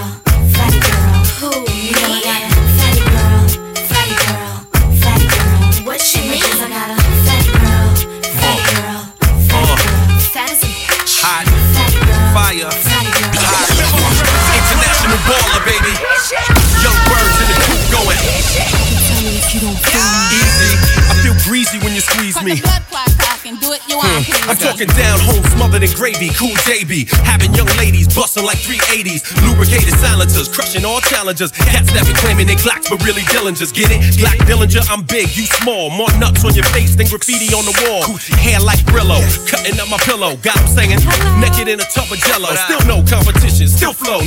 smothered 26.21 26.37
cool 26.37 26.57
JB. 26.69 27.09
Having 27.25 27.55
young 27.55 27.71
ladies 27.79 28.09
busting 28.15 28.45
like 28.45 28.59
380s. 28.59 29.25
Lubricated 29.49 29.95
silencers, 29.99 30.49
crushing 30.49 30.85
all 30.85 31.01
challengers. 31.01 31.53
Cats 31.53 31.93
that 31.93 32.05
be 32.07 32.13
claiming 32.21 32.47
they 32.47 32.57
clocks, 32.57 32.89
but 32.91 33.03
really 33.05 33.23
Dillingers. 33.33 33.73
Get 33.73 33.91
it? 33.91 34.19
Black 34.21 34.39
Dillinger, 34.45 34.85
I'm 34.91 35.03
big, 35.05 35.35
you 35.37 35.47
small. 35.47 35.91
More 35.91 36.13
nuts 36.19 36.45
on 36.45 36.55
your 36.55 36.65
face 36.77 36.95
than 36.97 37.07
graffiti 37.07 37.55
on 37.55 37.65
the 37.65 37.75
wall. 37.87 38.05
Hair 38.37 38.61
like 38.61 38.81
Brillo, 38.85 39.21
cutting 39.49 39.79
up 39.81 39.89
my 39.89 39.99
pillow. 39.99 40.37
Got 40.37 40.57
'em 40.59 40.69
singing, 40.69 41.01
naked 41.41 41.69
in 41.69 41.81
a 41.81 41.89
tub 41.95 42.11
of 42.11 42.19
jello. 42.19 42.53
Still 42.67 42.85
no 42.87 43.03
competition, 43.03 43.69
still 43.69 43.93
flow. 43.93 44.21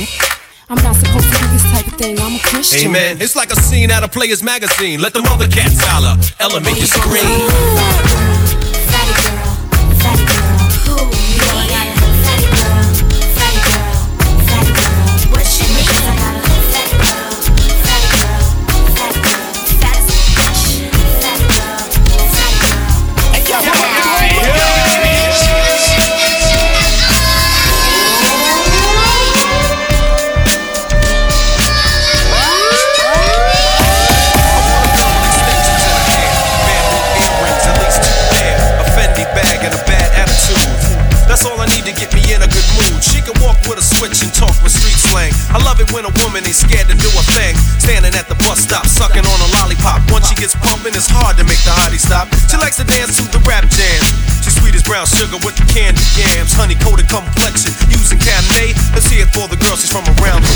I'm 0.70 0.82
not 0.82 0.96
supposed 0.96 1.28
to 1.30 1.38
do 1.38 1.46
this 1.52 1.62
type 1.70 1.86
of 1.86 1.94
thing. 1.94 2.18
I'm 2.18 2.36
a 2.36 2.38
Christian. 2.38 2.88
Amen. 2.88 3.20
It's 3.20 3.36
like 3.36 3.52
a 3.52 3.56
scene 3.60 3.90
out 3.90 4.02
of 4.02 4.10
Players 4.10 4.42
Magazine. 4.42 5.00
Let 5.00 5.12
the 5.12 5.22
mother 5.22 5.46
cats 5.46 5.76
holler. 5.84 6.16
Elevate 6.40 6.78
your 6.78 6.86
screen. 6.88 8.33
Complexion, 57.22 57.70
using 57.90 58.18
Cabernet. 58.18 58.74
Let's 58.94 59.06
hear 59.06 59.22
it 59.22 59.30
for 59.34 59.46
the 59.46 59.56
girls 59.56 59.80
she's 59.80 59.92
from 59.92 60.02
around 60.18 60.42
the 60.42 60.53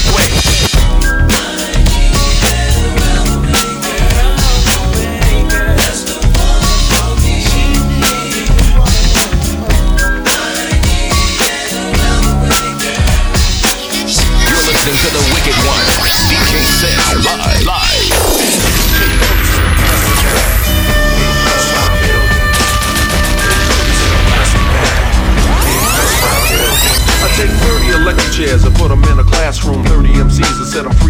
Them 30.79 30.93
free 30.93 31.08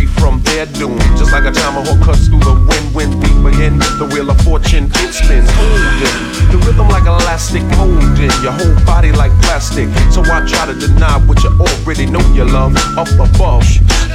their 0.59 0.67
doom. 0.75 0.99
Just 1.15 1.31
like 1.31 1.45
a 1.45 1.53
tomahawk 1.53 2.03
cuts 2.03 2.27
through 2.27 2.43
the 2.43 2.55
wind 2.67 2.89
wind 2.91 3.15
feet 3.23 3.39
begin. 3.47 3.79
The 3.79 4.11
wheel 4.11 4.29
of 4.31 4.41
fortune, 4.43 4.91
it 5.07 5.15
spins. 5.15 5.47
Holding 5.55 6.29
the 6.51 6.59
rhythm 6.67 6.89
like 6.89 7.07
elastic, 7.07 7.63
molding 7.79 8.33
your 8.43 8.51
whole 8.59 8.75
body 8.83 9.13
like 9.13 9.31
plastic. 9.47 9.87
So 10.11 10.19
I 10.27 10.43
try 10.51 10.67
to 10.67 10.75
deny 10.75 11.23
what 11.31 11.45
you 11.45 11.51
already 11.63 12.07
know 12.07 12.23
you 12.35 12.43
love 12.45 12.75
up 12.99 13.07
above. 13.15 13.63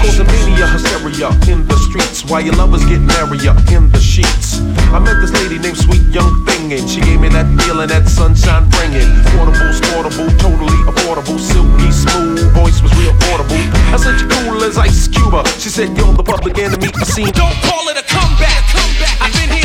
Causing 0.04 0.28
mania, 0.28 0.68
hysteria 0.68 1.32
in 1.48 1.64
the 1.64 1.78
streets 1.88 2.26
while 2.28 2.42
your 2.42 2.56
lovers 2.56 2.84
get 2.92 3.00
merrier 3.00 3.56
in 3.72 3.88
the 3.92 4.02
sheets. 4.04 4.60
I 4.92 5.00
met 5.00 5.22
this 5.24 5.32
lady 5.32 5.60
named 5.60 5.78
Sweet 5.78 6.04
Young 6.12 6.44
Thing 6.44 6.74
and 6.74 6.90
she 6.90 7.00
gave 7.00 7.22
me 7.22 7.30
that 7.30 7.48
feeling 7.64 7.88
that 7.88 8.10
sunshine 8.10 8.68
bringing. 8.68 9.08
Portable, 9.32 9.72
sportable, 9.72 10.28
totally 10.44 10.80
affordable, 10.92 11.40
silky 11.40 11.88
smooth. 11.88 12.52
Voice 12.52 12.82
was 12.84 12.92
real 13.00 13.16
audible. 13.32 13.64
I 13.94 13.98
said 13.98 14.20
you 14.20 14.28
cool 14.28 14.64
as 14.64 14.78
Ice 14.78 15.08
Cuba. 15.08 15.48
She 15.62 15.70
said 15.70 15.96
you're 15.96 16.14
the 16.14 16.24
public 16.36 16.58
enemy. 16.58 16.88
Don't 17.32 17.58
call 17.62 17.90
it 17.90 17.98
a 17.98 18.06
comeback. 18.10 18.64
comeback. 18.74 19.22
I've 19.22 19.34
been 19.38 19.56
here 19.56 19.63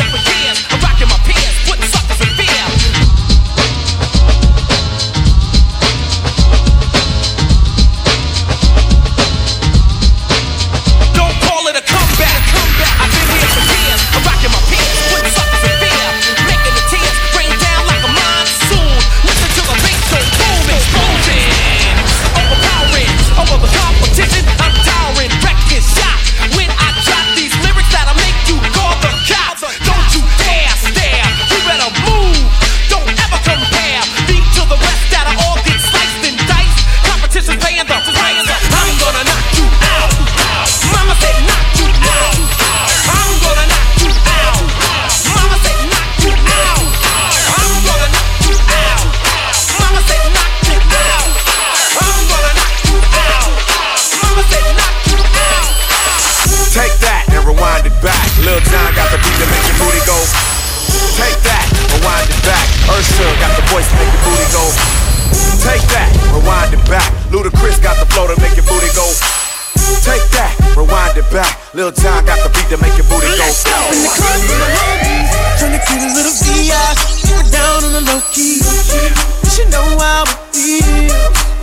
back. 71.31 71.57
Lil 71.73 71.91
Jon 71.91 72.25
got 72.25 72.37
the 72.41 72.49
beat 72.49 72.67
to 72.73 72.77
make 72.81 72.93
your 72.97 73.05
booty 73.09 73.29
go. 73.29 73.45
In 73.93 74.01
the 74.01 74.11
club 74.13 74.41
with 74.41 74.59
my 74.59 74.69
homies, 74.73 75.29
trying 75.61 75.73
to 75.77 75.81
get 75.81 76.01
a 76.01 76.09
little 76.13 76.33
VI. 76.33 76.73
Keep 77.21 77.37
it 77.45 77.49
down 77.53 77.85
on 77.85 77.91
the 77.93 78.03
low 78.09 78.21
key. 78.33 78.57
You 78.59 79.49
should 79.49 79.69
know 79.69 79.85
how 79.97 80.25
it 80.25 80.37
feels. 80.53 81.13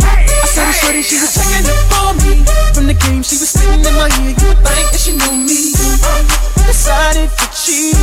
I 0.03 0.47
saw 0.47 0.63
the 0.67 0.73
shorty, 0.73 1.03
she 1.03 1.19
was 1.19 1.35
checking 1.35 1.67
it 1.67 1.79
for 1.91 2.15
me. 2.23 2.47
From 2.75 2.87
the 2.87 2.95
game, 2.95 3.23
she 3.23 3.37
was 3.37 3.51
singing 3.51 3.85
in 3.85 3.95
my 3.95 4.09
ear. 4.23 4.35
You 4.35 4.47
would 4.55 4.61
think 4.63 4.87
that 4.95 5.01
she 5.03 5.13
knew 5.19 5.35
me. 5.35 5.75
Decided 6.67 7.31
to 7.31 7.47
cheat. 7.55 7.97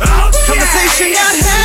Oh, 0.00 0.30
Conversation 0.48 1.12
got 1.12 1.34
heavy. 1.36 1.55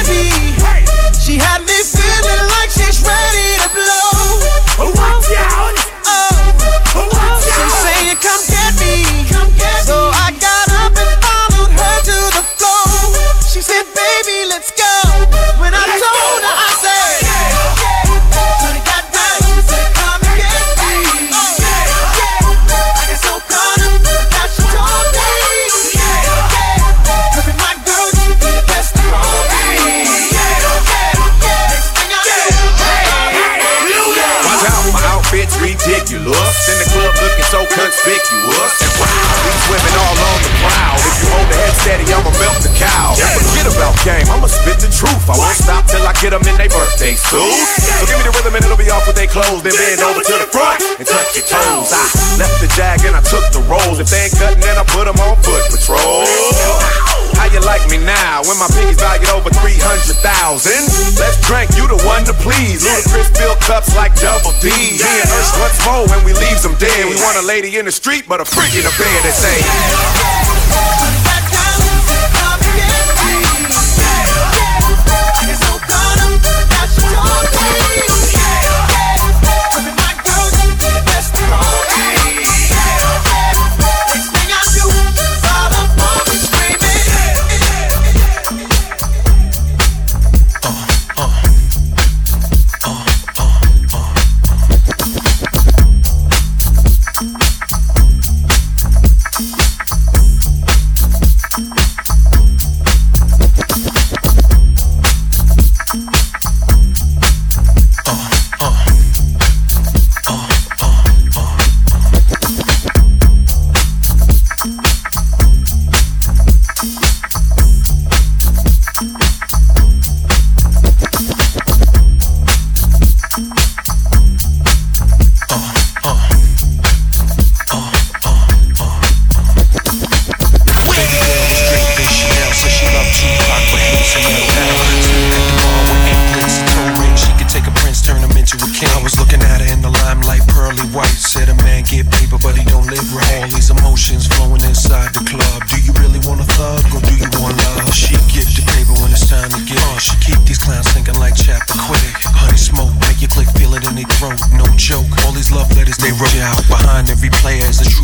Their 47.02 47.18
suits. 47.18 47.82
So 47.98 48.06
give 48.06 48.22
me 48.22 48.30
the 48.30 48.34
rhythm 48.38 48.54
and 48.54 48.62
it'll 48.62 48.78
be 48.78 48.94
off 48.94 49.10
with 49.10 49.18
their 49.18 49.28
clothes. 49.28 49.66
Then 49.66 49.74
bend 49.74 50.06
over 50.06 50.22
to 50.22 50.36
the 50.38 50.50
front 50.54 50.80
and 51.02 51.06
touch 51.10 51.34
your 51.34 51.50
toes. 51.50 51.90
I 51.90 52.06
left 52.38 52.62
the 52.62 52.70
jag 52.78 53.02
and 53.10 53.18
I 53.18 53.24
took 53.26 53.44
the 53.50 53.66
rolls. 53.66 53.98
If 53.98 54.14
they 54.14 54.30
ain't 54.30 54.38
cutting, 54.38 54.62
then 54.62 54.78
I 54.78 54.86
put 54.86 55.10
them 55.10 55.18
on 55.18 55.36
foot 55.42 55.66
patrol. 55.74 56.30
How 57.42 57.50
you 57.50 57.58
like 57.66 57.82
me 57.90 57.98
now 57.98 58.46
when 58.46 58.54
my 58.62 58.70
pinky's 58.70 59.02
valued 59.02 59.34
over 59.34 59.50
300,000? 59.50 60.22
Let's 61.18 61.42
drink, 61.42 61.74
you 61.74 61.90
the 61.90 61.98
one 62.06 62.22
to 62.30 62.38
please. 62.38 62.86
Ludacris 62.86 63.34
fill 63.34 63.58
cups 63.66 63.98
like 63.98 64.14
double 64.22 64.54
D. 64.62 64.70
Me 64.70 65.02
and 65.02 65.30
Ursh 65.34 65.58
once 65.58 65.82
more 65.82 66.06
when 66.06 66.22
we 66.22 66.38
leaves 66.38 66.62
them 66.62 66.78
dead. 66.78 67.10
We 67.10 67.18
want 67.26 67.42
a 67.42 67.46
lady 67.46 67.82
in 67.82 67.90
the 67.90 67.92
street, 67.92 68.30
but 68.30 68.40
a 68.40 68.46
freak 68.46 68.78
in 68.78 68.86
the 68.86 68.94
bed 68.94 69.20
that 69.26 69.34
say. 69.34 70.41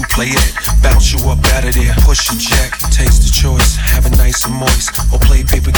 Player 0.09 0.37
it. 0.37 0.53
a. 0.55 0.81
Bounce 0.81 1.13
you 1.13 1.19
up 1.29 1.43
out 1.53 1.65
of 1.65 1.73
there, 1.73 1.93
push 2.05 2.29
your 2.29 2.39
jack, 2.39 2.77
taste 2.91 3.23
the 3.23 3.31
choice, 3.31 3.75
have 3.75 4.05
it 4.05 4.17
nice 4.17 4.45
and 4.45 4.55
moist, 4.55 4.97
or 5.11 5.19
play 5.19 5.43
paper 5.43 5.71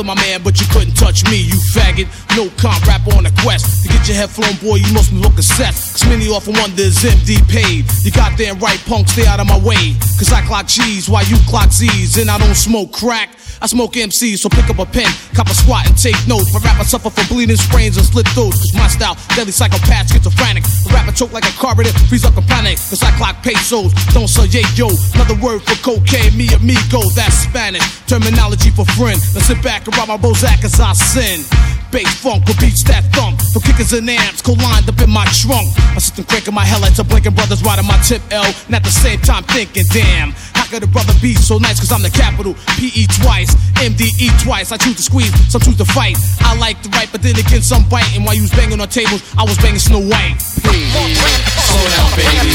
play 0.00 0.14
my 0.14 0.20
man, 0.22 0.42
but 0.42 0.60
you 0.60 0.66
couldn't 0.68 0.94
touch 0.94 1.24
me, 1.30 1.36
you 1.36 1.54
faggot. 1.72 2.08
No 2.36 2.48
comp 2.56 2.86
rapper 2.86 3.14
on 3.16 3.26
a 3.26 3.32
quest. 3.42 3.82
To 3.82 3.88
get 3.88 4.08
your 4.08 4.16
head 4.16 4.30
flown, 4.30 4.54
boy, 4.62 4.76
you 4.76 4.92
must 4.92 5.10
be 5.10 5.16
looking 5.16 5.42
set. 5.42 5.74
Cause 5.74 6.06
many 6.06 6.28
often 6.28 6.54
wonder 6.54 6.82
is 6.82 7.02
MD 7.02 7.46
paid. 7.48 7.84
You 8.02 8.10
got 8.10 8.36
damn 8.38 8.58
right, 8.58 8.78
punk, 8.86 9.08
stay 9.08 9.26
out 9.26 9.40
of 9.40 9.46
my 9.46 9.58
way. 9.58 9.96
Cause 10.20 10.34
I 10.34 10.44
clock 10.44 10.68
cheese 10.68 11.08
while 11.08 11.24
you 11.24 11.38
clock 11.48 11.72
Z's. 11.72 12.18
And 12.18 12.28
I 12.28 12.36
don't 12.36 12.54
smoke 12.54 12.92
crack. 12.92 13.30
I 13.62 13.66
smoke 13.66 13.92
MCs, 13.92 14.40
so 14.40 14.48
pick 14.48 14.68
up 14.68 14.78
a 14.80 14.86
pen, 14.88 15.08
cop 15.36 15.46
a 15.48 15.54
squat, 15.54 15.84
and 15.84 15.96
take 15.96 16.16
notes. 16.26 16.48
My 16.52 16.60
rapper 16.60 16.84
suffer 16.84 17.10
from 17.10 17.28
bleeding 17.28 17.56
sprains 17.56 17.96
and 17.96 18.06
slit 18.06 18.28
throats. 18.28 18.56
Cause 18.56 18.72
my 18.72 18.88
style, 18.88 19.16
deadly 19.36 19.52
psychopath, 19.52 20.12
schizophrenic. 20.12 20.64
The 20.64 20.92
rapper 20.92 21.12
choke 21.12 21.32
like 21.32 21.44
a 21.44 21.52
carburetor, 21.60 21.92
freeze 22.08 22.24
up 22.24 22.36
and 22.36 22.46
panic. 22.48 22.76
Cause 22.76 23.02
I 23.02 23.12
clock 23.16 23.42
pesos, 23.42 23.92
don't 24.16 24.28
say 24.28 24.48
yeah, 24.48 24.68
yo. 24.76 24.88
Another 25.12 25.36
word 25.44 25.60
for 25.60 25.76
cocaine, 25.84 26.36
me 26.36 26.48
amigo, 26.56 27.04
that's 27.12 27.44
Spanish. 27.44 27.84
Terminology 28.08 28.70
for 28.72 28.88
friend. 28.96 29.20
Now 29.36 29.44
sit 29.44 29.62
back 29.62 29.84
and 29.86 29.96
rob 29.96 30.08
my 30.08 30.16
Bozak 30.16 30.64
as 30.64 30.80
I 30.80 30.92
sin. 30.96 31.44
Bass 31.92 32.08
funk 32.22 32.46
with 32.46 32.58
beats 32.60 32.82
that 32.84 33.04
thump. 33.12 33.42
For 33.52 33.60
kickers 33.60 33.92
and 33.92 34.08
amps, 34.08 34.40
co-lined 34.40 34.88
up 34.88 35.00
in 35.02 35.10
my 35.10 35.26
trunk. 35.36 35.68
Sit 36.00 36.16
and 36.16 36.26
cranking 36.26 36.54
my 36.54 36.64
headlights, 36.64 36.98
I'm 36.98 37.06
blinking 37.06 37.34
brothers 37.34 37.62
riding 37.62 37.84
my 37.84 37.98
tip 38.00 38.22
L. 38.30 38.46
And 38.66 38.74
at 38.74 38.84
the 38.84 38.94
same 38.94 39.20
time 39.20 39.44
thinking, 39.44 39.84
damn, 39.92 40.09
how 40.54 40.64
could 40.66 40.82
a 40.82 40.86
brother 40.86 41.12
be 41.20 41.34
so 41.34 41.58
nice? 41.58 41.78
Cause 41.80 41.92
I'm 41.92 42.02
the 42.02 42.10
capital, 42.10 42.54
PE 42.78 43.06
twice, 43.22 43.54
MDE 43.78 44.42
twice. 44.42 44.72
I 44.72 44.76
choose 44.76 44.96
to 44.96 45.02
squeeze, 45.02 45.32
some 45.50 45.60
choose 45.60 45.76
to 45.78 45.84
fight. 45.84 46.16
I 46.40 46.56
like 46.56 46.82
to 46.82 46.88
write, 46.90 47.12
but 47.12 47.22
then 47.22 47.38
again, 47.38 47.62
some 47.62 47.88
biting. 47.88 48.24
While 48.24 48.34
you 48.34 48.42
was 48.42 48.52
banging 48.52 48.80
on 48.80 48.88
tables, 48.88 49.22
I 49.38 49.44
was 49.44 49.56
banging 49.58 49.78
Snow 49.78 50.00
White. 50.00 50.40
Slow 50.40 50.72
down, 50.72 52.10
baby. 52.16 52.54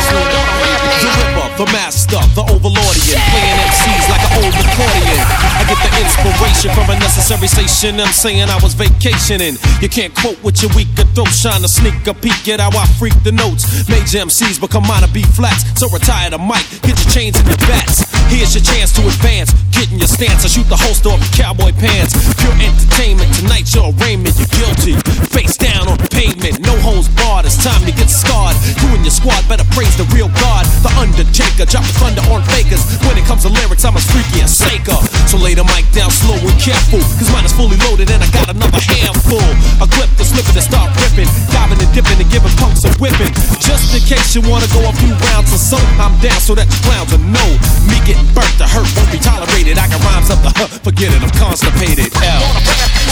Slow 0.07 0.26
down, 0.30 0.60
baby. 0.60 0.68
The 0.99 1.07
Ripper, 1.07 1.47
the 1.55 1.67
Master, 1.71 2.19
the 2.35 2.43
Overlordian, 2.43 3.15
playing 3.31 3.59
MCs 3.71 4.05
like 4.11 4.19
an 4.19 4.43
old 4.43 4.51
accordion. 4.51 5.19
I 5.55 5.63
get 5.63 5.79
the 5.79 5.91
inspiration 5.95 6.75
from 6.75 6.91
a 6.91 6.99
necessary 6.99 7.47
station. 7.47 7.99
I'm 8.03 8.11
saying 8.11 8.49
I 8.49 8.59
was 8.59 8.75
vacationing. 8.75 9.55
You 9.79 9.87
can't 9.87 10.13
quote 10.13 10.43
with 10.43 10.59
your 10.61 10.75
weaker 10.75 11.07
throat, 11.15 11.31
shine 11.31 11.63
a 11.63 11.71
sneak 11.71 12.03
a 12.07 12.13
peek 12.13 12.51
at 12.51 12.59
how 12.59 12.75
I 12.75 12.83
freak 12.99 13.15
the 13.23 13.31
notes. 13.31 13.87
Major 13.87 14.27
MCs 14.27 14.59
become 14.59 14.83
minor 14.87 15.07
B 15.15 15.23
flats, 15.23 15.63
so 15.79 15.87
retire 15.87 16.31
the 16.31 16.37
mic, 16.37 16.67
get 16.83 16.99
your 16.99 17.11
chains 17.15 17.39
and 17.39 17.47
your 17.47 17.63
bats. 17.63 18.03
Here's 18.27 18.53
your 18.53 18.61
chance 18.67 18.91
to 18.99 19.01
advance, 19.07 19.55
get 19.71 19.87
in 19.91 19.97
your 19.97 20.11
stance. 20.11 20.43
I 20.43 20.51
shoot 20.51 20.67
the 20.67 20.75
holster 20.77 21.09
off 21.09 21.23
your 21.23 21.33
cowboy 21.47 21.71
pants. 21.79 22.13
Pure 22.43 22.59
entertainment, 22.59 23.31
tonight 23.39 23.71
your 23.71 23.95
arraignment, 23.95 24.35
you're 24.35 24.51
guilty. 24.51 24.99
Face 25.31 25.55
down 25.55 25.87
on 25.87 25.97
the 25.97 26.11
pavement, 26.11 26.59
no 26.61 26.75
holds 26.83 27.07
barred. 27.15 27.47
It's 27.47 27.57
time 27.57 27.81
to 27.87 27.93
get 27.95 28.11
scarred. 28.11 28.53
You 28.83 28.99
and 28.99 29.01
your 29.07 29.15
squad 29.15 29.41
better 29.47 29.65
praise 29.73 29.95
the 29.95 30.05
real 30.13 30.29
God, 30.43 30.67
the 30.85 30.88
Undertaker. 30.97 31.65
Drop 31.65 31.85
the 31.85 31.95
thunder 31.99 32.23
on 32.31 32.41
fakers. 32.49 32.81
When 33.05 33.17
it 33.17 33.25
comes 33.25 33.43
to 33.43 33.51
lyrics, 33.51 33.85
I'm 33.85 33.97
as 33.97 34.05
freaky 34.09 34.41
as 34.41 34.55
Saker. 34.55 34.97
So 35.29 35.37
lay 35.37 35.53
the 35.53 35.63
mic 35.63 35.85
down 35.91 36.09
slow 36.09 36.37
and 36.39 36.57
careful, 36.57 37.01
cause 37.19 37.29
mine 37.29 37.45
is 37.45 37.53
fully 37.53 37.77
loaded 37.85 38.09
and 38.09 38.23
I 38.23 38.29
got 38.33 38.49
another 38.49 38.81
handful. 38.81 39.43
A 39.83 39.87
clip 39.87 40.09
to 40.17 40.25
slip 40.25 40.47
and 40.49 40.63
start 40.63 40.89
ripping, 40.97 41.29
diving 41.53 41.79
and 41.79 41.91
dipping 41.93 42.17
and 42.17 42.29
giving 42.31 42.53
punks 42.57 42.83
a 42.87 42.91
whipping. 42.97 43.31
Just 43.61 43.93
in 43.93 44.01
case 44.03 44.33
you 44.33 44.41
wanna 44.47 44.67
go 44.73 44.81
a 44.87 44.93
few 44.97 45.13
rounds 45.29 45.53
or 45.53 45.61
so, 45.61 45.77
I'm 46.01 46.15
down 46.23 46.39
so 46.41 46.55
that 46.57 46.65
the 46.65 46.79
clowns 46.81 47.11
will 47.13 47.23
know. 47.29 47.49
Me 47.85 47.97
getting 48.07 48.27
burnt, 48.33 48.53
the 48.57 48.65
hurt 48.65 48.89
won't 48.97 49.11
be 49.11 49.19
tolerated. 49.19 49.77
I 49.77 49.85
got 49.87 50.01
rhymes 50.01 50.29
up 50.33 50.41
the 50.41 50.51
huh, 50.55 50.67
forget 50.81 51.13
it, 51.13 51.21
I'm 51.21 51.33
constipated. 51.37 52.09
L. 52.25 52.43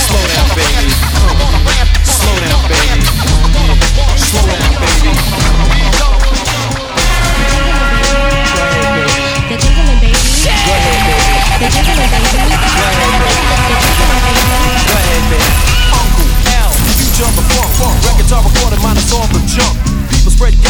Slow 0.08 0.24
down, 0.32 0.48
baby. 0.58 0.88
Slow 2.02 2.36
down, 2.42 2.62
baby. 2.66 3.00
Slow 4.16 4.44
down, 4.48 4.72
baby. 4.80 5.67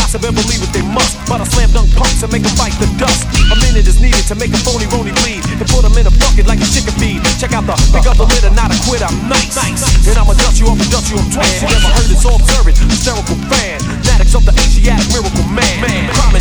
Gossip 0.09 0.25
and 0.25 0.33
believe 0.33 0.65
what 0.65 0.73
they 0.73 0.81
must. 0.81 1.21
But 1.29 1.41
I 1.41 1.45
slam 1.45 1.69
dunk 1.77 1.93
punks 1.93 2.25
and 2.25 2.33
make 2.33 2.41
them 2.41 2.57
fight 2.57 2.73
the 2.81 2.89
dust. 2.97 3.29
A 3.53 3.57
minute 3.61 3.85
is 3.85 4.01
needed 4.01 4.25
to 4.33 4.35
make 4.41 4.49
a 4.57 4.61
phony 4.65 4.89
rony 4.89 5.13
bleed. 5.21 5.45
And 5.61 5.69
put 5.69 5.85
them 5.85 5.93
in 6.01 6.09
a 6.09 6.15
bucket 6.17 6.49
like 6.49 6.61
a 6.65 6.69
chicken 6.73 6.97
feed. 6.97 7.21
Check 7.37 7.53
out 7.53 7.69
the 7.69 7.77
pick 7.93 8.09
up 8.09 8.17
the 8.17 8.25
and 8.25 8.57
not 8.57 8.73
a 8.73 8.77
quit. 8.89 9.05
I'm 9.05 9.13
nice. 9.29 9.53
And 10.09 10.17
I'ma 10.17 10.33
dust 10.41 10.57
you 10.57 10.73
off 10.73 10.81
and 10.81 10.89
dust 10.89 11.13
you 11.13 11.21
off 11.21 11.29
twice. 11.29 11.61
You 11.61 11.69
never 11.69 11.91
heard 11.93 12.09
it's 12.09 12.25
all 12.25 12.41
observant. 12.41 12.81
Hysterical 12.89 13.37
fan. 13.53 13.85
Maddox 14.09 14.33
of 14.33 14.49
the 14.49 14.55
Asiatic 14.57 15.05
miracle 15.13 15.45
man. 15.53 15.85
Dominant, 16.17 16.38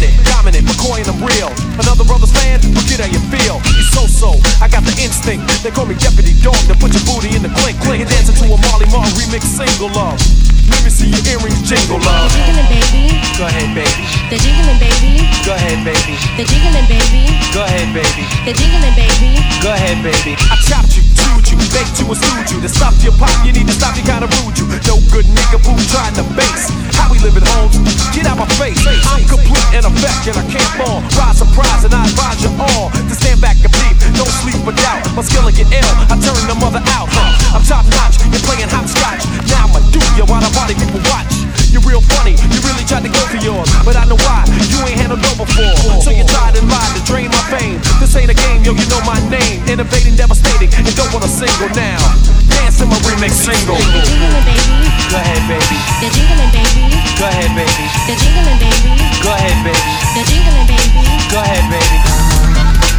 McCoy 0.67 1.01
and 1.01 1.09
I'm 1.09 1.21
real. 1.23 1.49
Another 1.79 2.03
brother's 2.03 2.31
fan, 2.35 2.59
forget 2.59 2.99
how 2.99 3.09
you 3.09 3.21
feel. 3.31 3.57
You 3.73 3.85
so 3.95 4.03
so. 4.05 4.35
I 4.59 4.67
got 4.67 4.83
the 4.83 4.93
instinct. 4.99 5.47
They 5.63 5.71
call 5.71 5.87
me 5.87 5.95
Deputy 5.95 6.35
Dog 6.43 6.59
to 6.67 6.75
put 6.75 6.91
your 6.91 7.03
booty 7.07 7.33
in 7.33 7.41
the 7.41 7.51
clink. 7.63 7.79
Clink 7.87 8.03
and 8.03 8.09
dancing 8.11 8.35
to 8.35 8.45
a 8.51 8.57
Marley 8.67 8.87
Marl 8.91 9.07
remix 9.15 9.47
single 9.47 9.89
love. 9.95 10.19
Let 10.67 10.83
me 10.83 10.91
see 10.91 11.07
your 11.07 11.23
earrings 11.31 11.63
jingle 11.63 11.99
love. 12.03 12.27
The 12.27 12.43
jiggling 12.43 12.67
baby. 12.67 13.03
Go 13.39 13.47
ahead, 13.47 13.71
baby. 13.71 14.03
The 14.27 14.37
jiggling 14.43 14.79
baby. 14.83 15.13
Go 15.47 15.55
ahead, 15.55 15.79
baby. 15.87 16.15
The 16.35 16.43
jiggling 16.43 16.87
baby. 16.91 17.23
Go 17.55 17.63
ahead, 17.63 17.87
baby. 17.95 18.23
The 18.43 18.51
jiggling 18.51 18.95
baby. 18.99 19.31
Go 19.63 19.71
ahead, 19.71 19.97
baby. 20.03 20.35
I 20.51 20.59
chopped 20.67 20.99
you, 20.99 21.03
chewed 21.27 21.47
you, 21.51 21.57
baked 21.75 21.99
you, 21.99 22.07
and 22.07 22.47
you. 22.51 22.59
To 22.61 22.69
stop 22.69 22.93
your 23.03 23.13
pop, 23.19 23.33
you 23.43 23.51
need 23.51 23.67
to 23.67 23.75
stop, 23.75 23.95
you 23.95 24.03
kinda 24.03 24.27
rude 24.39 24.57
you. 24.57 24.65
No 24.87 24.95
good 25.11 25.27
nigga 25.27 25.59
boo 25.63 25.75
trying 25.91 26.15
to 26.15 26.23
base. 26.35 26.71
How 26.95 27.11
we 27.11 27.19
living 27.19 27.43
homes? 27.43 27.75
Get 28.15 28.25
out 28.25 28.37
my 28.37 28.47
face. 28.55 28.79
I'm 29.11 29.23
complete 29.27 29.67
in 29.75 29.83
effect 29.83 30.27
and 30.27 30.37
I 30.37 30.45
can't 30.47 30.71
fall. 30.79 31.03
Rise 31.19 31.37
surprise 31.37 31.83
and 31.83 31.93
I 31.93 32.05
advise 32.07 32.39
you 32.43 32.51
all 32.57 32.89
to 32.91 33.13
stand 33.15 33.41
back 33.41 33.57
and 33.63 33.73
peep. 33.73 33.95
Don't 34.15 34.35
sleep 34.41 34.61
or 34.65 34.73
doubt. 34.73 35.03
My 35.15 35.21
skill 35.21 35.43
get 35.51 35.67
ill. 35.71 35.93
I 36.11 36.15
turn 36.17 36.41
the 36.47 36.55
mother 36.55 36.81
out. 36.95 37.09
Huh? 37.11 37.55
I'm 37.55 37.63
top 37.63 37.85
notch. 37.91 38.17
You're 38.31 38.43
playing 38.47 38.69
hopscotch. 38.69 39.23
Now 39.47 39.67
I'ma 39.67 39.79
do 39.91 40.01
you 40.15 40.25
while 40.25 40.41
the 40.41 40.51
body 40.55 40.73
people 40.75 41.01
watch. 41.11 41.46
You're 41.77 41.93
real 41.93 42.01
funny. 42.01 42.33
You 42.33 42.57
really 42.65 42.81
tried 42.89 43.05
to 43.05 43.13
go 43.13 43.21
for 43.29 43.37
yours, 43.37 43.69
but 43.85 43.93
I 43.93 44.01
know 44.09 44.17
why. 44.25 44.49
You 44.65 44.81
ain't 44.89 44.97
handled 44.97 45.21
dough 45.21 45.37
before. 45.37 45.77
So 46.01 46.09
you 46.09 46.25
tried 46.25 46.57
and 46.57 46.65
lied 46.65 46.89
to 46.97 47.01
drain 47.05 47.29
my 47.29 47.37
fame. 47.53 47.77
This 48.01 48.17
ain't 48.17 48.33
a 48.33 48.37
game, 48.49 48.65
yo. 48.65 48.73
You 48.73 48.81
know 48.89 48.97
my 49.05 49.21
name. 49.29 49.61
Innovating, 49.69 50.17
devastating, 50.17 50.73
and 50.73 50.89
don't 50.97 51.13
want 51.13 51.21
a 51.21 51.29
single 51.29 51.69
now. 51.77 52.01
Dance 52.49 52.81
in 52.81 52.89
my 52.89 52.97
remix 53.05 53.45
single. 53.45 53.77
The 53.77 54.01
jiggling 54.09 54.41
baby. 54.41 54.89
Go 55.13 55.21
ahead, 55.21 55.45
baby. 55.45 55.77
The 56.01 56.09
jiggling 56.17 56.49
baby. 56.49 56.97
Go 57.13 57.29
ahead, 57.29 57.53
baby. 57.53 57.85
The 58.09 58.15
jiggling 58.25 58.57
baby. 58.57 58.97
Go 59.21 59.29
ahead, 59.37 59.61
baby. 59.61 59.77
The 60.17 60.23
jiggling 60.25 60.65
baby. 60.65 61.05
Go 61.29 61.37
ahead, 61.45 61.61
baby. 61.69 61.97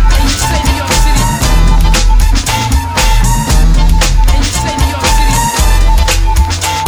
And 0.06 0.22
you 0.22 0.38
say 0.38 0.62
New 0.70 0.78
York 0.78 0.94
City. 1.02 1.26
And 4.22 4.38
you 4.38 4.54
say 4.54 4.70
New 4.70 4.86
York 4.94 5.10
City. 5.18 5.34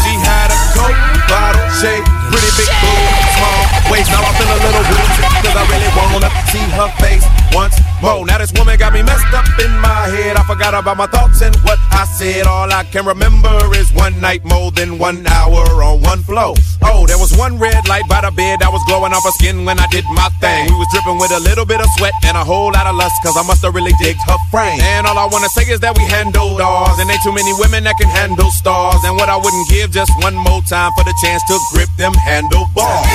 She 0.07 0.15
had 0.23 0.55
a 0.55 0.59
coke 0.71 0.95
bottle 1.27 1.60
pretty 1.81 2.53
big 2.61 2.69
boom, 2.85 3.05
small 3.41 3.61
waist. 3.91 4.13
Now 4.13 4.21
I 4.21 4.33
feel 4.37 4.53
a 4.53 4.61
little 4.61 4.85
woozy, 4.85 5.25
cause 5.41 5.57
I 5.57 5.65
really 5.73 5.89
wanna 5.97 6.29
see 6.53 6.61
her 6.77 6.93
face 7.01 7.25
once 7.55 7.90
more. 8.03 8.25
Now 8.27 8.39
this 8.39 8.53
woman 8.53 8.79
got 8.79 8.93
me 8.93 9.03
messed 9.03 9.33
up 9.33 9.47
in 9.61 9.73
my 9.79 10.09
head. 10.09 10.37
I 10.37 10.43
forgot 10.45 10.75
about 10.75 10.97
my 10.97 11.07
thoughts 11.07 11.41
and 11.43 11.55
what 11.63 11.79
I 11.93 12.05
said. 12.05 12.47
All 12.47 12.71
I 12.73 12.85
can 12.85 13.05
remember 13.07 13.53
is 13.77 13.93
one 13.93 14.21
night 14.21 14.45
more 14.45 14.71
than 14.73 14.99
one 14.99 15.27
hour 15.27 15.63
on 15.83 16.01
one 16.03 16.23
flow. 16.23 16.55
Oh, 16.83 17.07
there 17.07 17.19
was 17.19 17.37
one 17.37 17.59
red 17.59 17.89
light 17.89 18.09
by 18.09 18.21
the 18.23 18.31
bed 18.31 18.61
that 18.61 18.73
was 18.73 18.83
glowing 18.89 19.13
off 19.13 19.25
her 19.25 19.33
skin 19.37 19.65
when 19.65 19.79
I 19.79 19.87
did 19.89 20.05
my 20.13 20.29
thing. 20.41 20.67
We 20.69 20.77
was 20.77 20.89
dripping 20.93 21.19
with 21.19 21.33
a 21.33 21.41
little 21.41 21.65
bit 21.65 21.81
of 21.81 21.89
sweat 21.97 22.15
and 22.25 22.37
a 22.37 22.45
whole 22.45 22.73
lot 22.73 22.87
of 22.87 22.97
lust, 22.97 23.17
cause 23.23 23.37
I 23.37 23.43
must 23.43 23.63
have 23.63 23.75
really 23.75 23.95
digged 24.01 24.21
her 24.27 24.39
frame. 24.51 24.81
And 24.81 25.07
all 25.07 25.19
I 25.19 25.27
wanna 25.27 25.49
say 25.51 25.69
is 25.69 25.81
that 25.81 25.97
we 25.97 26.05
handle 26.05 26.61
ours, 26.61 26.99
and 26.99 27.11
ain't 27.11 27.23
too 27.23 27.33
many 27.33 27.53
women 27.59 27.85
that 27.85 27.97
can 27.97 28.09
handle 28.09 28.51
stars. 28.51 29.01
And 29.05 29.17
what 29.17 29.29
I 29.29 29.37
wouldn't 29.37 29.69
give 29.69 29.91
just 29.93 30.13
one 30.23 30.37
more 30.37 30.63
time 30.63 30.93
for 30.97 31.05
the 31.05 31.15
chance 31.23 31.43
to 31.49 31.59
grip 31.73 31.89
them 31.97 32.15
handlebars. 32.15 33.07